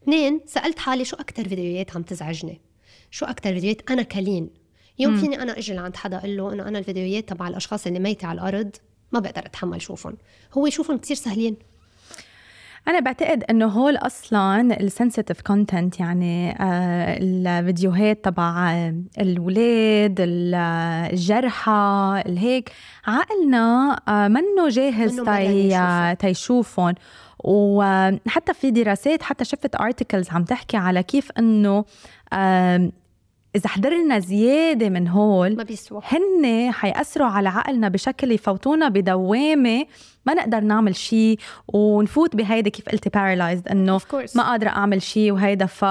اثنين 0.03 0.41
سألت 0.45 0.79
حالي 0.79 1.05
شو 1.05 1.15
أكثر 1.15 1.49
فيديوهات 1.49 1.95
عم 1.95 2.01
تزعجني؟ 2.01 2.61
شو 3.11 3.25
أكثر 3.25 3.53
فيديوهات؟ 3.53 3.91
أنا 3.91 4.01
كلين. 4.01 4.49
يوم 4.99 5.17
فيني 5.17 5.41
أنا 5.41 5.57
أجي 5.57 5.73
لعند 5.73 5.95
حدا 5.95 6.17
أقول 6.17 6.37
له 6.37 6.53
إنه 6.53 6.67
أنا 6.67 6.79
الفيديوهات 6.79 7.29
تبع 7.29 7.47
الأشخاص 7.47 7.87
اللي 7.87 7.99
ميتة 7.99 8.27
على 8.27 8.41
الأرض 8.41 8.69
ما 9.11 9.19
بقدر 9.19 9.45
أتحمل 9.45 9.81
شوفهم 9.81 10.17
هو 10.53 10.67
يشوفهم 10.67 10.97
كتير 10.97 11.15
سهلين. 11.15 11.55
أنا 12.87 12.99
بعتقد 12.99 13.43
إنه 13.49 13.65
هول 13.65 13.97
أصلا 13.97 14.79
ال 14.79 14.85
sensitive 14.85 15.41
content 15.41 15.99
يعني 15.99 16.51
آه 16.51 17.17
الفيديوهات 17.21 18.25
تبع 18.25 18.73
الاولاد 19.17 20.15
الجرحى 20.19 21.73
الهيك 22.25 22.71
عقلنا 23.07 24.01
آه 24.07 24.27
منه 24.27 24.69
جاهز 24.69 25.19
تي 25.19 26.15
تيشوفهم 26.19 26.95
وحتى 27.43 28.53
في 28.53 28.71
دراسات 28.71 29.23
حتى 29.23 29.45
شفت 29.45 29.75
articles 29.75 30.29
عم 30.29 30.43
تحكي 30.43 30.77
على 30.77 31.03
كيف 31.03 31.31
إنه 31.39 31.85
إذا 33.55 33.69
حضرنا 33.69 34.19
زيادة 34.19 34.89
من 34.89 35.07
هول 35.07 35.55
ما 35.55 35.63
بيسوى. 35.63 36.01
هن 36.03 36.71
حيأثروا 36.71 37.27
على 37.27 37.49
عقلنا 37.49 37.89
بشكل 37.89 38.31
يفوتونا 38.31 38.89
بدوامة 38.89 39.85
ما 40.25 40.33
نقدر 40.33 40.59
نعمل 40.59 40.95
شيء 40.95 41.39
ونفوت 41.67 42.35
بهيدا 42.35 42.69
كيف 42.69 42.89
قلتي 42.89 43.09
paralyzed 43.09 43.67
إنه 43.67 43.99
ما 44.35 44.43
قادرة 44.43 44.69
أعمل 44.69 45.01
شيء 45.01 45.31
وهيدا. 45.31 45.65
ف 45.65 45.85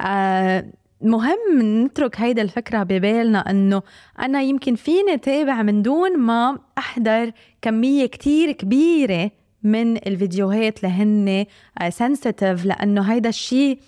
آه 0.00 0.64
مهم 1.02 1.62
نترك 1.84 2.20
هيدا 2.20 2.42
الفكرة 2.42 2.82
ببالنا 2.82 3.50
إنه 3.50 3.82
أنا 4.20 4.42
يمكن 4.42 4.74
فيني 4.74 5.18
تابع 5.18 5.62
من 5.62 5.82
دون 5.82 6.18
ما 6.18 6.58
أحضر 6.78 7.32
كمية 7.62 8.06
كتير 8.06 8.52
كبيرة 8.52 9.30
من 9.62 9.96
الفيديوهات 9.96 10.84
اللي 10.84 10.94
هن 10.94 11.46
sensitive 11.90 12.64
لأنه 12.64 13.02
هيدا 13.02 13.28
الشيء 13.28 13.78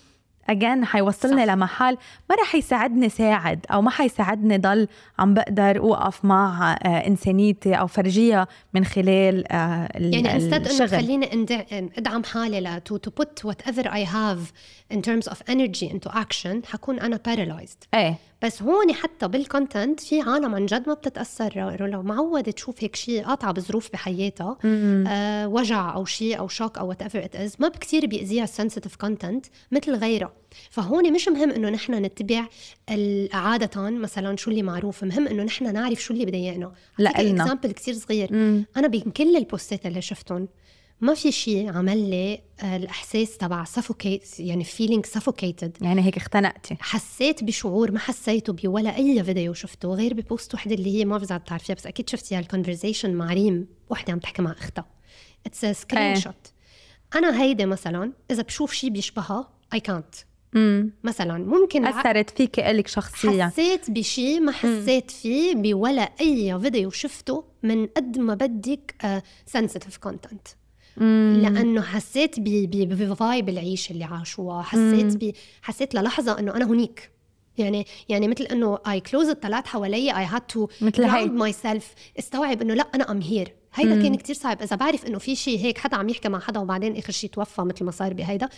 again 0.49 0.85
حيوصلني 0.85 1.47
لمحل 1.47 1.97
ما 2.31 2.37
رح 2.37 2.55
يساعدني 2.55 3.09
ساعد 3.09 3.67
أو 3.71 3.83
ما 3.83 3.91
حيساعدني 3.91 4.59
ضل 4.59 4.89
عم 5.19 5.35
بقدر 5.35 5.79
أوقف 5.79 6.25
مع 6.25 6.73
آه، 6.73 7.07
إنسانيتي 7.07 7.75
أو 7.75 7.87
فرجيها 7.87 8.49
من 8.75 8.85
خلال 8.85 9.53
آه، 9.53 9.89
يعني 9.95 10.35
instead 10.35 10.69
إنه 10.69 10.87
خليني 10.87 11.47
أدعم 11.99 12.25
حالي 12.25 12.61
ل 12.61 12.81
to, 12.81 12.95
to 12.95 13.11
put 13.11 13.45
whatever 13.45 13.87
I 13.89 14.05
have 14.05 14.53
in 14.91 15.03
terms 15.03 15.29
of 15.29 15.43
energy 15.49 15.87
into 15.87 16.11
action 16.11 16.67
حكون 16.67 17.01
أنا 17.01 17.21
paralyzed. 17.29 17.87
إيه. 17.95 18.30
بس 18.43 18.63
هون 18.63 18.93
حتى 18.93 19.29
بال 19.29 19.45
content 19.45 20.01
في 20.01 20.21
عالم 20.21 20.55
عن 20.55 20.67
جد 20.67 20.89
ما 20.89 20.95
بتتأثر. 20.95 21.77
لو 21.81 22.03
معوده 22.03 22.53
تشوف 22.53 22.75
هيك 22.79 22.97
شيء 22.97 23.25
قاطعه 23.25 23.53
بظروف 23.53 23.93
بحياتها 23.93 24.59
آه 24.65 25.49
وجع 25.49 25.95
أو 25.95 26.05
شيء 26.05 26.39
أو 26.39 26.49
shock 26.49 26.79
أو 26.79 26.89
whatever 26.89 27.25
it 27.25 27.37
is 27.37 27.57
ما 27.59 27.69
كثير 27.69 28.07
بيأذيها 28.07 28.45
ال 28.45 28.50
sensitive 28.50 28.97
content 28.97 29.47
مثل 29.73 29.95
غيرها. 29.95 30.33
فهون 30.71 31.13
مش 31.13 31.29
مهم 31.29 31.51
إنه 31.51 31.71
نحن 31.71 31.95
نتبع 31.95 32.47
عادة 33.33 33.91
مثلا 33.91 34.37
شو 34.37 34.51
اللي 34.51 34.63
معروف 34.63 35.05
مهم 35.05 35.29
إنه 35.29 35.43
نحن 35.43 35.73
نعرف 35.73 36.03
شو 36.03 36.15
اللي 36.15 36.25
بضايقنا. 36.25 36.73
لا 36.99 37.11
example 37.11 37.73
كثير 37.73 37.95
صغير. 37.95 38.33
مم. 38.33 38.65
أنا 38.77 38.89
بكل 38.89 39.37
ال 39.37 39.45
post 39.45 39.78
ات 39.78 39.87
اللي 39.87 40.03
شفتهم 40.03 40.49
ما 41.01 41.15
في 41.15 41.33
شيء 41.33 41.73
عمل 41.77 42.11
لي 42.11 42.41
آه، 42.63 42.77
الإحساس 42.77 43.37
تبع 43.37 43.65
suffocate 43.65 44.41
يعني 44.41 44.65
feeling 44.65 45.07
suffocated 45.07 45.77
يعني 45.81 46.03
هيك 46.07 46.17
اختنقتي. 46.17 46.77
حسيت 46.81 47.45
بشعور 47.45 47.91
ما 47.91 47.99
حسيته 47.99 48.53
بولا 48.53 48.97
أي 48.97 49.25
فيديو 49.25 49.55
شفته 49.55 49.89
غير 49.89 50.15
ب 50.15 50.23
post 50.23 50.55
وحدة 50.55 50.75
اللي 50.75 50.99
هي 50.99 51.05
ما 51.05 51.19
بعرف 51.19 51.33
بتعرفيها 51.43 51.77
بس 51.77 51.87
أكيد 51.87 52.09
شفتيها 52.11 52.41
ال 52.41 52.46
conversation 52.46 53.15
مع 53.15 53.33
ريم 53.33 53.67
وحدة 53.91 54.13
عم 54.13 54.19
تحكي 54.19 54.43
مع 54.43 54.53
أختها. 54.53 54.85
it's 55.47 55.67
screenshot 55.67 56.53
أنا 57.15 57.43
هيدي 57.43 57.67
مثلا 57.67 58.13
إذا 58.31 58.43
بشوف 58.43 58.73
شيء 58.73 58.91
بيشبهها 58.91 59.51
اي 59.75 59.81
كانت 59.81 60.15
مم. 60.53 60.93
مثلا 61.05 61.39
ممكن 61.39 61.87
أثرت 61.87 62.31
فيك 62.31 62.61
الك 62.61 62.89
شخصيا. 62.89 63.47
حسيت 63.47 63.91
بشيء 63.91 64.41
ما 64.41 64.53
حسيت 64.53 65.11
فيه 65.11 65.55
بولا 65.55 66.03
أي 66.21 66.61
فيديو 66.61 66.91
شفته 66.91 67.45
من 67.63 67.87
قد 67.87 68.19
ما 68.19 68.35
بدك 68.35 68.95
sensitive 69.47 69.97
uh, 69.97 70.01
لأنه 70.97 71.83
حسيت 71.83 72.41
ب 72.41 72.62
vibe 72.62 73.49
العيشه 73.49 73.93
اللي 73.93 74.05
عاشوها. 74.05 74.63
حسيت 74.63 75.25
ب 75.25 75.33
حسيت 75.63 75.95
للحظة 75.95 76.39
إنه 76.39 76.55
أنا 76.55 76.65
هنيك. 76.65 77.11
يعني 77.59 77.87
يعني 78.09 78.29
مثل 78.29 78.45
إنه 78.45 78.79
I 78.89 79.01
close 79.01 79.29
الثلاث 79.29 79.67
حوالي 79.67 79.97
I 79.97 80.25
had 80.25 80.41
to 80.41 80.69
ground 80.83 81.33
myself 81.33 81.95
استوعب 82.19 82.63
إنه 82.63 82.75
لا 82.75 82.87
أنا 82.95 83.11
I'm 83.11 83.21
here 83.23 83.55
هيدا 83.75 84.03
كان 84.03 84.15
كتير 84.15 84.37
صعب. 84.37 84.63
إذا 84.63 84.77
بعرف 84.77 85.07
إنه 85.07 85.19
في 85.19 85.37
شيء 85.37 85.59
هيك 85.59 85.79
حدا 85.79 85.97
عم 85.97 86.09
يحكي 86.09 86.29
مع 86.29 86.41
حدا 86.41 86.61
وبعدين 86.61 86.97
آخر 86.97 87.13
شيء 87.13 87.31
توفى 87.31 87.63
مثل 87.63 87.85
ما 87.85 87.91
صار 87.91 88.13
بهيدا 88.13 88.49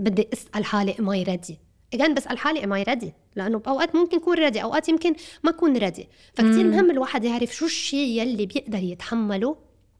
بدي 0.00 0.28
أسأل 0.32 0.64
حالي 0.64 0.94
am 1.00 1.10
I 1.10 1.22
ready 1.22 1.58
again 1.94 2.14
بسأل 2.14 2.38
حالي 2.38 2.64
am 2.64 2.72
I 2.72 2.82
ready 2.82 3.12
لأنه 3.36 3.58
بأوقات 3.58 3.94
ممكن 3.94 4.16
يكون 4.16 4.38
ready 4.38 4.62
أوقات 4.62 4.88
يمكن 4.88 5.14
ما 5.42 5.50
أكون 5.50 5.76
ready 5.76 6.08
فكتير 6.34 6.64
مهم 6.64 6.90
الواحد 6.90 7.24
يعرف 7.24 7.54
شو 7.54 7.66
الشيء 7.66 8.20
يلي 8.22 8.46
بيقدر 8.46 8.78
يتحمله 8.78 9.56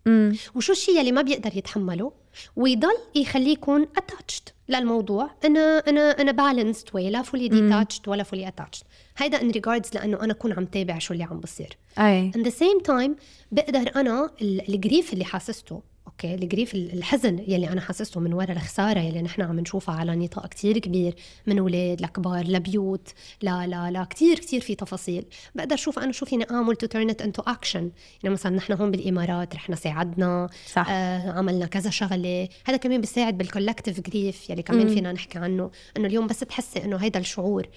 مم. 0.07 0.37
وشو 0.55 0.73
الشيء 0.73 1.01
اللي 1.01 1.13
ما 1.13 1.23
بيقدر 1.23 1.57
يتحمله 1.57 2.13
ويضل 2.57 2.97
يخليه 3.15 3.53
يكون 3.53 3.87
attached 3.97 4.43
للموضوع. 4.69 5.31
أنا 5.45 5.79
أنا 5.79 6.21
أنا 6.21 6.33
balanced 6.33 6.89
way 6.95 7.11
لا 7.11 7.23
fully 7.23 7.49
detached 7.49 8.09
ولا 8.09 8.23
fully 8.23 8.49
attached 8.49 8.85
هيدا 9.17 9.43
in 9.43 9.51
regards 9.51 9.95
لأنه 9.95 10.21
أنا 10.21 10.33
اكون 10.33 10.53
عم 10.53 10.65
تابع 10.65 10.99
شو 10.99 11.13
اللي 11.13 11.25
عم 11.25 11.41
بصير. 11.41 11.77
أي. 11.99 12.33
in 12.37 12.43
the 12.43 12.51
same 12.51 12.79
time 12.81 13.17
بقدر 13.53 13.91
أنا 13.97 14.31
ال 14.43 14.54
grief 14.54 15.13
اللي 15.13 15.25
حاسسته 15.25 15.83
okay 16.07 16.35
ال 16.35 16.41
grief 16.41 16.75
الحزن 16.75 17.39
يلي 17.39 17.69
أنا 17.69 17.81
حاسسته 17.81 18.21
من 18.21 18.33
وراء 18.33 18.53
الخسارة 18.53 19.01
يلي 19.01 19.23
نحن 19.23 19.43
عم 19.43 19.61
نشوفها 19.61 19.95
على 19.95 20.17
نطاق 20.17 20.47
كتير 20.47 20.79
كبير 20.79 21.15
من 21.47 21.59
أولاد 21.59 22.01
لكبار 22.01 22.45
لبيوت 22.47 23.09
لا 23.43 23.67
لا 23.67 23.91
لا 23.91 24.05
كتير 24.05 24.39
كتير 24.39 24.61
في 24.61 24.75
تفاصيل. 24.75 25.25
بقدر 25.55 25.75
أشوف 25.75 25.99
أنا 25.99 26.13
شو 26.13 26.27
فيني 26.27 26.51
أعمل 26.51 26.77
to 26.77 26.87
turn 26.87 27.11
it 27.11 27.23
into 27.23 27.43
action 27.43 27.91
يعني 28.23 28.35
مثلا 28.35 28.57
نحن 28.57 28.73
هون 28.73 28.91
بالإمارات 28.91 29.55
رحنا 29.55 29.77
ساعدنا 29.77 30.49
صح. 30.73 30.87
آه 30.89 31.33
عملنا 31.33 31.67
كذا 31.67 31.91
شغلة. 31.91 32.49
هذا 32.67 32.77
كمان 32.77 33.01
بيساعد 33.01 33.39
بال 33.39 33.49
collective 33.49 34.01
grief 34.01 34.51
يلي 34.51 34.63
كمان 34.63 34.89
فينا 34.89 35.13
نحكي 35.13 35.39
عنه. 35.39 35.71
إنه 35.97 36.07
اليوم 36.07 36.27
بس 36.27 36.41
تحسي 36.41 36.85
إنه 36.85 36.97
هيدا 36.97 37.21
الشعور 37.21 37.69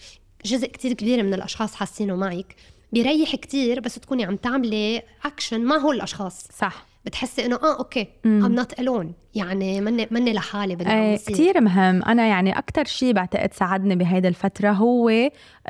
جزء 0.45 0.67
كتير 0.67 0.93
كبير 0.93 1.23
من 1.23 1.33
الأشخاص 1.33 1.75
حاسينه 1.75 2.15
معك. 2.15 2.55
بيريح 2.93 3.35
كتير 3.35 3.79
بس 3.79 3.95
تكوني 3.95 4.25
عم 4.25 4.35
تعملي 4.35 5.01
اكشن 5.25 5.61
مع 5.61 5.77
هول 5.77 5.95
الأشخاص. 5.95 6.47
صح. 6.57 6.85
بتحسي 7.05 7.45
إنه 7.45 7.55
آه 7.55 7.77
okay 7.77 8.07
I'm 8.25 8.55
not 8.55 8.79
alone 8.79 9.13
يعني 9.35 9.81
مني 9.81 10.07
مني 10.11 10.33
لحالي 10.33 10.75
بدي 10.75 11.17
كثير 11.17 11.61
مهم. 11.61 12.03
أنا 12.03 12.27
يعني 12.27 12.57
أكثر 12.57 12.85
شيء 12.85 13.13
بعتقد 13.13 13.53
ساعدني 13.53 13.95
بهيدا 13.95 14.29
الفترة 14.29 14.71
هو 14.71 15.09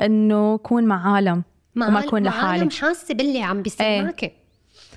إنه 0.02 0.56
كون 0.58 0.84
مع 0.84 1.14
عالم 1.14 1.42
مع 1.74 1.88
وما 1.88 2.04
اكون 2.04 2.22
لحالي 2.22 2.42
مع 2.42 2.48
عالم 2.48 2.70
حاسة 2.70 3.14
باللي 3.14 3.42
عم 3.42 3.62
بيصير 3.62 3.86
إيه. 3.86 4.02
معك. 4.02 4.32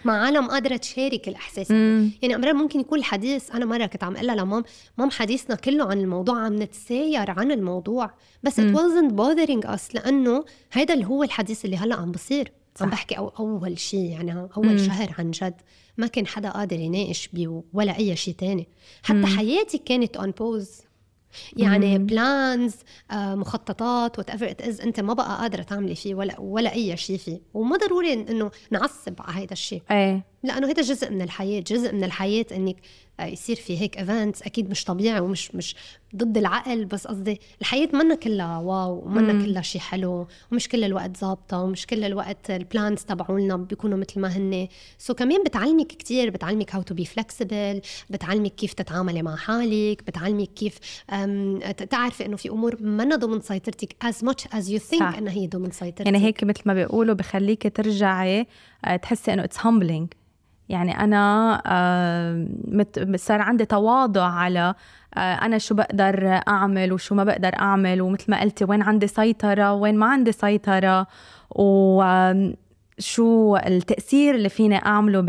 مع 0.06 0.22
عالم 0.26 0.48
قادرة 0.48 0.78
تشارك 0.78 1.28
الإحساس. 1.28 1.72
يعني 1.72 2.36
امرار 2.36 2.54
ممكن 2.54 2.80
يكون 2.80 3.00
الحديث 3.00 3.56
أنا 3.56 3.66
مرة 3.66 3.86
كنت 3.86 4.04
عم 4.04 4.16
أقول 4.16 4.28
لمام 4.28 4.64
مام 4.98 5.12
حديثنا 5.12 5.56
كله 5.56 5.86
عن 5.86 6.00
الموضوع 6.00 6.40
عم 6.40 6.62
نتساير 6.64 7.32
عن 7.32 7.52
الموضوع. 7.52 8.12
بس 8.44 8.60
ات 8.60 8.76
wasn't 8.76 9.12
bothering 9.12 9.68
us 9.68 9.96
لأنه 9.96 10.46
هيدا 10.74 10.94
اللي 10.94 11.06
هو 11.06 11.24
الحديث 11.24 11.66
اللي 11.66 11.78
هلأ 11.78 11.96
عم 11.96 12.12
بصير. 12.12 12.52
عم 12.82 12.90
بحكي 12.90 13.18
أو 13.18 13.28
أول 13.40 13.80
شيء 13.80 14.10
يعني 14.10 14.48
أول 14.58 14.68
مم. 14.68 14.78
شهر 14.78 15.16
عن 15.20 15.32
جد. 15.32 15.54
ما 15.98 16.08
كان 16.08 16.28
حدا 16.28 16.50
قادر 16.50 16.80
يناقش 16.80 17.28
بي 17.28 17.62
ولا 17.74 17.98
أي 17.98 18.16
شيء 18.16 18.34
تاني. 18.34 18.68
حتى 19.04 19.18
مم. 19.18 19.26
حياتي 19.26 19.78
كانت 19.78 20.18
on 20.18 20.32
pause 20.32 20.82
يعني 21.58 21.98
plans 21.98 22.76
آه 23.12 23.36
مخططات 23.36 24.18
whatever 24.18 24.50
it 24.50 24.62
is 24.62 24.82
أنت 24.82 25.00
ما 25.00 25.14
بقى 25.14 25.38
قادرة 25.38 25.62
تعملي 25.64 25.96
فيه 25.96 26.16
ولا 26.16 26.40
ولا 26.40 26.74
أي 26.74 26.98
شيء 26.98 27.18
فيه. 27.18 27.40
وما 27.54 27.78
ضروري 27.78 28.14
إنه 28.14 28.52
نعصب 28.72 29.14
على 29.20 29.44
هذا 29.44 29.54
الشيء 29.54 29.82
إيه. 29.92 30.26
لأنه 30.44 30.68
هذا 30.68 30.82
جزء 30.82 31.12
من 31.12 31.22
الحياة 31.22 31.60
جزء 31.60 31.94
من 31.94 32.04
الحياة 32.04 32.46
إنك 32.52 32.76
يصير 33.26 33.56
في 33.56 33.82
هيك 33.82 33.98
events 33.98 34.42
أكيد 34.42 34.70
مش 34.70 34.84
طبيعي 34.84 35.20
ومش 35.20 35.56
مش 35.56 35.76
ضد 36.16 36.38
العقل 36.38 36.86
بس 36.86 37.08
قصدي 37.08 37.40
الحياة 37.62 37.90
منا 37.94 38.16
كلها 38.16 38.58
wow 38.58 39.04
ومنا 39.06 39.46
كلها 39.46 39.62
شيء 39.62 39.82
حلو 39.82 40.28
ومش 40.52 40.70
كل 40.70 40.84
الوقت 40.84 41.18
ظابطة 41.18 41.62
ومش 41.62 41.88
كل 41.88 42.04
الوقت 42.04 42.52
ال 42.52 42.60
plans 42.60 43.02
تبعولنا 43.04 43.56
بيكونوا 43.58 43.98
مثل 43.98 44.20
ما 44.20 44.28
هن 44.28 44.68
so 44.98 45.14
so 45.14 45.16
كمان 45.16 45.44
بتعلمك 45.44 45.88
كثير 45.88 46.30
بتعلمك 46.30 46.76
how 46.76 46.82
to 46.82 46.94
be 46.94 47.06
flexible 47.06 47.82
بتعلمك 48.10 48.56
كيف 48.56 48.74
تتعاملي 48.74 49.22
مع 49.22 49.36
حالك 49.36 50.04
بتعلمك 50.08 50.50
كيف 50.54 50.80
تعرفي 51.90 52.26
إنه 52.26 52.36
في 52.36 52.50
أمور 52.50 52.84
منا 52.84 53.16
ضمن 53.16 53.42
سيطرتك 53.42 53.96
as 54.06 54.26
much 54.26 54.58
as 54.58 54.64
you 54.64 54.80
think 54.92 55.02
إنها 55.18 55.34
هي 55.34 55.48
ضمن 55.48 55.72
سيطرتك. 55.72 56.06
يعني 56.06 56.18
هيك 56.18 56.44
مثل 56.44 56.62
ما 56.66 56.74
بيقولوا 56.74 57.16
بخليكي 57.16 57.70
ترجعي 57.70 58.48
آه، 58.86 58.96
تحسي 58.96 59.34
إنه 59.34 59.44
it's 59.44 59.58
humbling. 59.58 60.21
يعني 60.72 61.00
أنا 61.00 61.62
صار 63.16 63.42
عندي 63.42 63.66
تواضع 63.66 64.24
على 64.24 64.74
آه، 65.18 65.34
أنا 65.34 65.58
شو 65.58 65.76
بقدر 65.76 66.42
أعمل 66.48 66.94
وشو 66.94 67.16
ما 67.16 67.24
بقدر 67.24 67.60
أعمل 67.60 68.02
ومثل 68.02 68.26
ما 68.28 68.42
قلتي 68.42 68.66
وين 68.66 68.82
عندي 68.82 69.08
سيطرة 69.08 69.74
وين 69.74 69.96
ما 69.96 70.06
عندي 70.06 70.32
سيطرة 70.32 71.08
شو 73.00 73.58
التأثير 73.58 74.36
اللي 74.36 74.50
فيني 74.50 74.76
أعمله 74.76 75.22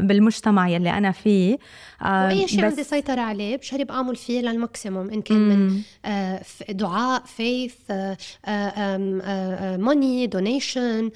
بالمجتمع 0.00 0.68
يلي 0.68 0.90
أنا 0.90 1.12
فيه. 1.12 1.58
وأي 2.04 2.48
شيء 2.48 2.64
عندي 2.64 2.84
سيطرة 2.84 3.20
عليه 3.20 3.56
بجرب 3.56 3.90
أعمل 3.90 4.16
فيه 4.16 4.40
لل 4.40 4.56
maximum 4.56 5.10
إن 5.10 5.22
كان 5.22 5.38
من 5.38 5.80
آه 6.04 6.42
دعاء 6.68 7.22
faith 7.22 7.74
money 9.78 10.26
donation 10.26 11.10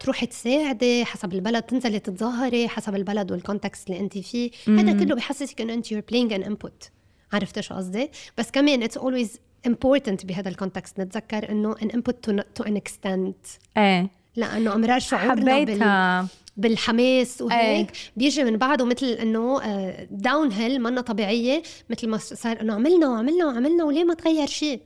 تروحي 0.00 0.26
تساعدي 0.26 1.04
حسب 1.04 1.32
البلد 1.32 1.62
تنزلي 1.62 1.98
تتظاهري 1.98 2.68
حسب 2.68 2.94
البلد 2.94 3.32
وال 3.32 3.45
context 3.45 3.90
اللي 3.90 4.00
أنت 4.00 4.18
فيه. 4.18 4.50
هذا 4.68 5.04
كله 5.04 5.14
بحسسك 5.14 5.60
إنه 5.60 5.74
أنت 5.74 5.86
you're 5.94 6.06
playing 6.12 6.32
an 6.32 6.48
input. 6.48 6.90
عرفت 7.32 7.60
شو 7.60 7.74
قصدي؟ 7.74 8.10
بس 8.38 8.50
كمان 8.50 8.82
it's 8.82 8.96
always 8.96 9.40
important 9.68 10.24
بهذا 10.26 10.48
ال 10.48 10.55
context 10.55 11.00
نتذكر 11.00 11.50
إنه 11.50 11.74
an 11.74 11.88
input 11.88 12.14
to, 12.30 12.32
to 12.34 12.66
an 12.66 12.76
extent. 12.76 13.58
إيه. 13.76 14.10
لأنه 14.36 14.74
أمرار 14.74 14.98
شعورنا 14.98 15.54
حبيتها. 15.54 16.20
بال... 16.20 16.28
بالحماس 16.56 17.42
وهيك. 17.42 17.60
إيه. 17.60 17.86
بيجي 18.16 18.44
من 18.44 18.56
بعده 18.56 18.84
مثل 18.84 19.06
إنه 19.06 19.60
downhill 20.10 20.82
منا 20.82 21.00
طبيعية 21.00 21.62
مثل 21.90 22.08
ما 22.08 22.18
صار 22.18 22.60
إنه 22.60 22.74
عملنا 22.74 23.08
وعملنا 23.08 23.46
وعملنا 23.46 23.84
وليه 23.84 24.04
ما 24.04 24.14
تغير 24.14 24.46
شيء؟ 24.46 24.80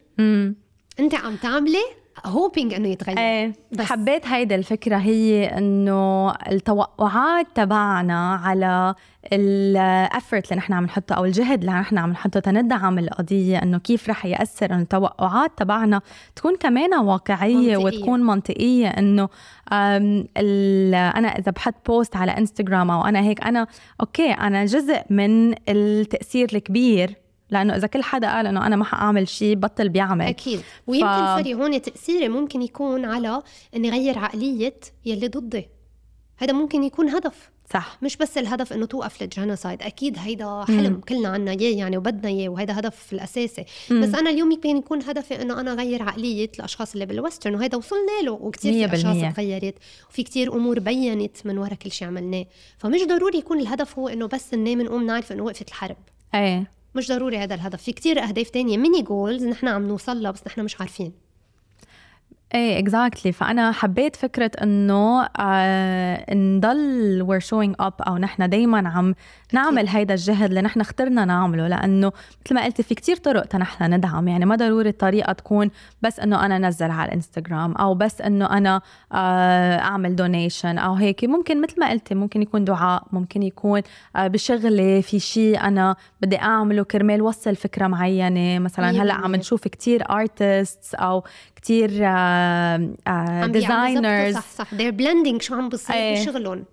أنت 1.01 1.15
عم 1.15 1.37
تعملي 1.37 1.85
hoping 2.27 2.75
إنه 2.75 2.89
يتغير 2.89 3.19
إيه 3.19 3.53
بس 3.73 3.87
حبيت 3.87 4.27
هيدا 4.27 4.55
الفكرة 4.55 4.97
هي 4.97 5.47
إنه 5.59 6.31
التوقعات 6.31 7.47
تبعنا 7.55 8.35
على 8.35 8.95
ال 9.33 9.49
effort 9.49 10.45
اللي 10.45 10.57
نحن 10.57 10.73
عم 10.73 10.85
نحطه 10.85 11.15
أو 11.15 11.25
الجهد 11.25 11.61
اللي 11.61 11.73
نحن 11.73 11.99
عم 11.99 12.11
نحطه 12.11 12.41
تندعم 12.41 12.99
القضية 12.99 13.63
إنه 13.63 13.79
كيف 13.79 14.09
رح 14.09 14.27
يأثر 14.27 14.67
إنه 14.73 14.83
التوقعات 14.83 15.51
تبعنا 15.57 16.01
تكون 16.37 16.57
كمان 16.57 16.95
واقعية 16.95 17.77
منطقية. 17.77 17.77
وتكون 17.77 18.21
منطقية 18.23 18.89
إنه 18.89 19.29
أنا 19.73 21.29
إذا 21.39 21.53
بحط 21.53 21.75
post 21.87 22.17
على 22.17 22.33
انستغرام 22.33 22.91
أو 22.91 23.05
أنا 23.05 23.21
هيك 23.21 23.45
أنا 23.45 23.67
أوكي 24.01 24.33
أنا 24.33 24.65
جزء 24.65 25.03
من 25.11 25.55
التأثير 25.69 26.49
الكبير 26.55 27.20
لأنه 27.51 27.77
إذا 27.77 27.87
كل 27.87 28.03
حدا 28.03 28.33
قال 28.33 28.47
إنه 28.47 28.67
أنا 28.67 28.77
ما 28.77 28.85
حأعمل 28.85 29.29
شيء 29.29 29.57
بطل 29.57 29.89
بيعمل. 29.89 30.27
أكيد. 30.27 30.61
ويمكن 30.87 31.07
ف... 31.07 31.37
sorry 31.37 31.55
هون 31.55 31.83
تاثيري 31.83 32.29
ممكن 32.29 32.63
يكون 32.63 33.05
على 33.05 33.43
إني 33.77 33.91
أغير 33.91 34.19
عقلية 34.19 34.81
يلي 35.05 35.29
ضدي. 35.29 35.69
هذا 36.37 36.53
ممكن 36.53 36.85
يكون 36.85 37.09
هدف. 37.09 37.51
صح. 37.73 37.99
مش 38.03 38.17
بس 38.17 38.39
الهدف 38.39 38.73
إنه 38.73 38.87
توقف 38.87 39.23
ال 39.23 39.29
genocide. 39.29 39.83
أكيد 39.83 40.19
هيدا 40.19 40.65
حلم 40.67 40.93
مم. 40.93 41.01
كلنا 41.01 41.29
عنا 41.29 41.51
إياه 41.51 41.77
يعني 41.77 41.97
وبدنا 41.97 42.29
إياه 42.29 42.49
وهيدا 42.49 42.79
هدف 42.79 43.13
الأساسي. 43.13 43.65
مم. 43.91 44.01
بس 44.01 44.15
أنا 44.15 44.31
اليوم 44.31 44.53
يمكن 44.53 44.77
يكون 44.77 45.03
هدفي 45.03 45.43
إنه 45.43 45.61
أنا 45.61 45.73
اغير 45.73 46.03
عقلية 46.03 46.51
الأشخاص 46.59 46.93
اللي 46.93 47.07
بال 47.07 47.18
western 47.18 47.55
وهيدا 47.55 47.77
وصلنا 47.77 48.23
له 48.25 48.33
وكثير 48.33 48.89
في 48.89 48.95
أشخاص 48.95 49.35
تغيرت 49.35 49.75
وفي 50.11 50.23
كثير 50.23 50.53
أمور 50.53 50.79
بينت 50.79 51.47
من 51.47 51.59
وراء 51.59 51.75
كل 51.75 51.91
شيء 51.91 52.09
عملناه. 52.09 52.47
فمش 52.79 53.01
ضروري 53.03 53.39
يكون 53.39 53.61
الهدف 53.61 53.99
هو 53.99 54.09
إنه 54.09 54.27
بس 54.27 54.55
ننام 54.55 54.83
نقوم 54.83 55.07
نعرف 55.07 55.33
إنه 55.33 55.43
وقفت 55.43 55.69
الحرب. 55.69 55.97
إيه. 56.35 56.80
مش 56.95 57.09
ضروري 57.09 57.39
هذا 57.39 57.55
الهدف. 57.55 57.83
في 57.83 57.93
كتير 57.93 58.23
أهداف 58.23 58.51
تانية 58.51 58.79
mini 58.79 59.03
goals 59.03 59.45
نحن 59.45 59.69
عم 59.69 59.87
نوصل 59.89 60.23
لها 60.23 60.31
بس 60.31 60.47
نحن 60.47 60.65
مش 60.65 60.81
عارفين. 60.81 61.30
إيه 62.55 62.79
exactly 62.79 63.33
فأنا 63.33 63.73
حبيت 63.73 64.17
فكرة 64.17 64.51
إنه 64.63 65.29
آه 65.41 66.35
نضل 66.35 67.23
we're 67.23 67.41
showing 67.41 67.75
up 67.81 67.93
أو 68.01 68.19
نحن 68.19 68.49
دائما 68.49 68.89
عم 68.89 69.15
نعمل 69.53 69.89
هيدا 69.89 70.15
الجهد 70.15 70.49
اللي 70.49 70.61
نحن 70.63 70.81
اخترنا 70.81 71.25
نعمله. 71.25 71.69
لأنه 71.69 72.13
مثل 72.47 72.55
ما 72.55 72.65
قلتي 72.65 72.83
في 72.83 72.95
كتير 72.95 73.17
طرق 73.17 73.45
تنحن 73.45 73.95
ندعم. 73.95 74.29
يعني 74.29 74.45
ما 74.45 74.57
ضروري 74.57 74.89
الطريقة 74.89 75.33
تكون 75.33 75.71
بس 76.03 76.21
إنه 76.21 76.47
أنا 76.47 76.59
نزل 76.59 76.91
على 76.91 77.09
الانستغرام 77.09 77.73
أو 77.73 77.95
بس 77.95 78.21
إنه 78.21 78.57
أنا 78.59 78.81
آه 79.13 79.79
أعمل 79.79 80.17
donation 80.17 80.79
أو 80.79 80.95
هيك. 80.95 81.25
ممكن 81.25 81.63
مثل 81.63 81.81
ما 81.81 81.91
قلتي 81.91 82.15
ممكن 82.15 82.43
يكون 82.43 82.65
دعاء 82.65 83.03
ممكن 83.13 83.43
يكون 83.43 83.83
آه 84.17 84.27
بشغلي 84.27 85.03
في 85.03 85.19
شيء 85.19 85.61
أنا 85.61 85.97
بدي 86.23 86.39
أعمله 86.39 86.85
كرمال 86.85 87.23
وصل 87.23 87.57
فكرة 87.57 87.87
معينة. 87.87 88.59
مثلا 88.59 88.91
هلأ 88.91 89.15
عم 89.15 89.37
نشوف 89.37 89.69
كتير 89.69 90.11
artists 90.11 90.95
أو 90.95 91.25
كتير 91.63 91.91
designers 93.47 94.35
صح 94.35 94.47
صح 94.55 94.71
they're 94.71 94.95
blending 95.01 95.41
شو 95.41 95.55
عم 95.55 95.69
بصير 95.69 95.97
إيه. 95.97 96.23
بشغلهم 96.23 96.65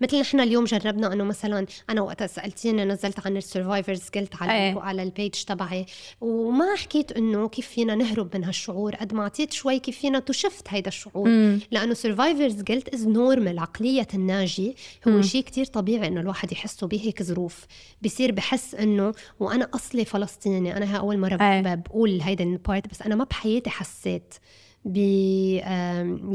مثل 0.00 0.20
نحن 0.20 0.40
اليوم 0.40 0.64
جربنا 0.64 1.12
أنه 1.12 1.24
مثلا 1.24 1.66
أنا 1.90 2.00
وقت 2.00 2.22
سألتيني 2.22 2.84
نزلت 2.84 3.26
عن 3.26 3.36
ال 3.36 3.42
survivor's 3.42 4.08
guilt 4.14 4.42
على 4.42 4.52
أيه. 4.52 4.80
على 4.80 5.02
ال 5.02 5.08
page 5.08 5.30
تبعي 5.30 5.86
وما 6.20 6.76
حكيت 6.76 7.12
أنه 7.12 7.48
كيف 7.48 7.68
فينا 7.68 7.94
نهرب 7.94 8.36
من 8.36 8.44
هالشعور 8.44 8.94
قد 8.94 9.14
ما 9.14 9.22
اعطيت 9.22 9.52
شوي 9.52 9.78
كيف 9.78 9.98
فينا 9.98 10.18
ن 10.18 10.26
shift 10.26 10.68
هيدا 10.68 10.88
الشعور 10.88 11.28
مم. 11.28 11.60
لأنه 11.70 11.94
survivor's 11.94 12.62
guilt 12.62 12.88
is 12.94 13.06
normal 13.06 13.58
عقلية 13.58 14.06
الناجي 14.14 14.76
هو 15.08 15.22
شيء 15.22 15.42
كتير 15.42 15.64
طبيعي 15.64 16.06
إنه 16.08 16.20
الواحد 16.20 16.52
يحسه 16.52 16.86
بهيك 16.86 17.22
ظروف 17.22 17.66
بصير 18.02 18.32
بحس 18.32 18.74
أنه 18.74 19.12
وأنا 19.40 19.68
أصلي 19.74 20.04
فلسطيني 20.04 20.76
أنا 20.76 20.94
هي 20.94 20.98
أول 20.98 21.18
مرة 21.18 21.38
أيه. 21.40 21.74
بقول 21.74 22.20
هيدا 22.20 22.44
ال 22.44 22.53
part 22.53 22.88
بس 22.90 23.02
أنا 23.02 23.14
ما 23.14 23.24
بحياتي 23.24 23.70
حسيت 23.70 24.34
ب 24.84 24.96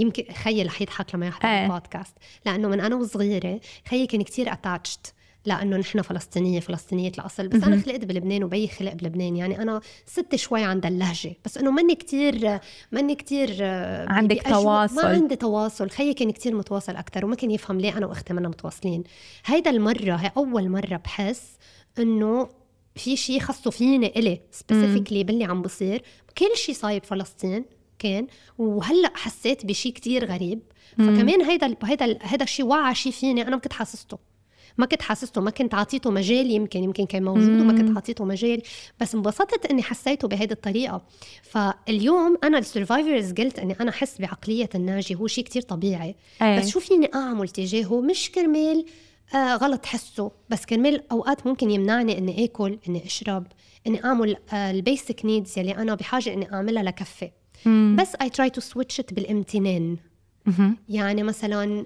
يمكن 0.01 0.23
خيي 0.33 0.63
رح 0.63 0.81
يضحك 0.81 1.15
لما 1.15 1.27
يحضر 1.27 1.49
إيه. 1.49 1.65
البودكاست. 1.65 2.13
لأنه 2.45 2.67
من 2.67 2.79
أنا 2.79 2.95
وصغيرة 2.95 3.59
خيي 3.89 4.07
كان 4.07 4.21
كتير 4.21 4.53
attached 4.53 4.99
لأنه 5.45 5.77
نحن 5.77 6.01
فلسطينية 6.01 6.59
فلسطينية 6.59 7.11
الأصل. 7.19 7.47
بس 7.47 7.63
أنا 7.63 7.81
خلقت 7.81 8.05
بلبنان 8.05 8.43
وبي 8.43 8.67
خلق 8.67 8.93
بلبنان. 8.93 9.35
يعني 9.35 9.61
أنا 9.61 9.81
ستي 10.05 10.36
شوي 10.35 10.63
عندا 10.63 10.86
اللهجة. 10.85 11.33
بس 11.45 11.57
إنه 11.57 11.71
ماني 11.71 11.95
كتير 11.95 12.59
ماني 12.91 13.15
كتير 13.15 13.57
آه، 13.61 14.05
عندك 14.09 14.41
تواصل 14.41 14.95
ما 14.95 15.07
عندي 15.07 15.35
تواصل. 15.35 15.89
خيي 15.89 16.13
كان 16.13 16.31
كتير 16.31 16.55
متواصل 16.55 16.95
أكثر 16.95 17.25
وما 17.25 17.35
كان 17.35 17.51
يفهم 17.51 17.79
ليه 17.79 17.97
أنا 17.97 18.05
وأختي 18.05 18.33
منا 18.33 18.49
متواصلين. 18.49 19.03
هيدا 19.45 19.69
المرة 19.71 20.15
هي 20.15 20.31
أول 20.37 20.69
مرة 20.69 20.97
بحس 20.97 21.57
إنه 21.99 22.49
في 22.95 23.17
شيء 23.17 23.39
خصه 23.39 23.71
فيني 23.71 24.19
إلي 24.19 24.41
specifically 24.51 25.23
باللي 25.23 25.43
عم 25.43 25.61
بصير. 25.61 26.03
كل 26.37 26.57
شيء 26.57 26.75
صايب 26.75 27.03
فلسطين. 27.03 27.65
كان 27.99 28.27
وهلأ 28.57 29.11
حسيت 29.15 29.65
بشيء 29.65 29.91
كتير 29.91 30.25
غريب. 30.25 30.59
فكمان 30.97 31.41
هيدا 31.41 31.75
هيدا 31.83 32.17
هيدا 32.21 32.43
الشيء 32.43 32.65
وعى 32.65 32.95
شيء 32.95 33.11
فيني 33.11 33.41
أنا 33.41 33.55
ما 33.55 33.61
كنت 33.61 33.73
حاسسته. 33.73 34.17
ما 34.77 34.85
كنت 34.85 35.01
حاسسته. 35.01 35.41
ما 35.41 35.51
كنت 35.51 35.73
عطيته 35.73 36.11
مجال 36.11 36.51
يمكن 36.51 36.83
يمكن 36.83 37.05
كان 37.05 37.23
موجود 37.23 37.61
وما 37.61 37.73
كنت 37.73 37.97
عطيته 37.97 38.25
مجال. 38.25 38.61
بس 38.99 39.15
انبسطت 39.15 39.65
إني 39.65 39.83
حسيته 39.83 40.27
بهيدي 40.27 40.53
الطريقة. 40.53 41.01
فاليوم 41.43 42.37
أنا 42.43 42.57
ال 42.57 42.64
survivor's 42.64 43.34
guilt 43.34 43.59
إني 43.59 43.75
أنا 43.81 43.89
أحس 43.89 44.21
بعقلية 44.21 44.69
الناجي. 44.75 45.15
هو 45.15 45.27
شيء 45.27 45.43
كتير 45.43 45.61
طبيعي. 45.61 46.15
أي. 46.41 46.59
بس 46.59 46.69
شو 46.69 46.79
فيني 46.79 47.09
أعمل 47.15 47.49
تجاهه؟ 47.49 48.01
مش 48.01 48.31
كرمال 48.31 48.85
آه 49.35 49.55
غلط 49.55 49.85
حسه. 49.85 50.31
بس 50.49 50.65
كرمال 50.65 51.11
أوقات 51.11 51.47
ممكن 51.47 51.71
يمنعني 51.71 52.17
إني 52.17 52.45
آكل 52.45 52.79
إني 52.89 53.05
أشرب 53.05 53.47
إني 53.87 54.05
أعمل 54.05 54.37
آه 54.53 54.71
ال 54.71 54.80
basic 54.80 55.26
needs 55.26 55.59
يلي 55.59 55.71
أنا 55.71 55.95
بحاجة 55.95 56.33
إني 56.33 56.53
أعملها 56.53 56.83
لكفي. 56.83 57.31
بس 57.95 58.16
I 58.21 58.30
try 58.30 58.49
to 58.49 58.61
switch 58.61 58.99
it 58.99 59.13
بالامتنان. 59.13 59.97
يعني 60.89 61.24
مثلا 61.24 61.86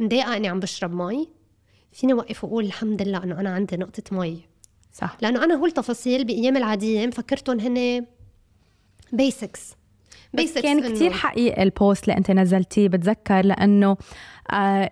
مضايقة 0.00 0.36
إني 0.36 0.48
عم 0.48 0.60
بشرب 0.60 0.94
مي 0.94 1.28
فيني 1.92 2.12
اوقف 2.12 2.44
وأقول 2.44 2.64
الحمد 2.64 3.02
لله 3.02 3.24
إنه 3.24 3.40
أنا 3.40 3.50
عندي 3.50 3.76
نقطة 3.76 4.16
مي 4.16 4.40
صح. 4.92 5.16
لأنه 5.22 5.44
أنا 5.44 5.54
هول 5.54 5.68
التفاصيل 5.68 6.24
بأيام 6.24 6.56
العادية 6.56 7.06
مفكرتهم 7.06 7.60
هن 7.60 8.06
basics 9.12 9.74
بس 10.34 10.58
كان 10.58 10.92
كتير 10.94 11.12
حقيقي 11.12 11.62
ال 11.62 11.70
post 11.70 12.04
اللي 12.04 12.16
أنت 12.16 12.30
نزلتيه 12.30 12.88
بتذكر 12.88 13.44
لأنه 13.44 13.96
آه 14.52 14.90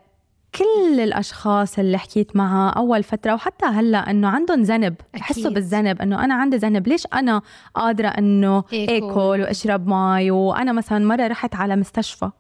كل 0.55 1.01
الأشخاص 1.01 1.79
اللي 1.79 1.99
حكيت 1.99 2.37
معها 2.37 2.71
أول 2.71 3.03
فترة 3.03 3.35
وحتى 3.35 3.67
هلأ 3.67 4.11
إنه 4.11 4.29
عندهم 4.29 4.63
ذنب 4.63 4.95
بحسوا 5.15 5.51
بالذنب 5.51 6.03
إنه 6.03 6.25
أنا 6.25 6.35
عندي 6.35 6.57
ذنب 6.57 6.89
ليش 6.89 7.07
أنا 7.15 7.43
قادرة 7.75 8.09
إنه 8.09 8.65
آكل 8.73 9.41
وأشرب 9.41 9.89
مي 9.89 10.31
وأنا 10.31 10.73
مثلا 10.73 11.07
مرة 11.07 11.27
رحت 11.27 11.55
على 11.55 11.77
مستشفى 11.77 12.31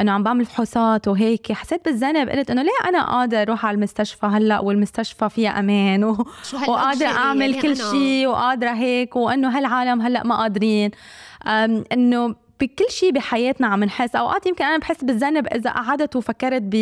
إنه 0.00 0.12
عم 0.12 0.22
بعمل 0.22 0.44
فحوصات 0.44 1.08
وهيك 1.08 1.52
حسيت 1.52 1.84
بالذنب 1.84 2.28
قلت 2.28 2.50
إنه 2.50 2.62
ليه 2.62 2.88
أنا 2.88 3.04
قادر 3.04 3.42
أروح 3.42 3.66
على 3.66 3.74
المستشفى 3.74 4.26
هلأ؟ 4.26 4.58
والمستشفى 4.60 5.28
فيها 5.28 5.58
أمان 5.58 6.04
و... 6.04 6.26
وقادرة 6.68 7.06
أعمل 7.08 7.50
يعني 7.50 7.62
كل 7.62 7.76
شيء 7.76 8.26
وقادرة 8.26 8.70
هيك 8.70 9.16
وإنه 9.16 9.58
هالعالم 9.58 10.00
هلأ 10.00 10.26
ما 10.26 10.36
قادرين. 10.36 10.90
إنه 11.92 12.34
بكل 12.60 12.90
شيء 12.90 13.12
بحياتنا 13.12 13.66
عم 13.66 13.84
نحس. 13.84 14.16
أوقات 14.16 14.46
يمكن 14.46 14.64
أنا 14.64 14.78
بحس 14.78 15.04
بالذنب 15.04 15.46
إذا 15.46 15.70
قعدت 15.70 16.16
وفكرت 16.16 16.62
ب 16.62 16.74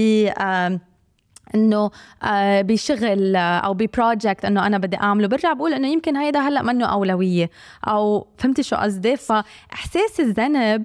إنه 1.55 1.91
آه 2.23 2.63
بشغل 2.63 3.37
أو 3.37 3.75
ببروجكت 3.75 4.45
إنه 4.45 4.67
أنا 4.67 4.79
بدي 4.79 4.97
أعمله. 4.97 5.29
برجع 5.29 5.53
بقول 5.53 5.73
إنه 5.73 5.89
يمكن 5.89 6.17
هيدا 6.17 6.41
هلأ 6.41 6.63
منه 6.63 6.87
أولوية. 6.87 7.51
أو 7.89 8.27
فهمتي 8.39 8.63
شو 8.63 8.77
قصدي؟ 8.77 9.17
فإحساس 9.17 10.21
الذنب 10.21 10.85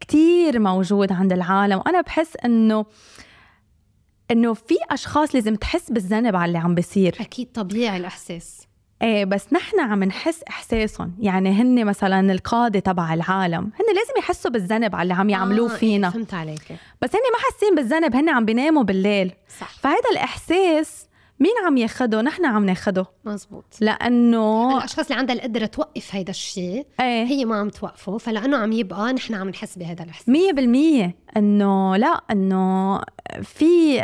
كتير 0.00 0.58
موجود 0.58 1.12
عند 1.12 1.32
العالم. 1.32 1.78
وأنا 1.78 2.00
بحس 2.00 2.36
إنه 2.44 2.86
إنه 4.30 4.54
في 4.54 4.74
أشخاص 4.90 5.34
لازم 5.34 5.54
تحس 5.54 5.90
بالذنب 5.90 6.36
على 6.36 6.44
اللي 6.44 6.58
عم 6.58 6.74
بيصير. 6.74 7.16
أكيد 7.20 7.52
طبيعي 7.52 7.96
الإحساس. 7.96 8.69
إيه 9.02 9.24
بس 9.24 9.52
نحن 9.52 9.80
عم 9.80 10.04
نحس 10.04 10.42
إحساسهم. 10.48 11.14
يعني 11.20 11.50
هن 11.50 11.84
مثلا 11.84 12.32
القادة 12.32 12.80
تبع 12.80 13.14
العالم 13.14 13.62
هن 13.64 13.94
لازم 13.96 14.12
يحسوا 14.18 14.50
بالذنب 14.50 14.94
على 14.94 15.02
اللي 15.02 15.14
عم 15.14 15.30
يعملوه 15.30 15.72
آه 15.72 15.76
فينا. 15.76 16.06
إيه 16.06 16.12
فهمت 16.12 16.34
عليك. 16.34 16.72
بس 17.02 17.10
هن 17.14 17.20
ما 17.32 17.38
حاسين 17.38 17.74
بالذنب 17.74 18.16
هن 18.16 18.28
عم 18.28 18.44
بيناموا 18.44 18.82
بالليل. 18.82 19.32
صح. 19.60 19.70
فهذا 19.70 20.10
الإحساس 20.12 21.06
مين 21.40 21.52
عم 21.66 21.76
ياخده؟ 21.76 22.22
نحن 22.22 22.44
عم 22.44 22.64
ناخده. 22.64 23.06
مزبوط. 23.24 23.64
لأنه 23.80 24.78
الأشخاص 24.78 25.06
اللي 25.06 25.18
عندها 25.18 25.36
القدرة 25.36 25.66
توقف 25.66 26.14
هيدا 26.14 26.30
الشيء 26.30 26.86
إيه. 27.00 27.24
هي 27.24 27.44
ما 27.44 27.56
عم 27.56 27.68
توقفه. 27.68 28.18
فلأنه 28.18 28.56
عم 28.56 28.72
يبقى 28.72 29.12
نحن 29.12 29.34
عم 29.34 29.48
نحس 29.48 29.78
بهذا 29.78 30.04
الإحساس. 30.04 30.28
مية 30.28 30.52
بالمية 30.52 31.14
إنه 31.36 31.96
لا 31.96 32.20
إنه 32.30 33.00
في 33.42 34.00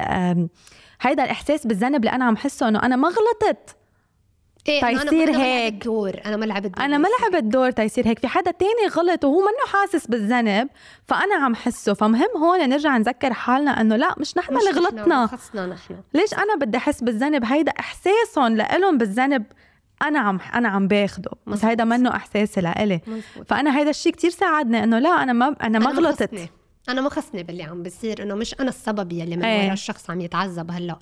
هيدا 1.01 1.25
الإحساس 1.25 1.67
بالذنب 1.67 1.97
اللي 1.97 2.11
أنا 2.11 2.25
عم 2.25 2.37
حسه 2.37 2.69
إنه 2.69 2.83
أنا 2.83 2.97
ما 2.97 3.09
غلطت. 3.09 3.77
إيه 4.69 4.81
أنا- 4.81 5.03
تيصير 5.03 5.29
أنا 5.29 5.39
ما 5.39 5.45
هيك. 5.45 5.73
لعبت 5.73 5.85
دور 5.85 6.21
أنا 6.27 6.37
ما 6.37 6.45
لعبت 6.45 6.67
دور 6.77 6.85
أنا 6.85 6.99
ما 6.99 7.09
لعبت 7.23 7.45
دور 7.45 7.71
تيصير 7.71 8.07
هيك. 8.09 8.19
في 8.19 8.29
حدا 8.29 8.51
تاني 8.51 8.87
غلط 8.97 9.25
وهو 9.25 9.41
منه 9.41 9.73
حاسس 9.73 10.07
بالذنب 10.07 10.69
فأنا 11.05 11.35
عم 11.35 11.55
حسه. 11.55 11.95
فمهم 11.95 12.29
هون 12.37 12.69
نرجع 12.69 12.97
نذكر 12.97 13.33
حالنا 13.33 13.81
إنه 13.81 13.97
لا 13.97 14.15
مش 14.19 14.37
نحن 14.39 14.57
اللي 14.57 14.71
غلطنا. 14.71 15.27
خصنا 15.27 15.67
نحن. 15.67 15.95
ليش 16.15 16.35
أنا 16.35 16.55
بدي 16.61 16.77
أحس 16.77 17.03
بالذنب؟ 17.05 17.45
هيدا 17.45 17.73
إحساسهم 17.81 18.57
لإلهم 18.57 18.99
بالذنب 18.99 19.45
أنا 20.03 20.19
عم 20.19 20.39
أنا 20.55 20.69
عم 20.69 20.89
باخده. 20.89 21.31
بس. 21.47 21.65
هيدا 21.65 21.85
منه 21.85 22.11
إحساسي 22.17 22.61
لإلي. 22.61 23.01
فأنا 23.49 23.79
هيدا 23.79 23.91
الشيء 23.91 24.13
كتير 24.13 24.31
ساعدني 24.31 24.85
إنه 24.85 24.99
لا 24.99 25.23
أنا 25.23 25.33
ما 25.33 25.57
أنا 25.63 25.79
ما 25.79 25.91
أنا 25.91 25.99
غلطت. 25.99 26.31
أنا 26.89 27.01
ما 27.01 27.09
خصني 27.11 27.43
باللي 27.43 27.63
عم 27.63 27.83
بيصير 27.83 28.23
إنه 28.23 28.35
مش 28.35 28.55
أنا 28.61 28.69
السبب 28.69 29.13
يلي 29.13 29.37
من 29.37 29.45
إيه. 29.45 29.65
ورا 29.65 29.73
الشخص 29.73 30.11
عم 30.11 30.21
يتعذب 30.21 30.71
هلأ. 30.71 30.99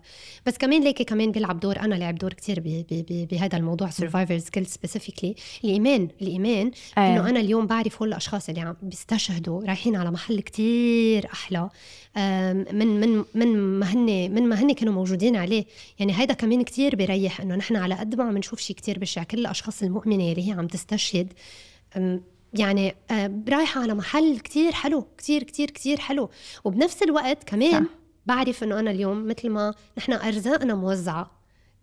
بس 0.46 0.58
كمان 0.58 0.84
ليكي 0.84 1.04
كمان 1.04 1.32
بيلعب 1.32 1.60
دور 1.60 1.80
أنا 1.80 1.94
لعب 1.94 2.14
دور 2.14 2.34
ب- 2.48 3.26
بهذا 3.30 3.58
الموضوع 3.58 3.90
survivor's 3.90 4.42
guilt 4.42 4.66
specifically 4.66 5.34
الإيمان 5.64 6.08
الإيمان 6.22 6.70
إيه. 6.98 7.12
إنه 7.12 7.28
أنا 7.30 7.40
اليوم 7.40 7.66
بعرف 7.66 8.02
هول 8.02 8.08
الاشخاص 8.08 8.48
اللي 8.48 8.60
عم 8.60 8.76
بيستشهدوا 8.82 9.64
رايحين 9.66 9.96
على 9.96 10.10
محل 10.10 10.40
كتير 10.40 11.26
أحلى 11.32 11.68
من 12.72 13.00
من 13.00 13.24
من 13.34 13.56
ما 13.56 13.86
هن 13.92 14.34
من 14.34 14.42
ما 14.48 14.62
هن 14.62 14.72
كانوا 14.72 14.92
موجودين 14.94 15.36
عليه. 15.36 15.64
يعني 15.98 16.20
هيدا 16.20 16.34
كمان 16.34 16.62
كتير 16.62 16.96
بيريح 16.96 17.40
إنه 17.40 17.54
نحن 17.54 17.76
على 17.76 17.94
قد 17.94 18.14
ما 18.14 18.24
عم 18.24 18.38
نشوف 18.38 18.60
شيء 18.60 18.76
كتير 18.76 18.98
بشع 18.98 19.22
كل 19.22 19.38
الأشخاص 19.38 19.82
المؤمنة 19.82 20.30
اللي 20.32 20.48
هي 20.48 20.52
عم 20.52 20.66
تستشهد. 20.66 21.32
يعني 22.54 22.94
آه، 23.10 23.42
رايحة 23.48 23.82
على 23.82 23.94
محل 23.94 24.38
كتير 24.38 24.72
حلو 24.72 25.06
كتير 25.18 25.42
كتير 25.42 25.70
كتير 25.70 26.00
حلو 26.00 26.30
وبنفس 26.64 27.02
الوقت 27.02 27.44
كمان 27.44 27.84
صح. 27.84 27.90
بعرف 28.26 28.64
إنه 28.64 28.80
أنا 28.80 28.90
اليوم 28.90 29.26
مثل 29.26 29.50
ما 29.50 29.74
نحن 29.98 30.12
ارزاقنا 30.12 30.74
موزعة 30.74 31.30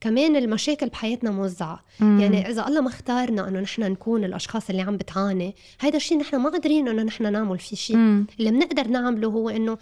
كمان 0.01 0.35
المشاكل 0.35 0.89
بحياتنا 0.89 1.31
موزعة 1.31 1.79
مم. 1.99 2.19
يعني 2.19 2.49
إذا 2.49 2.67
الله 2.67 2.81
ما 2.81 2.87
اختارنا 2.87 3.47
إنه 3.47 3.59
نحن 3.59 3.81
نكون 3.81 4.23
الأشخاص 4.23 4.69
اللي 4.69 4.81
عم 4.81 4.97
بتعاني 4.97 5.55
هيدا 5.79 5.97
الشيء 5.97 6.17
نحن 6.17 6.35
ما 6.35 6.49
قادرين 6.49 6.87
إنه 6.87 7.03
نحن 7.03 7.31
نعمل 7.31 7.59
فيه 7.59 7.75
شيء 7.75 7.97
مم. 7.97 8.27
اللي 8.39 8.51
بنقدر 8.51 8.87
نعمله 8.87 9.27
هو 9.27 9.49
إنه 9.49 9.77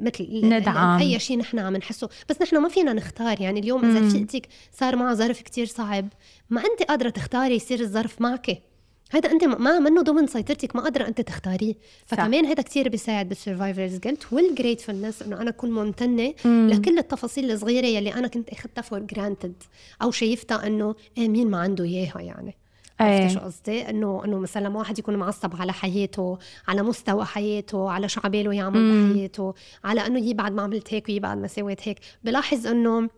مثل 0.00 0.40
ندعم. 0.44 0.98
أي 0.98 1.18
شيء 1.18 1.38
نحن 1.38 1.58
عم 1.58 1.76
نحسه 1.76 2.08
بس 2.28 2.42
نحن 2.42 2.56
ما 2.56 2.68
فينا 2.68 2.92
نختار 2.92 3.40
يعني 3.40 3.60
اليوم 3.60 3.84
إذا. 3.84 4.06
رفيقتك 4.06 4.48
صار 4.72 4.96
معها 4.96 5.14
ظرف 5.14 5.42
كتير 5.42 5.66
صعب 5.66 6.08
ما 6.50 6.60
انت 6.60 6.82
قادرة 6.88 7.10
تختاري 7.10 7.54
يصير 7.54 7.80
الظرف 7.80 8.20
معك 8.20 8.62
هذا 9.14 9.30
أنت 9.30 9.44
ما 9.44 9.78
منه 9.78 10.02
ضمن 10.02 10.26
سيطرتك 10.26 10.76
ما 10.76 10.82
قادرة 10.82 11.08
أنت 11.08 11.20
تختاريه 11.20 11.74
فكمان 12.06 12.46
هذا 12.46 12.62
كتير 12.62 12.88
بيساعد 12.88 13.28
بال 13.28 13.40
survivor's 13.40 13.98
guilt 13.98 14.32
وال 14.32 14.45
gratefulness 14.45 15.22
إنه 15.22 15.40
أنا 15.40 15.50
أكون 15.50 15.70
ممتنة 15.70 16.34
مم. 16.44 16.68
لكل 16.72 16.98
التفاصيل 16.98 17.50
الصغيرة 17.50 17.86
يلي 17.86 18.14
أنا 18.14 18.28
كنت 18.28 18.48
أخذتها 18.50 18.82
for 18.82 18.98
granted 18.98 19.54
أو 20.02 20.10
شايفتها 20.10 20.66
إنه 20.66 20.94
إيه 21.18 21.28
مين 21.28 21.50
ما 21.50 21.58
عنده 21.58 21.84
إياها 21.84 22.20
يعني 22.20 22.56
عرفتي 23.00 23.22
إيه 23.22 23.28
شو 23.28 23.40
قصدي؟ 23.40 23.90
إنه 23.90 24.24
إنه 24.24 24.38
مثلا 24.38 24.64
لما 24.66 24.78
واحد 24.78 24.98
يكون 24.98 25.16
معصب 25.16 25.60
على 25.60 25.72
حياته، 25.72 26.38
على 26.68 26.82
مستوى 26.82 27.24
حياته، 27.24 27.90
على 27.90 28.08
شو 28.08 28.20
عباله 28.24 28.54
يعمل 28.54 28.80
مم. 28.80 29.12
بحياته، 29.12 29.54
على 29.84 30.06
إنه 30.06 30.20
يي 30.20 30.34
بعد 30.34 30.52
ما 30.52 30.62
عملت 30.62 30.94
هيك 30.94 31.08
ويي 31.08 31.20
بعد 31.20 31.38
ما 31.38 31.46
سويت 31.46 31.88
هيك، 31.88 31.98
بلاحظ 32.24 32.66
إنه 32.66 33.08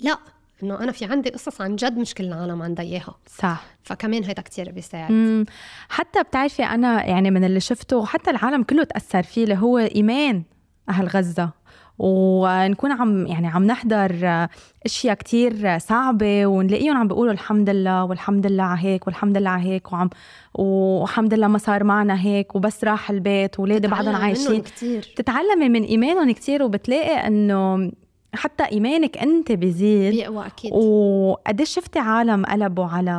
لا 0.00 0.18
إنه 0.64 0.80
أنا 0.80 0.92
في 0.92 1.04
عندي 1.04 1.30
قصص 1.30 1.60
عن 1.60 1.76
جد 1.76 1.98
مش 1.98 2.14
كل 2.14 2.24
العالم 2.24 2.62
عندها 2.62 2.84
إياها، 2.84 3.14
صح. 3.26 3.64
فكمان 3.82 4.24
هيدا 4.24 4.42
كتير 4.42 4.72
بيساعد. 4.72 5.12
مم. 5.12 5.44
حتى 5.88 6.22
بتعرفي 6.22 6.64
أنا 6.64 7.04
يعني 7.04 7.30
من 7.30 7.44
اللي 7.44 7.60
شفته 7.60 8.06
حتى 8.06 8.30
العالم 8.30 8.62
كله 8.62 8.84
تأثر 8.84 9.22
فيه 9.22 9.44
اللي 9.44 9.56
هو 9.56 9.78
إيمان 9.78 10.42
أهل 10.88 11.08
غزة. 11.08 11.64
ونكون 11.98 12.92
عم 12.92 13.26
يعني 13.26 13.46
عم 13.46 13.64
نحضر 13.64 14.46
أشياء 14.86 15.14
كتير 15.14 15.78
صعبة 15.78 16.46
ونلاقيهم 16.46 16.96
عم 16.96 17.08
بيقولوا 17.08 17.32
الحمد 17.32 17.70
لله 17.70 18.04
والحمد 18.04 18.46
لله 18.46 18.62
على 18.62 18.80
هيك 18.82 19.06
والحمد 19.06 19.38
لله 19.38 19.50
على 19.50 19.62
هيك 19.62 19.92
وعم 19.92 20.10
والحمد 20.54 21.34
لله 21.34 21.46
ما 21.46 21.58
صار 21.58 21.84
معنا 21.84 22.20
هيك 22.20 22.54
وبس 22.54 22.84
راح 22.84 23.10
البيت 23.10 23.58
واولادي 23.58 23.88
بعدهم 23.88 24.16
عايشين. 24.16 24.62
كتير. 24.62 25.12
بتتعلمي 25.12 25.68
من 25.68 25.82
إيمانهم 25.82 26.30
كتير 26.30 26.62
وبتلاقي 26.62 27.26
إنه 27.26 27.90
حتى 28.36 28.64
إيمانك 28.72 29.18
أنت 29.18 29.52
بيزيد 29.52 30.14
بيقوى 30.14 30.46
أكيد 30.46 30.72
وقديش 30.72 31.70
شفتي 31.74 31.98
عالم 31.98 32.46
قلبوا 32.46 32.84
على 32.84 33.10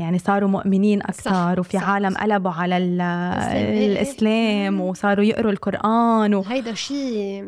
يعني 0.00 0.18
صاروا 0.18 0.48
مؤمنين 0.48 1.02
أكثر 1.02 1.30
صح، 1.30 1.58
وفي 1.58 1.76
صح، 1.78 1.88
عالم 1.88 2.10
صح. 2.14 2.20
قلبوا 2.22 2.50
على 2.50 2.76
ال- 2.76 3.00
الإسلام، 3.00 3.56
إيه، 3.56 3.78
إيه. 3.78 3.86
الإسلام. 3.92 4.80
وصاروا 4.80 5.24
يقروا 5.24 5.52
القرآن 5.52 6.34
و... 6.34 6.40
هيدا 6.40 6.74
شيء 6.74 7.44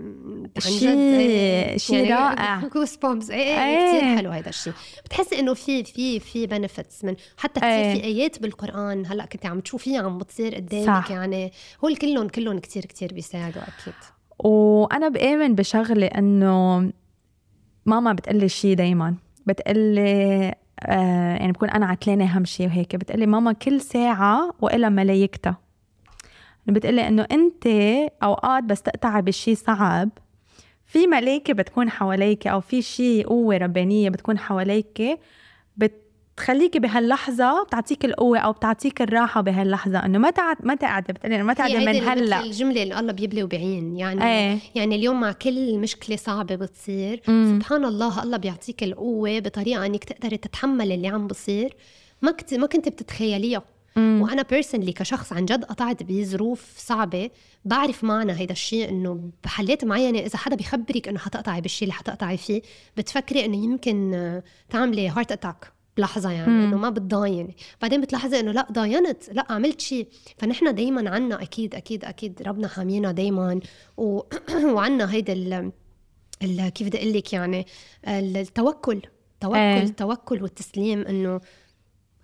شيء- 0.58 0.88
إيه، 0.88 1.76
شيء 1.78 2.12
رائع. 2.14 2.60
goosebumps 2.74 3.30
إيه 3.30 3.38
إيه 3.42 3.78
إيه. 3.78 3.98
كثير 3.98 4.16
حلو 4.16 4.30
هيدا 4.30 4.48
الشيء 4.48 4.72
بتحسي 5.04 5.40
إنه 5.40 5.54
في 5.54 5.84
في 5.84 6.20
في 6.20 6.46
benefits 6.46 7.04
من 7.04 7.14
حتى 7.36 7.60
كثير 7.60 7.70
إيه. 7.72 7.94
في 7.94 8.04
آيات 8.04 8.42
بالقرآن 8.42 9.06
هلأ 9.06 9.26
كنت 9.26 9.46
عم 9.46 9.60
تشوفيها 9.60 10.02
عم 10.02 10.18
بتصير 10.18 10.54
قدامك. 10.54 11.10
يعني 11.10 11.52
هول 11.84 11.96
كلهم 11.96 12.28
كلهم 12.28 12.58
كثير 12.58 12.84
كثير 12.86 13.12
بيساعدوا 13.14 13.62
أكيد 13.62 13.94
وأنا 14.42 15.08
بآمن 15.08 15.54
بشغلة 15.54 16.06
إنه 16.06 16.90
ماما 17.86 18.12
بتقلي 18.12 18.48
شيء 18.48 18.76
دايما. 18.76 19.14
بتقلي 19.46 20.54
آه 20.86 21.36
يعني 21.36 21.52
بكون 21.52 21.70
أنا 21.70 21.86
عتلانة 21.86 22.38
همشي 22.38 22.66
وهيك. 22.66 22.96
بتقلي 22.96 23.26
ماما 23.26 23.52
كل 23.52 23.80
ساعة 23.80 24.54
وإلها 24.60 24.88
ملايكتها. 24.88 25.56
بتقلي 26.66 27.08
إنه 27.08 27.26
أنت 27.32 27.66
أوقات 28.22 28.64
بس 28.64 28.82
تقطعي 28.82 29.22
بشيء 29.22 29.54
صعب. 29.54 30.08
في 30.86 31.06
ملايكة 31.06 31.54
بتكون 31.54 31.90
حواليك 31.90 32.46
أو 32.46 32.60
في 32.60 32.82
شيء 32.82 33.26
قوة 33.26 33.56
ربانية 33.56 34.08
بتكون 34.10 34.38
حواليك 34.38 35.18
بتخليكي 36.36 36.78
بهاللحظة 36.78 37.64
بتعطيك 37.64 38.04
القوة 38.04 38.38
أو 38.38 38.52
بتعطيك 38.52 39.02
الراحة 39.02 39.40
بهاللحظة 39.40 40.04
إنه 40.04 40.18
ما 40.18 40.30
تقعد 40.30 40.56
ما 40.62 40.74
تقعدي 40.74 41.12
بتقلي 41.12 41.36
إنه 41.36 41.44
ما 41.44 41.54
هيدي 41.58 41.86
من 42.00 42.08
هلأ. 42.08 42.40
الجملة 42.40 42.82
اللي 42.82 43.00
الله 43.00 43.12
بيبلي 43.12 43.42
وبيعين 43.42 43.96
يعني 43.96 44.24
إيه. 44.24 44.58
يعني 44.74 44.94
اليوم 44.94 45.20
مع 45.20 45.32
كل 45.32 45.78
مشكلة 45.78 46.16
صعبة 46.16 46.54
بتصير 46.54 47.22
مم. 47.28 47.58
سبحان 47.60 47.84
الله 47.84 48.22
الله 48.22 48.36
بيعطيك 48.36 48.82
القوة 48.82 49.38
بطريقة 49.38 49.86
إنك 49.86 50.04
تقدري 50.04 50.36
تتحملي 50.36 50.94
اللي 50.94 51.08
عم 51.08 51.26
بصير. 51.26 51.76
ما 52.22 52.30
كنت 52.30 52.54
ما 52.54 52.66
كنت 52.66 52.88
بتتخيليها 52.88 53.62
مم. 53.96 54.22
وأنا 54.22 54.42
personally 54.42 54.92
كشخص 54.92 55.32
عن 55.32 55.44
جد 55.44 55.64
قطعت 55.64 56.02
بظروف 56.02 56.74
صعبة 56.76 57.30
بعرف 57.64 58.04
معنى 58.04 58.32
هيدا 58.32 58.52
الشيء 58.52 58.88
إنه 58.88 59.30
بحالات 59.44 59.84
معينه 59.84 60.18
إذا 60.18 60.38
حدا 60.38 60.56
بيخبرك 60.56 61.08
إنه 61.08 61.18
حتقطعي 61.18 61.60
بالشيء 61.60 61.82
اللي 61.82 61.92
حتقطعي 61.94 62.36
فيه 62.36 62.62
بتفكري 62.96 63.44
إنه 63.44 63.56
يمكن 63.64 64.40
تعملي 64.70 65.08
heart 65.08 65.32
attack 65.32 65.72
بلحظة 65.96 66.30
يعني. 66.30 66.64
إنه 66.64 66.76
ما 66.76 66.90
بتضايني 66.90 67.56
بعدين 67.82 68.00
بتلاحظي 68.00 68.40
إنه 68.40 68.52
لأ 68.52 68.66
ضاينت 68.72 69.28
لأ 69.32 69.46
عملت 69.50 69.80
شيء 69.80 70.08
فنحن 70.38 70.74
دايما 70.74 71.10
عنا 71.10 71.42
أكيد 71.42 71.74
أكيد 71.74 72.04
أكيد 72.04 72.42
ربنا 72.46 72.68
حامينا 72.68 73.12
دايما 73.12 73.60
و... 73.96 74.20
وعنا 74.74 75.12
هيدا 75.12 75.32
ال... 75.32 75.72
ال... 76.42 76.68
كيف 76.68 76.88
بدي 76.88 76.98
أقول 76.98 77.12
لك 77.12 77.32
يعني 77.32 77.66
التوكل 78.08 79.02
توكل 79.40 79.56
إيه. 79.56 79.82
التوكل 79.82 80.42
والتسليم 80.42 81.02
إنه 81.02 81.40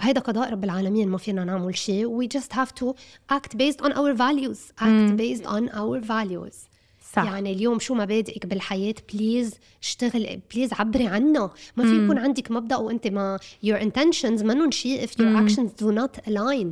هيدا 0.01 0.21
قضاء 0.21 0.53
رب 0.53 0.65
العالمين 0.65 1.09
ما 1.09 1.19
فينا 1.19 1.45
نعمل 1.45 1.77
شيء 1.77 2.23
we 2.23 2.27
just 2.39 2.53
have 2.53 2.71
to 2.81 2.95
act 3.33 3.57
based 3.57 3.85
on 3.85 3.93
our 3.93 4.15
values 4.15 4.73
act 4.81 4.87
مم. 4.87 5.17
based 5.17 5.45
on 5.45 5.69
our 5.75 6.01
values 6.01 6.68
صح. 7.13 7.23
يعني 7.25 7.53
اليوم 7.53 7.79
شو 7.79 7.95
مبادئك 7.95 8.47
بالحياة؟ 8.47 8.95
please 9.13 9.55
اشتغل 9.83 10.41
please 10.55 10.73
عبري 10.73 11.07
عنها 11.07 11.51
ما 11.77 11.85
في. 11.85 12.05
يكون 12.05 12.19
عندك 12.19 12.51
مبدأ 12.51 12.77
وأنت 12.77 13.07
ما 13.07 13.39
your 13.67 13.79
intentions 13.79 14.43
منهم 14.43 14.71
شيء 14.71 15.07
if 15.07 15.11
your 15.11 15.49
actions 15.49 15.71
do 15.83 15.99
not 15.99 16.31
align. 16.31 16.67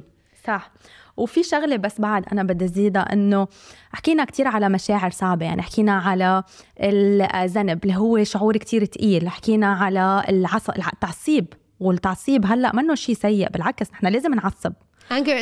صح. 0.47 0.70
وفي 1.16 1.43
شغلة 1.43 1.76
بس 1.76 2.01
بعد 2.01 2.24
أنا 2.32 2.43
بدي 2.43 2.64
أزيدها 2.64 3.12
إنه 3.12 3.49
حكينا 3.93 4.24
كتير 4.24 4.49
على 4.49 4.68
مشاعر 4.68 5.11
صعبة 5.11 5.47
يعني 5.47 5.62
حكينا 5.62 5.93
على 5.93 6.43
الذنب 6.80 7.84
اللي 7.84 7.97
هو 7.97 8.24
شعور 8.24 8.57
كتير 8.57 8.84
تقيل 8.84 9.28
حكينا 9.28 9.66
على 9.66 10.24
العص... 10.28 10.70
التعصيب. 10.70 11.47
والتعصيب 11.80 12.47
هلأ 12.47 12.76
منه 12.76 12.95
شيء 12.95 13.14
سيء 13.14 13.49
بالعكس 13.51 13.93
نحن 13.93 14.07
لازم 14.07 14.34
نعصب. 14.34 14.72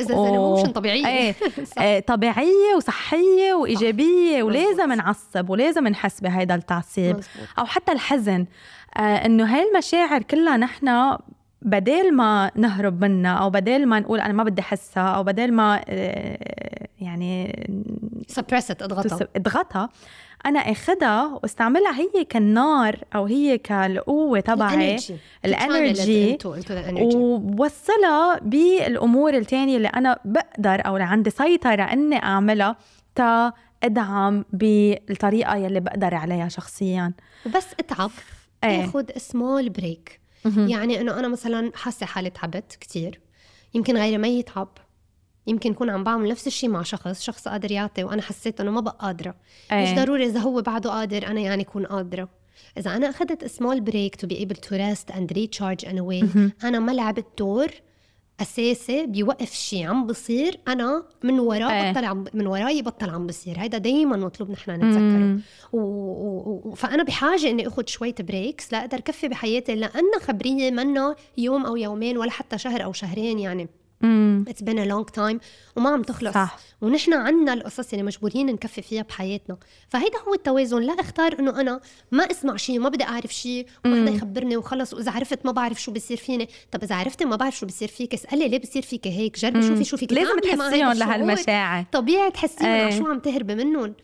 Is 0.03 0.09
an 0.09 0.12
أوه. 0.12 0.62
emotion 0.62 0.69
طبيعية 0.69 1.07
إيه. 1.07 1.35
آه، 1.79 2.01
وصحية 2.77 3.55
وإيجابية 3.55 4.43
مزبوط. 4.43 4.51
ولازم 4.57 4.93
نعصب 4.93 5.51
ولازم 5.51 5.89
نحس 5.89 6.21
بهيدا 6.21 6.55
التعصيب 6.55 7.17
مزبوط. 7.17 7.49
أو 7.59 7.65
حتى 7.65 7.93
الحزن 7.93 8.47
آه 8.97 9.01
إنه 9.01 9.45
هاي 9.45 9.69
المشاعر 9.71 10.23
كلها 10.23 10.57
نحن 10.57 11.17
بدل 11.62 12.15
ما 12.15 12.51
نهرب 12.57 13.05
منها 13.05 13.33
أو 13.35 13.51
بدل 13.51 13.87
ما 13.87 14.01
نقول 14.01 14.21
أنا 14.21 14.33
ما 14.33 14.45
بدي 14.45 14.61
أحسها 14.61 15.09
أو 15.09 15.23
بدل 15.25 15.53
ما 15.53 15.81
آه، 15.89 16.89
يعني 17.01 17.67
suppress 18.29 18.72
it 18.72 18.83
اضغطها 18.83 19.29
اضغطها 19.37 19.89
أنا 20.47 20.59
آخدها 20.59 21.41
واستعملها 21.43 22.01
هي 22.01 22.25
كالنار 22.25 22.99
أو 23.15 23.27
هي 23.27 23.59
كالقوة 23.59 24.41
تبعي 24.41 24.99
ال 25.45 25.58
energy 25.58 26.39
ووصلها 27.03 28.39
بالأمور 28.43 29.37
الثانية 29.37 29.77
اللي 29.77 29.89
أنا 29.89 30.19
بقدر 30.25 30.87
أو 30.87 30.97
اللي 30.97 31.07
عندي 31.07 31.31
سيطرة 31.31 31.83
إني 31.83 32.23
أعملها 32.23 32.77
تا 33.15 33.53
أدعم 33.83 34.45
بالطريقة 34.53 35.57
يلي 35.57 35.81
بقدر 35.81 36.15
عليها 36.15 36.49
شخصيا. 36.49 37.13
وبس 37.47 37.67
اتعب. 37.81 38.11
إيه. 38.65 38.85
اخذ 38.85 39.05
small 39.17 39.69
break 39.71 40.21
يعني 40.57 41.01
إنه 41.01 41.19
أنا 41.19 41.29
مثلا 41.29 41.73
حاسة 41.75 42.07
حالي 42.07 42.31
تعبت 42.31 42.79
كثير 42.81 43.21
يمكن 43.75 43.97
غيري 43.97 44.19
ما 44.19 44.29
يتعب. 44.29 44.69
يمكن 45.47 45.71
يكون 45.71 45.91
عم 45.91 46.05
بعمل 46.05 46.29
نفس 46.29 46.47
الشيء 46.47 46.71
مع 46.71 46.83
شخص 46.83 47.23
شخص 47.23 47.49
قادر 47.49 47.71
يعطي 47.71 48.05
وأنا 48.05 48.23
حسيت 48.23 48.61
إنه 48.61 48.71
ما 48.71 48.81
بقى 48.81 48.97
قادرة. 49.01 49.35
أيه. 49.73 49.83
مش 49.83 49.99
ضروري 49.99 50.27
إذا 50.27 50.41
هو 50.41 50.63
بعده 50.63 50.91
قادر 50.91 51.27
أنا 51.27 51.41
يعني 51.41 51.63
أكون 51.63 51.87
قادرة. 51.87 52.29
إذا 52.79 52.97
أنا 52.97 53.11
أخذت 53.11 53.45
small 53.45 53.81
break 53.81 54.17
to 54.17 54.27
be 54.27 54.39
able 54.39 54.57
to 54.57 54.77
rest 54.77 55.11
and 55.11 55.33
recharge 55.33 55.87
in 55.87 56.01
a 56.01 56.07
way 56.07 56.25
أنا 56.65 56.79
ما 56.79 56.93
لعبت 56.93 57.27
دور 57.39 57.69
أساسي 58.41 59.07
بيوقف 59.07 59.53
شيء 59.53 59.87
عم 59.87 60.07
بصير 60.07 60.61
أنا 60.69 61.03
من 61.23 61.41
وراه 61.41 61.71
أيه. 61.71 61.93
بطل 61.93 62.05
عم 62.05 62.25
من 62.35 62.47
وراي 62.47 62.83
بطل 62.83 63.11
عم 63.11 63.27
بصير. 63.27 63.59
هيدا 63.59 63.79
دائما 63.79 64.17
مطلوب 64.17 64.51
نحن 64.51 64.71
نتذكره. 64.71 65.39
و... 65.73 65.81
و... 65.81 66.75
فأنا 66.75 67.03
بحاجة 67.03 67.51
إني 67.51 67.67
أخذ 67.67 67.87
شوية 67.87 68.15
breaks 68.21 68.73
لاقدر 68.73 69.01
كفي 69.01 69.29
بحياتي 69.29 69.75
لانها 69.75 70.19
خبرية 70.21 70.71
منا 70.71 71.15
يوم 71.39 71.67
أو 71.67 71.77
يومين 71.77 72.19
ولا 72.19 72.31
حتى 72.31 72.59
شهر 72.59 72.85
أو 72.85 72.93
شهرين 72.93 73.39
يعني. 73.39 73.69
it's 74.49 74.62
been 74.62 74.79
a 74.79 74.85
long 74.85 75.07
time 75.07 75.41
وما 75.77 75.91
عم 75.91 76.03
تخلص. 76.03 76.35
صح. 76.35 76.59
ونحن 76.81 77.13
عنا 77.13 77.53
القصص 77.53 77.93
اللي 77.93 78.03
مجبورين 78.03 78.47
نكفي 78.47 78.83
فيها 78.83 79.03
بحياتنا. 79.03 79.57
فهيدا 79.89 80.19
هو 80.29 80.35
التوازن. 80.35 80.83
لا 80.83 80.93
اختار 80.93 81.39
إنه 81.39 81.61
أنا 81.61 81.81
ما 82.13 82.31
أسمع 82.31 82.57
شيء 82.57 82.79
وما 82.79 82.89
بدي 82.89 83.05
أعرف 83.05 83.35
شيء 83.35 83.67
وما 83.85 84.03
حدا 84.03 84.17
يخبرني 84.17 84.57
وخلص. 84.57 84.95
وإذا 84.95 85.13
عرفت 85.13 85.47
ما 85.47 85.53
بعرف 85.53 85.83
شو 85.83 85.93
بصير 85.93 86.17
فيني. 86.17 86.49
طب 86.73 86.83
إذا 86.83 86.95
عرفتي 86.95 87.25
ما 87.25 87.37
بعرف 87.37 87.57
شو 87.57 87.67
بصير 87.67 87.89
فيك 87.89 88.15
اسالي 88.15 88.49
ليه 88.49 88.59
بصير 88.59 88.83
فيك 88.83 89.07
هيك؟ 89.07 89.39
جربي 89.39 89.63
شوفي 89.63 89.85
شو 89.85 89.97
فيك 89.97 90.13
لازم 90.13 90.39
تحسيهم 90.39 90.93
لهالمشاعر. 90.93 91.85
طبيعي 91.93 92.31
تحسيهم. 92.31 92.69
إيه. 92.69 92.99
شو 92.99 93.07
عم 93.07 93.19
تهربي 93.19 93.55
منهم؟ 93.55 93.95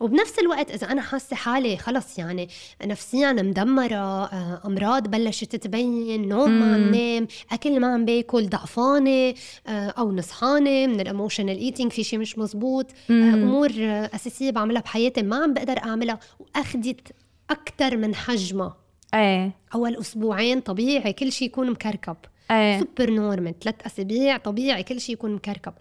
وبنفس 0.00 0.38
الوقت 0.38 0.70
إذا 0.70 0.92
أنا 0.92 1.02
حاسة 1.02 1.36
حالي 1.36 1.76
خلص 1.76 2.18
يعني 2.18 2.48
نفسيا 2.84 3.32
مدمرة 3.32 4.24
آه، 4.24 4.60
أمراض 4.64 5.08
بلشت 5.08 5.56
تبين 5.56 6.28
نوم 6.28 6.50
ما 6.50 6.74
عم 6.74 6.94
نام 6.94 7.26
أكل 7.52 7.80
ما 7.80 7.86
عم 7.86 8.04
باكل 8.04 8.48
ضعفانة 8.48 9.34
آه، 9.66 9.88
أو 9.98 10.12
نصحانة 10.12 10.86
من 10.86 11.00
ال 11.00 11.06
emotional 11.06 11.58
eating 11.58 11.92
في 11.92 12.04
شيء 12.04 12.18
مش 12.18 12.38
مزبوط 12.38 12.86
آه، 13.10 13.12
أمور 13.12 13.70
أساسية 14.14 14.50
بعملها 14.50 14.82
بحياتي 14.82 15.22
ما 15.22 15.36
عم 15.36 15.54
بقدر 15.54 15.78
أعملها 15.78 16.18
واخذت 16.38 17.12
أكثر 17.50 17.96
من 17.96 18.14
حجمها. 18.14 18.76
إيه. 19.14 19.52
أول 19.74 19.96
أسبوعين 19.96 20.60
طبيعي 20.60 21.12
كل 21.12 21.32
شيء 21.32 21.48
يكون 21.48 21.70
مكركب. 21.70 22.16
إيه. 22.50 22.78
super 22.78 23.10
normal 23.10 23.58
ثلاث 23.58 23.74
أسابيع 23.86 24.36
طبيعي 24.36 24.82
كل 24.82 25.00
شيء 25.00 25.14
يكون 25.14 25.34
مكركب. 25.34 25.72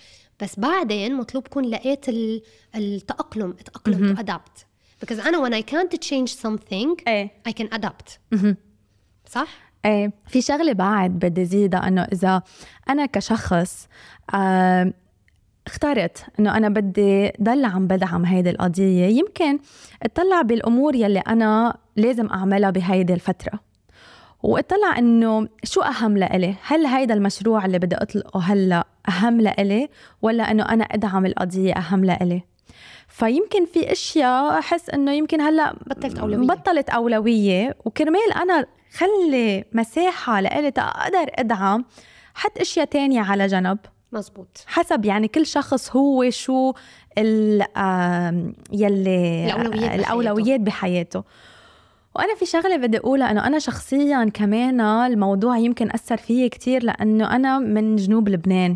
بس 0.41 0.59
بعدين 0.59 1.15
مطلوب 1.15 1.47
كون 1.47 1.65
لقيت 1.65 2.05
التأقلم 2.75 3.55
اتأقلم 3.59 4.15
تو 4.15 4.23
adapt. 4.23 4.63
Because 5.05 5.27
أنا 5.27 5.49
when 5.49 5.63
I 5.63 5.65
can't 5.65 5.99
change 5.99 6.31
something 6.45 7.03
إيه. 7.07 7.31
I 7.49 7.51
can 7.51 7.77
adapt. 7.77 8.37
صح؟ 9.29 9.47
إيه. 9.85 10.11
في 10.27 10.41
شغلة 10.41 10.73
بعد 10.73 11.11
بدي 11.11 11.45
زيدها 11.45 11.87
إنه 11.87 12.03
إذا 12.03 12.41
أنا 12.89 13.05
كشخص 13.05 13.87
آه 14.33 14.93
اخترت 15.67 16.25
إنه 16.39 16.57
أنا 16.57 16.69
بدي 16.69 17.31
ضل 17.41 17.65
عم 17.65 17.87
بدعم 17.87 18.25
هيدي 18.25 18.49
القضية 18.49 19.05
يمكن 19.05 19.59
اطلع 20.03 20.41
بالأمور 20.41 20.95
يلي 20.95 21.19
أنا 21.19 21.77
لازم 21.95 22.27
أعملها 22.27 22.69
بهيدي 22.69 23.13
واطلع 24.43 24.97
انه 24.97 25.47
شو 25.63 25.81
اهم 25.81 26.17
لإلي؟ 26.17 26.55
هل 26.63 26.85
هيدا 26.85 27.13
المشروع 27.13 27.65
اللي 27.65 27.79
بدي 27.79 27.95
اطلقه 27.95 28.39
هلا 28.39 28.87
اهم 29.09 29.41
لإلي؟ 29.41 29.89
ولا 30.21 30.51
انه 30.51 30.63
أنا 30.63 30.83
ادعم 30.83 31.25
القضية 31.25 31.73
اهم 31.73 32.05
لإلي؟ 32.05 32.41
فيمكن 33.07 33.65
في 33.65 33.91
اشياء 33.91 34.59
احس 34.59 34.89
انه 34.89 35.11
يمكن 35.11 35.41
هلا 35.41 35.75
بطلت 35.87 36.19
أولوية. 36.19 36.47
بطلت 36.47 36.89
أولوية 36.89 37.77
وكرمال 37.85 38.33
أنا 38.41 38.65
خلي 38.97 39.65
مساحة 39.73 40.41
لإلي 40.41 40.73
أقدر 40.77 41.31
أدعم 41.35 41.85
حط 42.33 42.59
اشياء 42.59 42.85
تانية 42.85 43.21
على 43.21 43.47
جنب. 43.47 43.77
مزبوط. 44.11 44.63
حسب 44.67 45.05
يعني 45.05 45.27
كل 45.27 45.45
شخص 45.45 45.95
هو 45.95 46.29
شو 46.29 46.73
ال 47.17 47.65
يلي 48.71 49.45
الأولويات, 49.45 49.99
الأولويات 49.99 50.59
بحياته. 50.59 51.23
وأنا 52.15 52.35
في 52.35 52.45
شغلة 52.45 52.77
بدي 52.77 52.97
أقولها 52.97 53.31
إنه 53.31 53.47
أنا 53.47 53.59
شخصيا 53.59 54.29
كمان 54.33 54.81
الموضوع 54.81 55.57
يمكن 55.57 55.91
أثر 55.91 56.17
فيي 56.17 56.49
كتير 56.49 56.83
لأنه 56.83 57.35
أنا 57.35 57.59
من 57.59 57.95
جنوب 57.95 58.29
لبنان. 58.29 58.75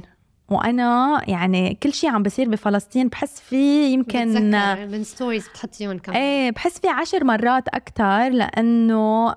وأنا 0.50 1.22
يعني 1.28 1.78
كل 1.84 1.94
شيء 1.94 2.10
عم 2.10 2.24
بصير 2.24 2.50
بفلسطين 2.50 3.08
بحس 3.08 3.40
فيه 3.42 3.94
يمكن 3.94 4.52
من 4.92 5.04
ستوريز 5.04 5.48
بتحطيهم 5.48 5.98
كمان. 5.98 6.18
إيه 6.18 6.52
بحس 6.52 6.80
فيه 6.80 6.90
عشر 6.90 7.24
مرات 7.24 7.68
أكثر 7.68 8.30
لأنه 8.30 9.34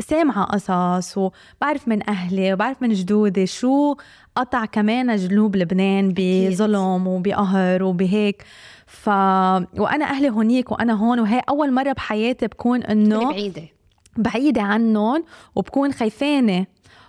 سامعة 0.00 0.44
قصص 0.44 1.18
وبعرف 1.18 1.88
من 1.88 2.10
أهلي 2.10 2.52
وبعرف 2.52 2.82
من 2.82 2.92
جدودي 2.92 3.46
شو 3.46 3.94
قطع 4.36 4.64
كمان 4.64 5.16
جنوب 5.16 5.56
لبنان 5.56 6.14
بظلم 6.16 7.06
وبقهر 7.06 7.82
وبهيك. 7.82 8.44
ف 9.02 9.08
وأنا 9.78 10.04
أهلي 10.04 10.30
هونيك 10.30 10.72
وأنا 10.72 10.92
هون 10.92 11.20
وهي 11.20 11.42
أول 11.48 11.72
مرة 11.72 11.92
بحياتي 11.92 12.46
بكون 12.46 12.82
إنه 12.82 13.30
بعيدة. 13.30 13.62
بعيدة 14.16 14.62
عنهم 14.62 15.24
وبكون 15.54 15.92
خايفانة. 15.92 16.66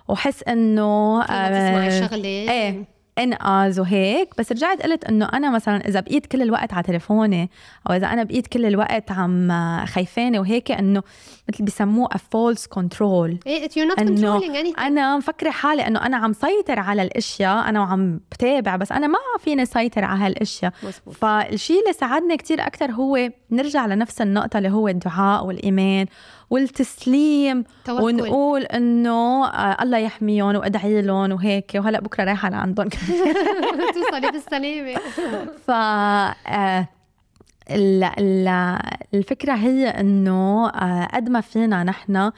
وحس 0.07 0.43
إنه 0.43 1.21
تسمعي 1.23 2.07
شغلة. 2.07 2.25
إيه. 2.25 2.96
انقذ 3.19 3.81
وهيك 3.81 4.29
بس 4.37 4.51
رجعت 4.51 4.81
قلت 4.81 5.05
إنه 5.05 5.29
أنا 5.33 5.49
مثلا 5.49 5.87
إذا 5.87 5.99
بقيت 5.99 6.25
كل 6.25 6.41
الوقت 6.41 6.73
على 6.73 6.83
تليفوني 6.83 7.49
أو 7.89 7.95
إذا 7.95 8.07
أنا 8.07 8.23
بقيت 8.23 8.47
كل 8.47 8.65
الوقت 8.65 9.11
عم 9.11 9.51
خايفانة 9.85 10.39
وهيك 10.39 10.71
إنه 10.71 11.03
مثل 11.49 11.63
بسموه 11.63 12.07
a 12.07 12.17
false 12.17 12.63
control. 12.79 13.37
إيه 13.47 13.69
you're 13.69 13.95
not 13.95 13.99
إنه 13.99 14.41
أنا 14.77 15.17
مفكرة 15.17 15.49
حالي 15.49 15.87
إنه 15.87 16.05
أنا 16.05 16.17
عم 16.17 16.33
سيطر 16.33 16.79
على 16.79 17.01
الأشياء 17.01 17.69
أنا 17.69 17.79
وعم 17.79 18.19
بتابع 18.31 18.75
بس 18.75 18.91
أنا 18.91 19.07
ما 19.07 19.17
فيني 19.39 19.65
سيطر 19.65 20.03
على 20.03 20.19
هالأشياء. 20.19 20.73
فالشيء 21.13 21.79
اللي 21.79 21.93
ساعدني 21.93 22.37
كتير 22.37 22.61
أكثر 22.67 22.91
هو 22.91 23.29
نرجع 23.51 23.85
لنفس 23.85 24.21
النقطة 24.21 24.57
اللي 24.57 24.69
هو 24.69 24.87
الدعاء 24.87 25.45
والإيمان 25.45 26.05
والتسليم 26.49 27.63
توكل. 27.85 28.03
ونقول 28.03 28.61
إنه 28.63 29.45
آه 29.47 29.83
الله 29.83 29.97
يحميهم 29.97 30.55
وأدعي 30.55 31.01
لهم 31.01 31.31
وهيك. 31.31 31.71
وهلا 31.75 31.99
بكرة 32.01 32.23
رايحة 32.23 32.49
لعندهم 32.49 32.87
توصلي 33.95 34.31
بالسلامة. 34.33 34.95
ف 35.67 35.71
آه 35.71 36.87
الفكرة 39.13 39.53
هي 39.53 39.87
إنه 39.87 40.69
آه 40.69 41.07
قد 41.13 41.29
ما 41.29 41.41
فينا 41.41 41.83
نحن 41.83 42.31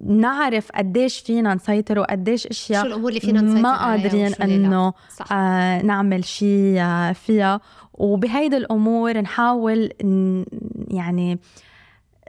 نعرف 0.00 0.72
قديش 0.72 1.18
فينا 1.20 1.54
نسيطر 1.54 1.98
وقديش 1.98 2.46
أشياء 2.46 2.82
شو 2.82 2.88
الأمور 2.88 3.08
اللي 3.08 3.20
فينا 3.20 3.40
نسيطر 3.40 3.60
ما 3.62 3.76
قادرين 3.76 4.34
إنه 4.42 4.92
آه 5.32 5.82
نعمل 5.82 6.24
شيء 6.24 6.80
آه 6.80 7.12
فيها. 7.12 7.60
وبهيدي 7.94 8.56
الأمور 8.56 9.18
نحاول 9.20 9.90
يعني 10.90 11.32
آه 11.32 11.38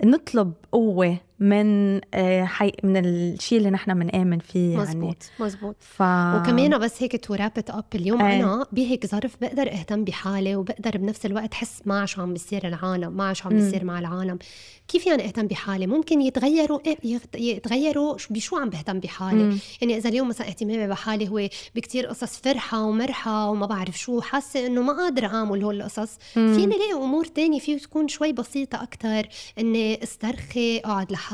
نطلب 0.04 0.54
قوة 0.72 1.18
من 1.40 2.00
آه، 2.14 2.44
حي 2.44 2.72
من 2.84 3.06
الشيء 3.06 3.58
اللي 3.58 3.70
نحن 3.70 4.00
بنآمن 4.00 4.40
فيه 4.40 4.72
يعني. 4.72 4.84
مزبوط 4.84 5.18
مزبوط 5.40 5.76
ف... 5.80 6.02
وكمان 6.02 6.78
بس 6.78 7.04
هيك 7.04 7.26
to 7.26 7.34
wrap 7.34 7.52
up 7.70 7.86
اليوم 7.96 8.22
أي. 8.22 8.44
أنا 8.44 8.66
بهيك 8.72 9.06
ظرف 9.06 9.36
بقدر 9.42 9.72
أهتم 9.72 10.04
بحالي 10.04 10.56
وبقدر 10.56 10.98
بنفس 10.98 11.26
الوقت 11.26 11.54
حس 11.54 11.82
مع 11.86 12.06
شو 12.06 12.22
عم 12.22 12.34
بيصير 12.34 12.68
العالم 12.68 13.12
مع 13.12 13.34
شو 13.34 13.50
عم 13.50 13.56
بيصير 13.56 13.84
مع 13.84 14.00
العالم. 14.00 14.40
كيف 14.88 15.08
يعني 15.08 15.26
أهتم 15.26 15.48
بحالي؟ 15.48 15.88
ممكن 15.88 16.22
يتغيروا 16.22 16.80
إيه، 16.86 17.20
يتغيروا 17.36 18.18
بشو 18.30 18.58
عم 18.58 18.70
بهتم 18.70 19.00
بحالي؟ 19.00 19.44
مم. 19.44 19.58
يعني 19.82 19.98
إذا 19.98 20.10
اليوم 20.10 20.28
مثلا 20.28 20.48
اهتمامي 20.48 20.88
بحالي 20.88 21.30
هو 21.30 21.50
بكتير 21.76 22.06
قصص 22.06 22.38
فرحة 22.42 22.84
ومرحة 22.84 23.50
وما 23.50 23.66
بعرف 23.66 24.00
شو 24.00 24.22
حاسة 24.22 24.66
إنه 24.66 24.82
ما 24.82 24.94
قادرة 24.94 25.28
أعمل 25.28 25.64
هول 25.64 25.76
القصص. 25.76 26.18
فيني 26.34 26.76
الاقي 26.76 26.94
أمور 26.94 27.26
تانية؟ 27.26 27.60
فيه 27.60 27.78
تكون 27.78 28.08
شوي 28.08 28.34
بسيطة 28.34 28.84
أكثر 28.84 29.28
إني 29.60 30.04
أسترخي 30.04 30.78
أقعد 30.78 31.12
لحالي. 31.12 31.29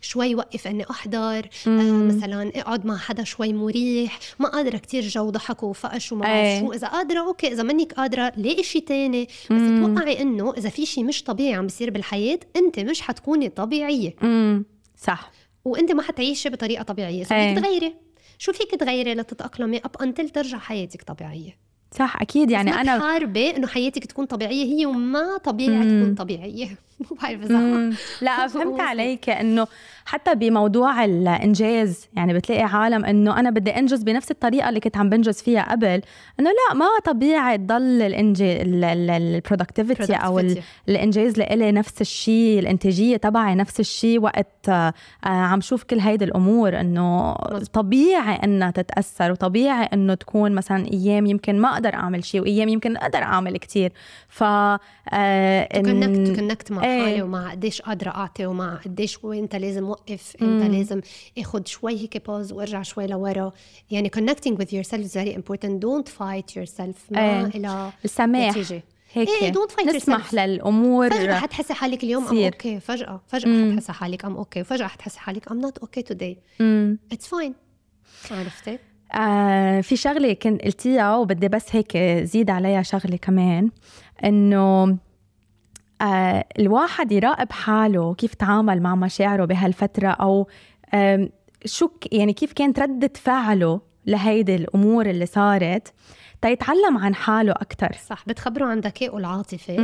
شوي 0.00 0.34
وقف 0.34 0.66
إني 0.66 0.90
أحضر. 0.90 1.48
آه 1.66 1.92
مثلا 1.92 2.52
اقعد 2.56 2.86
مع 2.86 2.96
حدا 2.96 3.24
شوي 3.24 3.52
مريح. 3.52 4.18
ما 4.38 4.48
قادرة 4.48 4.78
كتير 4.78 5.02
جو 5.02 5.30
ضحك 5.30 5.62
وفقش 5.62 6.12
وما 6.12 6.20
بعرف 6.20 6.36
إيه. 6.36 6.60
شو. 6.60 6.72
إذا 6.72 6.88
قادرة 6.88 7.20
okay. 7.20 7.52
إذا 7.52 7.62
منك 7.62 7.92
قادرة 7.92 8.32
لاقي 8.36 8.62
شيء 8.62 8.84
تاني. 8.84 9.24
بس 9.24 9.60
توقعي 9.80 10.22
إنه 10.22 10.54
إذا 10.56 10.68
في 10.68 10.86
شيء 10.86 11.04
مش 11.04 11.22
طبيعي 11.24 11.54
عم 11.54 11.66
بيصير 11.66 11.90
بالحياة 11.90 12.38
أنت 12.56 12.80
مش 12.80 13.00
حتكوني 13.00 13.48
طبيعية. 13.48 14.14
امم 14.22 14.64
صح. 14.96 15.30
وأنت 15.64 15.92
ما 15.92 16.02
حتعيشي 16.02 16.48
بطريقة 16.48 16.82
طبيعية. 16.82 17.24
so 17.24 17.34
إيه. 17.34 17.52
بدك 17.54 17.64
تغيري؟ 17.64 17.94
شو 18.38 18.52
فيك 18.52 18.70
تغيري 18.70 19.14
لتتأقلمي 19.14 19.78
up 19.78 19.96
until 20.02 20.28
ترجع 20.28 20.58
حياتك 20.58 21.02
طبيعية؟ 21.02 21.56
صح 21.98 22.16
أكيد. 22.20 22.50
يعني 22.50 22.74
أنا 22.74 22.98
تحاربي 22.98 23.56
إنه 23.56 23.66
حياتك 23.66 24.04
تكون 24.04 24.26
طبيعية 24.26 24.64
هي 24.64 24.86
وما 24.86 25.36
طبيعي 25.36 25.76
مم. 25.76 26.02
تكون 26.02 26.14
طبيعية. 26.14 26.68
مو 27.10 27.16
بعرف 27.22 27.42
اذا. 27.42 27.90
لا 28.22 28.46
فهمت 28.46 28.80
عليك 28.80 29.30
إنه 29.30 29.66
حتى 30.04 30.34
بموضوع 30.34 31.04
الإنجاز 31.04 32.08
يعني 32.16 32.34
بتلاقي 32.34 32.62
عالم 32.62 33.04
إنه 33.04 33.40
أنا 33.40 33.50
بدي 33.50 33.70
أنجز 33.70 34.02
بنفس 34.02 34.30
الطريقة 34.30 34.68
اللي 34.68 34.80
كنت 34.80 34.96
عم 34.96 35.10
بنجز 35.10 35.42
فيها 35.42 35.70
قبل 35.70 36.02
إنه 36.40 36.50
لا 36.50 36.74
ما 36.74 36.86
طبيعي 37.04 37.58
تضل 37.58 38.02
ال 39.10 39.18
productivity 39.18 40.14
أو. 40.14 40.42
الإنجاز 40.88 41.38
لإلي 41.38 41.72
نفس 41.72 42.00
الشيء 42.00 42.58
الإنتاجية 42.58 43.16
تبعي 43.16 43.54
نفس 43.54 43.80
الشيء 43.80 44.20
وقت 44.20 44.68
آه، 44.68 44.92
عم 45.24 45.60
شوف 45.60 45.82
كل 45.84 45.98
هيدي 46.00 46.24
الأمور 46.24 46.80
إنه. 46.80 47.34
طبيعي 47.72 48.34
إنها 48.44 48.70
تتأثر 48.70 49.32
وطبيعي 49.32 49.84
إنه 49.92 50.14
تكون 50.14 50.52
مثلا 50.52 50.86
أيام 50.92 51.26
يمكن 51.26 51.58
ما 51.58 51.68
أقدر 51.72 51.94
أعمل 51.94 52.24
شيء 52.24 52.40
وأيام 52.40 52.68
يمكن 52.68 52.96
أقدر 52.96 53.18
أعمل 53.18 53.56
كتير 53.56 53.92
ف 54.28 54.44
آه، 55.12 55.64
تكونكت 55.64 56.28
إن- 56.28 56.32
تكونكت 56.36 56.72
مع 56.72 56.84
إيه. 56.84 56.91
حالي 57.00 57.22
ومع 57.22 57.50
قديش 57.50 57.82
قادرة 57.82 58.10
أعطي 58.10 58.46
ومع 58.46 58.74
قديش 58.84 59.24
وانت 59.24 59.56
لازم 59.56 59.88
وقف 59.88 60.36
مم. 60.40 60.48
انت 60.62 60.74
لازم 60.74 61.00
اخد 61.38 61.68
شوي 61.68 62.00
هيك 62.00 62.26
باوز 62.26 62.52
وأرجع 62.52 62.82
شوي 62.82 63.06
لورا 63.06 63.52
يعني 63.90 64.10
connecting 64.16 64.52
with 64.56 64.68
yourself 64.72 65.00
is 65.00 65.12
very 65.14 65.34
important 65.36 65.80
don't 65.84 66.08
fight 66.08 66.56
yourself 66.56 66.96
ما. 67.10 67.46
إلى 67.54 67.92
السماح 68.04 68.50
نتيجة 68.50 68.82
هيك 69.12 69.28
إيه، 69.28 69.52
don't 69.52 69.70
fight 69.70 69.94
نسمح 69.94 70.30
yourself. 70.30 70.34
للأمور 70.34 71.10
فجأة 71.10 71.38
حتحسي 71.38 71.74
حالك 71.74 72.04
اليوم 72.04 72.24
I'm. 72.26 72.44
okay 72.44 72.80
فجأة 72.80 73.20
فجأة 73.26 73.48
مم. 73.48 73.72
حتحسي 73.72 73.92
حالك 73.92 74.24
I'm 74.24 74.36
okay 74.36 74.60
وفجأة 74.60 74.86
حتحسي 74.86 75.20
حالك 75.20 75.50
I'm 75.50 75.60
not 75.60 75.78
okay 75.78 76.36
مم. 76.60 76.98
it's 77.14 77.26
fine 77.26 77.52
عرفتي؟ 78.30 78.78
آه 79.14 79.80
في 79.80 79.96
شغلة 79.96 80.32
كنت 80.32 80.62
قلتيها 80.62 81.16
وبدي 81.16 81.48
بس 81.48 81.64
هيك 81.76 81.96
زيد 82.26 82.50
عليها 82.50 82.82
شغلة 82.82 83.16
كمان 83.16 83.70
إنه 84.24 84.96
آه 86.02 86.44
الواحد 86.58 87.12
يراقب 87.12 87.52
حاله 87.52 88.14
كيف 88.14 88.34
تعامل 88.34 88.82
مع 88.82 88.94
مشاعره 88.94 89.44
بهالفترة 89.44 90.08
أو 90.08 90.48
آم، 90.94 91.28
شو 91.64 91.88
يعني 92.12 92.32
كيف 92.32 92.52
كانت 92.52 92.78
ردة 92.80 93.10
فعله 93.16 93.80
لهيدي 94.06 94.54
الأمور 94.54 95.06
اللي 95.06 95.26
صارت. 95.26 95.92
تيتعلم 96.42 96.98
عن 96.98 97.14
حاله 97.14 97.52
أكثر 97.52 97.96
صح 98.08 98.24
بتخبروا 98.26 98.68
عن 98.68 98.80
ذكائه 98.80 99.18
العاطفي 99.18 99.76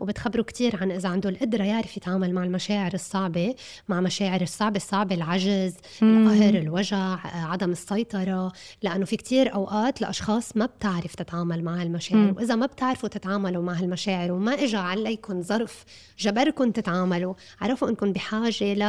وبتخبره 0.00 0.42
كتير 0.42 0.76
عن 0.80 0.90
إذا 0.90 1.08
عنده 1.08 1.28
القدرة 1.30 1.64
يعرف 1.64 1.96
يتعامل 1.96 2.34
مع 2.34 2.44
المشاعر 2.44 2.94
الصعبة 2.94 3.54
مع 3.88 4.00
مشاعر 4.00 4.40
الصعبة 4.40 4.76
الصعبة 4.76 5.14
العجز 5.14 5.74
القهر 6.02 6.54
الوجع 6.54 7.18
عدم 7.34 7.70
السيطرة 7.70 8.52
لأنه 8.82 9.04
في 9.04 9.16
كتير 9.16 9.54
أوقات 9.54 10.00
لأشخاص 10.00 10.56
ما 10.56 10.66
بتعرف 10.66 11.14
تتعامل 11.14 11.64
مع 11.64 11.80
هالمشاعر 11.80 12.20
مم. 12.22 12.34
وإذا 12.36 12.54
ما 12.54 12.66
بتعرفوا 12.66 13.08
تتعاملوا 13.08 13.62
مع 13.62 13.72
هالمشاعر 13.72 14.32
وما 14.32 14.54
إجا 14.54 14.78
عليكم 14.78 15.42
ظرف 15.42 15.84
جبركم 16.18 16.70
تتعاملوا 16.70 17.34
عرفوا 17.60 17.88
إنكم 17.88 18.12
بحاجة 18.12 18.74
ل 18.74 18.82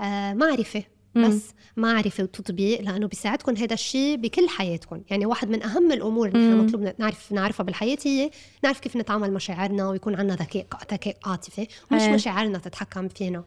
آه، 0.00 0.32
معرفة 0.32 0.78
مم. 0.80 1.01
بس 1.14 1.54
معرفة 1.76 2.24
وتطبيق 2.24 2.80
لأنه 2.80 3.06
بيساعدكم 3.06 3.56
هذا 3.56 3.74
الشيء 3.74 4.16
بكل 4.16 4.48
حياتكم 4.48 5.02
يعني 5.10 5.26
واحد 5.26 5.50
من 5.50 5.62
أهم 5.62 5.92
الأمور 5.92 6.28
اللي 6.28 6.48
نحن. 6.48 6.66
مطلوب 6.66 6.94
نعرف 6.98 7.32
نعرفها 7.32 7.64
بالحياة 7.64 7.98
هي 8.04 8.30
نعرف 8.64 8.80
كيف 8.80 8.96
نتعامل 8.96 9.32
مشاعرنا 9.32 9.88
ويكون 9.88 10.14
عندنا 10.14 10.34
ذكاء 10.36 10.66
ذكاء 10.92 11.16
عاطفي 11.26 11.66
ومش 11.90 12.02
إيه. 12.02 12.14
مشاعرنا 12.14 12.58
تتحكم 12.58 13.08
فينا 13.08 13.44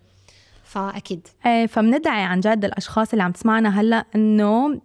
فأكيد 0.63 1.27
إيه 1.45 1.65
فبندعي 1.65 2.23
عن 2.23 2.39
جد 2.39 2.65
الأشخاص 2.65 3.11
اللي 3.11 3.23
عم 3.23 3.31
تسمعنا 3.31 3.81
هلأ 3.81 4.05
إنه 4.15 4.81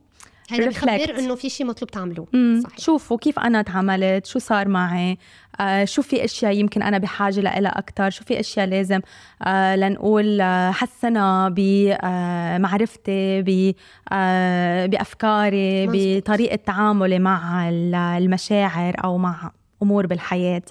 هذا. 0.52 0.68
بخبر 0.68 1.18
إنه 1.18 1.34
في 1.34 1.48
شيء 1.50 1.66
مطلوب 1.66 1.90
تعملوه. 1.90 2.26
صحيح 2.64 2.78
شوفوا 2.78 3.16
كيف 3.18 3.38
أنا 3.38 3.62
تعاملت 3.62 4.26
شو 4.26 4.38
صار 4.38 4.68
معي 4.68 5.18
آه 5.60 5.84
شو 5.84 6.02
في 6.02 6.24
أشياء 6.24 6.52
يمكن 6.52 6.82
أنا 6.82 6.98
بحاجة 6.98 7.40
لها 7.40 7.78
أكثر 7.78 8.10
شو 8.10 8.24
في 8.24 8.40
أشياء 8.40 8.66
لازم 8.66 9.00
آه 9.42 9.76
لنقول 9.76 10.40
آه 10.40 10.70
حسنها 10.70 11.48
بمعرفتي 11.48 13.42
ب 13.42 13.74
آه 14.12 14.86
بأفكاري. 14.86 15.86
بطريقة 15.92 16.56
تعاملي 16.56 17.18
مع 17.18 17.68
ال- 17.68 17.94
المشاعر 17.94 18.94
أو 19.04 19.18
مع 19.18 19.50
أمور 19.82 20.06
بالحياة 20.06 20.62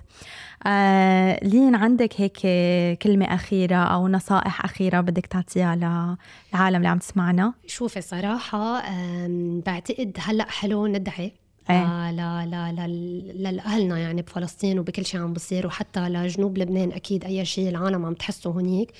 آه 0.67 1.39
لين 1.43 1.75
عندك 1.75 2.21
هيك 2.21 2.39
كلمة 2.97 3.25
أخيرة 3.25 3.75
أو 3.75 4.07
نصائح 4.07 4.65
أخيرة 4.65 5.01
بدك 5.01 5.25
تعطيها 5.25 5.75
للعالم 5.75 6.75
اللي 6.75 6.87
عم 6.87 6.97
تسمعنا 6.99 7.53
شوفي 7.67 8.01
صراحة 8.01 8.81
بعتقد 9.65 10.17
هلأ 10.19 10.49
حلو 10.49 10.87
ندعي 10.87 11.33
إيه. 11.69 12.11
ل 12.11 12.15
ل 12.51 12.75
ل 13.35 13.55
لأهلنا 13.55 13.97
يعني 13.97 14.21
بفلسطين 14.21 14.79
وبكل 14.79 15.05
شيء 15.05 15.21
عم 15.21 15.33
بصير 15.33 15.67
وحتى 15.67 15.99
لجنوب 15.99 16.57
لبنان 16.57 16.91
أكيد 16.91 17.25
أي 17.25 17.45
شيء 17.45 17.69
العالم 17.69 18.05
عم 18.05 18.13
تحسه 18.13 18.49
هونيك 18.49 18.91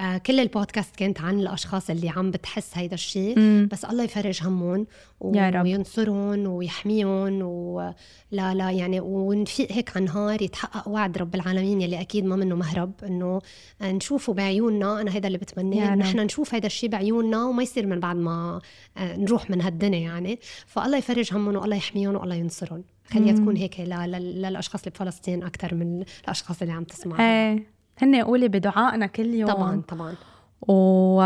آه 0.00 0.18
كل 0.18 0.40
البودكاست 0.40 0.96
كانت 0.96 1.20
عن 1.20 1.40
الأشخاص 1.40 1.90
اللي 1.90 2.08
عم 2.08 2.30
بتحس 2.30 2.70
هيدا 2.78 2.94
الشيء. 2.94 3.38
بس 3.72 3.84
الله 3.84 4.04
يفرج 4.04 4.40
همهم 4.42 4.86
و- 5.20 5.34
يا 5.36 5.50
رب. 5.50 5.62
وينصرهم 5.64 6.46
ويحميهم 6.46 7.42
ولا 7.42 7.94
لا 8.54 8.70
يعني 8.70 9.00
ونفيق 9.00 9.72
هيك 9.72 9.96
على 9.96 10.04
نهار 10.06 10.42
يتحقق 10.42 10.88
وعد 10.88 11.18
رب 11.18 11.34
العالمين 11.34 11.80
يلي 11.80 12.00
أكيد 12.00 12.24
ما 12.24 12.36
منه 12.36 12.54
مهرب 12.56 12.92
إنه 13.06 13.40
نشوفه 13.82 14.32
بعيوننا 14.34 15.00
أنا 15.00 15.14
هيدا 15.14 15.26
اللي 15.26 15.38
بتمناه. 15.38 15.94
نحن 15.94 16.20
نشوف 16.20 16.54
هيدا 16.54 16.66
الشيء 16.66 16.90
بعيوننا 16.90 17.44
وما 17.44 17.62
يصير 17.62 17.86
من 17.86 18.00
بعد 18.00 18.16
ما 18.16 18.60
آه، 18.96 19.16
نروح 19.16 19.50
من 19.50 19.60
هالدنيا 19.62 19.98
يعني 20.00 20.38
فالله 20.66 20.98
يفرج 20.98 21.34
همهم 21.34 21.56
والله 21.56 21.76
يحميهم 21.76 22.14
والله 22.16 22.34
ينصرهم 22.34 22.84
خليها. 23.10 23.32
تكون 23.34 23.56
هيك 23.56 23.80
للأشخاص 23.80 24.80
اللي 24.80 24.90
بفلسطين 24.90 25.42
أكثر 25.42 25.74
من 25.74 26.04
الأشخاص 26.24 26.62
اللي 26.62 26.72
عم 26.72 26.84
تسمع 26.84 27.20
إيه 27.20 27.73
هن 27.98 28.16
قولي 28.24 28.48
بدعائنا 28.48 29.06
كل 29.06 29.34
يوم. 29.34 29.50
طبعا 29.52 29.82
طبعا. 29.88 30.14
و 30.68 31.20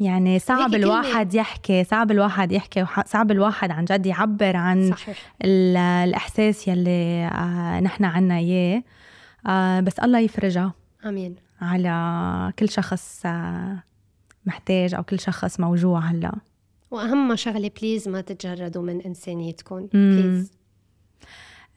يعني 0.00 0.38
صعب 0.38 0.74
الواحد 0.74 1.34
يحكي 1.34 1.84
صعب 1.84 2.10
الواحد 2.10 2.52
يحكي 2.52 2.86
صعب 3.06 3.30
الواحد 3.30 3.70
عن 3.70 3.84
جد 3.84 4.06
يعبر 4.06 4.56
عن 4.56 4.90
صحيح. 4.90 5.34
ال- 5.44 5.76
الإحساس 5.76 6.68
يلي 6.68 7.24
آه 7.32 7.80
نحن 7.80 8.04
عنا 8.04 8.36
إياه. 8.38 8.82
آه 9.46 9.80
بس 9.80 9.98
الله 9.98 10.18
يفرجها 10.18 10.72
آمين. 11.06 11.34
على 11.60 12.52
كل 12.58 12.68
شخص 12.68 13.22
آه 13.26 13.82
محتاج 14.46 14.94
أو 14.94 15.02
كل 15.02 15.20
شخص 15.20 15.60
موجوع 15.60 16.00
هلا. 16.00 16.32
وأهم 16.90 17.36
شغلة 17.36 17.70
please 17.80 18.08
ما 18.08 18.20
تتجردوا 18.20 18.82
من 18.82 19.00
إنسانيتكم. 19.02 19.86
please 19.92 20.52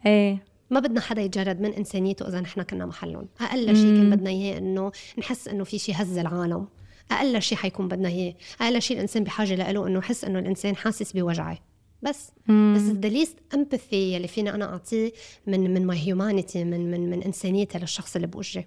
إيه. 0.06 0.44
ما 0.70 0.80
بدنا 0.80 1.02
حدا 1.02 1.22
يتجرد 1.22 1.62
من 1.62 1.74
إنسانيته 1.74 2.28
إذا 2.28 2.42
نحن 2.42 2.62
كنا 2.62 2.86
محلهم 2.86 3.28
أقل 3.42 3.66
شيء 3.76 3.86
كان 3.86 4.06
مم. 4.06 4.16
بدنا 4.16 4.30
إياه 4.30 4.58
إنه 4.58 4.92
نحس 5.18 5.48
إنه 5.48 5.64
في 5.64 5.80
شيء 5.80 5.96
هز 5.98 6.18
العالم. 6.18 6.68
أقل 7.12 7.42
شيء 7.42 7.58
حيكون 7.58 7.88
بدنا 7.88 8.10
إياه. 8.10 8.34
أقل 8.62 8.82
شيء 8.82 8.98
الإنسان 8.98 9.24
بحاجة 9.24 9.72
له 9.72 9.88
إنه 9.88 10.00
يحس 10.00 10.24
إنه 10.24 10.40
الإنسان 10.40 10.76
حاسس 10.76 11.12
بوجعي 11.12 11.58
بس. 12.02 12.32
بس 12.50 12.82
the 12.82 13.10
least 13.10 13.38
empathy 13.54 14.14
يلي 14.14 14.28
فينا 14.28 14.56
أنا 14.56 14.66
أعطيه 14.66 15.12
من 15.48 15.74
من 15.74 15.86
my 15.88 16.08
humanity 16.08 16.64
من 16.64 16.92
من 16.92 17.10
من 17.10 17.24
إنسانيتي 17.24 17.78
للشخص 17.80 18.16
اللي 18.16 18.28
بوجهي 18.28 18.66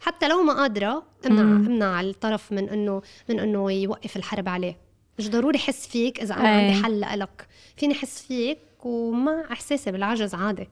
حتى 0.00 0.28
لو 0.28 0.42
ما 0.42 0.52
قادرة 0.52 1.02
امنع 1.26 1.42
مم. 1.42 1.66
امنع 1.66 2.00
الطرف 2.00 2.52
من 2.52 2.68
انه 2.68 3.02
من 3.28 3.40
إنه 3.40 3.72
يوقف 3.72 4.16
الحرب 4.16 4.48
عليه. 4.48 4.76
مش 5.18 5.30
ضروري 5.30 5.58
احس 5.58 5.86
فيك 5.86 6.20
إذا 6.20 6.34
أنا 6.34 6.58
أي. 6.60 6.64
عندي 6.64 6.82
حل 6.82 7.18
لك. 7.18 7.46
فيني 7.76 7.94
أحس 7.94 8.22
فيك 8.22 8.58
ومع 8.84 9.44
إحساسي 9.52 9.92
بالعجز 9.92 10.34
عادي. 10.34 10.68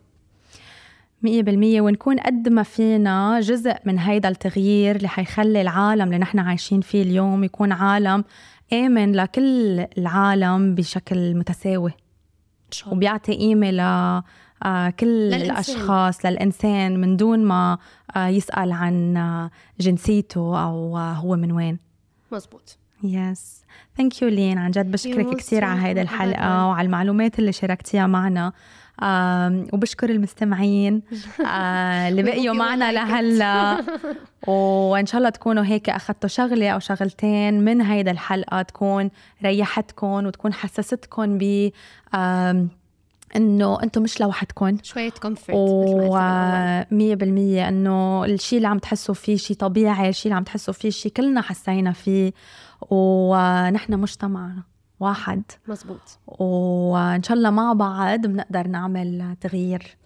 مية 1.23 1.43
بالمية 1.43 1.81
ونكون 1.81 2.19
قد 2.19 2.49
ما 2.49 2.63
فينا 2.63 3.41
جزء 3.41 3.75
من 3.85 3.99
هيدا 3.99 4.29
التغيير 4.29 4.97
اللي 4.97 5.09
حيخلي 5.09 5.61
العالم 5.61 6.03
اللي 6.03 6.19
نحن 6.19 6.39
عايشين 6.39 6.81
فيه 6.81 7.03
اليوم 7.03 7.45
يكون 7.45 7.73
عالم 7.73 8.25
آمن 8.73 9.13
لكل 9.13 9.87
العالم 9.99 10.75
بشكل 10.75 11.35
متساوي. 11.35 11.93
شاء 12.71 12.89
الله. 12.89 12.97
وبيعطي 12.97 13.33
قيمة 13.37 13.71
ل 13.71 13.81
آه، 14.63 14.91
كل 14.91 15.07
للإنسان. 15.07 15.51
الأشخاص 15.51 16.27
للإنسان 16.27 17.01
من 17.01 17.17
دون 17.17 17.45
ما 17.45 17.79
آه، 18.17 18.27
يسأل 18.27 18.73
عن 18.73 19.17
آه، 19.17 19.51
جنسيته 19.81 20.63
أو 20.63 20.97
هو 20.99 21.37
من 21.37 21.53
وين. 21.53 21.79
مزبوط 22.33 22.79
yes 23.03 23.65
thank 23.97 24.23
you 24.23 24.29
لين 24.29 24.59
عن 24.59 24.71
جد 24.71 24.91
بشكرك 24.91 25.37
كثير 25.37 25.65
على 25.65 25.81
هيدي 25.83 26.01
أبداً. 26.01 26.63
وعلى 26.65 26.87
المعلومات 26.87 27.39
اللي 27.39 27.53
شاركتيها 27.53 28.07
معنا. 28.07 28.53
وبشكر 29.73 30.11
المستمعين 30.11 31.03
آه، 31.47 32.09
اللي 32.09 32.23
بقيوا 32.23 32.55
معنا. 32.55 32.93
لهلا 32.93 33.85
وإن 34.49 35.07
شاء 35.07 35.19
الله 35.19 35.31
تكونوا 35.31 35.65
هيك 35.65 35.91
أخذتوا 35.91 36.29
شغلة 36.29 36.71
أو 36.71 36.79
شغلتين 36.79 37.65
من 37.65 37.81
هيدا 37.81 38.11
الحلقة 38.11 38.63
تكون 38.63 39.11
ريحتكم 39.45 40.27
وتكون 40.27 40.53
حسستكم 40.53 41.39
ب 41.39 41.71
إنه 43.37 43.83
أنتم 43.83 44.03
مش 44.03 44.21
لوحدكم 44.21 44.79
شوية 44.83 45.11
كومفورت. 45.11 45.59
ومية 45.59 47.15
بالمية 47.15 47.69
إنه 47.69 48.25
الشيء 48.25 48.57
اللي 48.57 48.69
عم 48.69 48.79
تحسوا 48.79 49.15
فيه 49.15 49.37
شيء 49.37 49.57
طبيعي 49.57 50.09
الشيء 50.09 50.27
اللي 50.27 50.37
عم 50.37 50.45
تحسوا 50.45 50.75
فيه 50.75 50.91
شيء 50.91 51.13
كلنا 51.13 51.41
حسينا 51.41 51.93
فيه 51.93 52.33
ونحن 52.91 53.95
مجتمع 53.95 54.51
واحد. 55.01 55.43
مزبوط 55.69 56.19
وإن 56.27 57.23
شاء 57.23 57.37
الله 57.37 57.51
مع 57.51 57.73
بعض 57.73 58.27
بنقدر 58.27 58.67
نعمل 58.67 59.37
تغيير. 59.41 59.97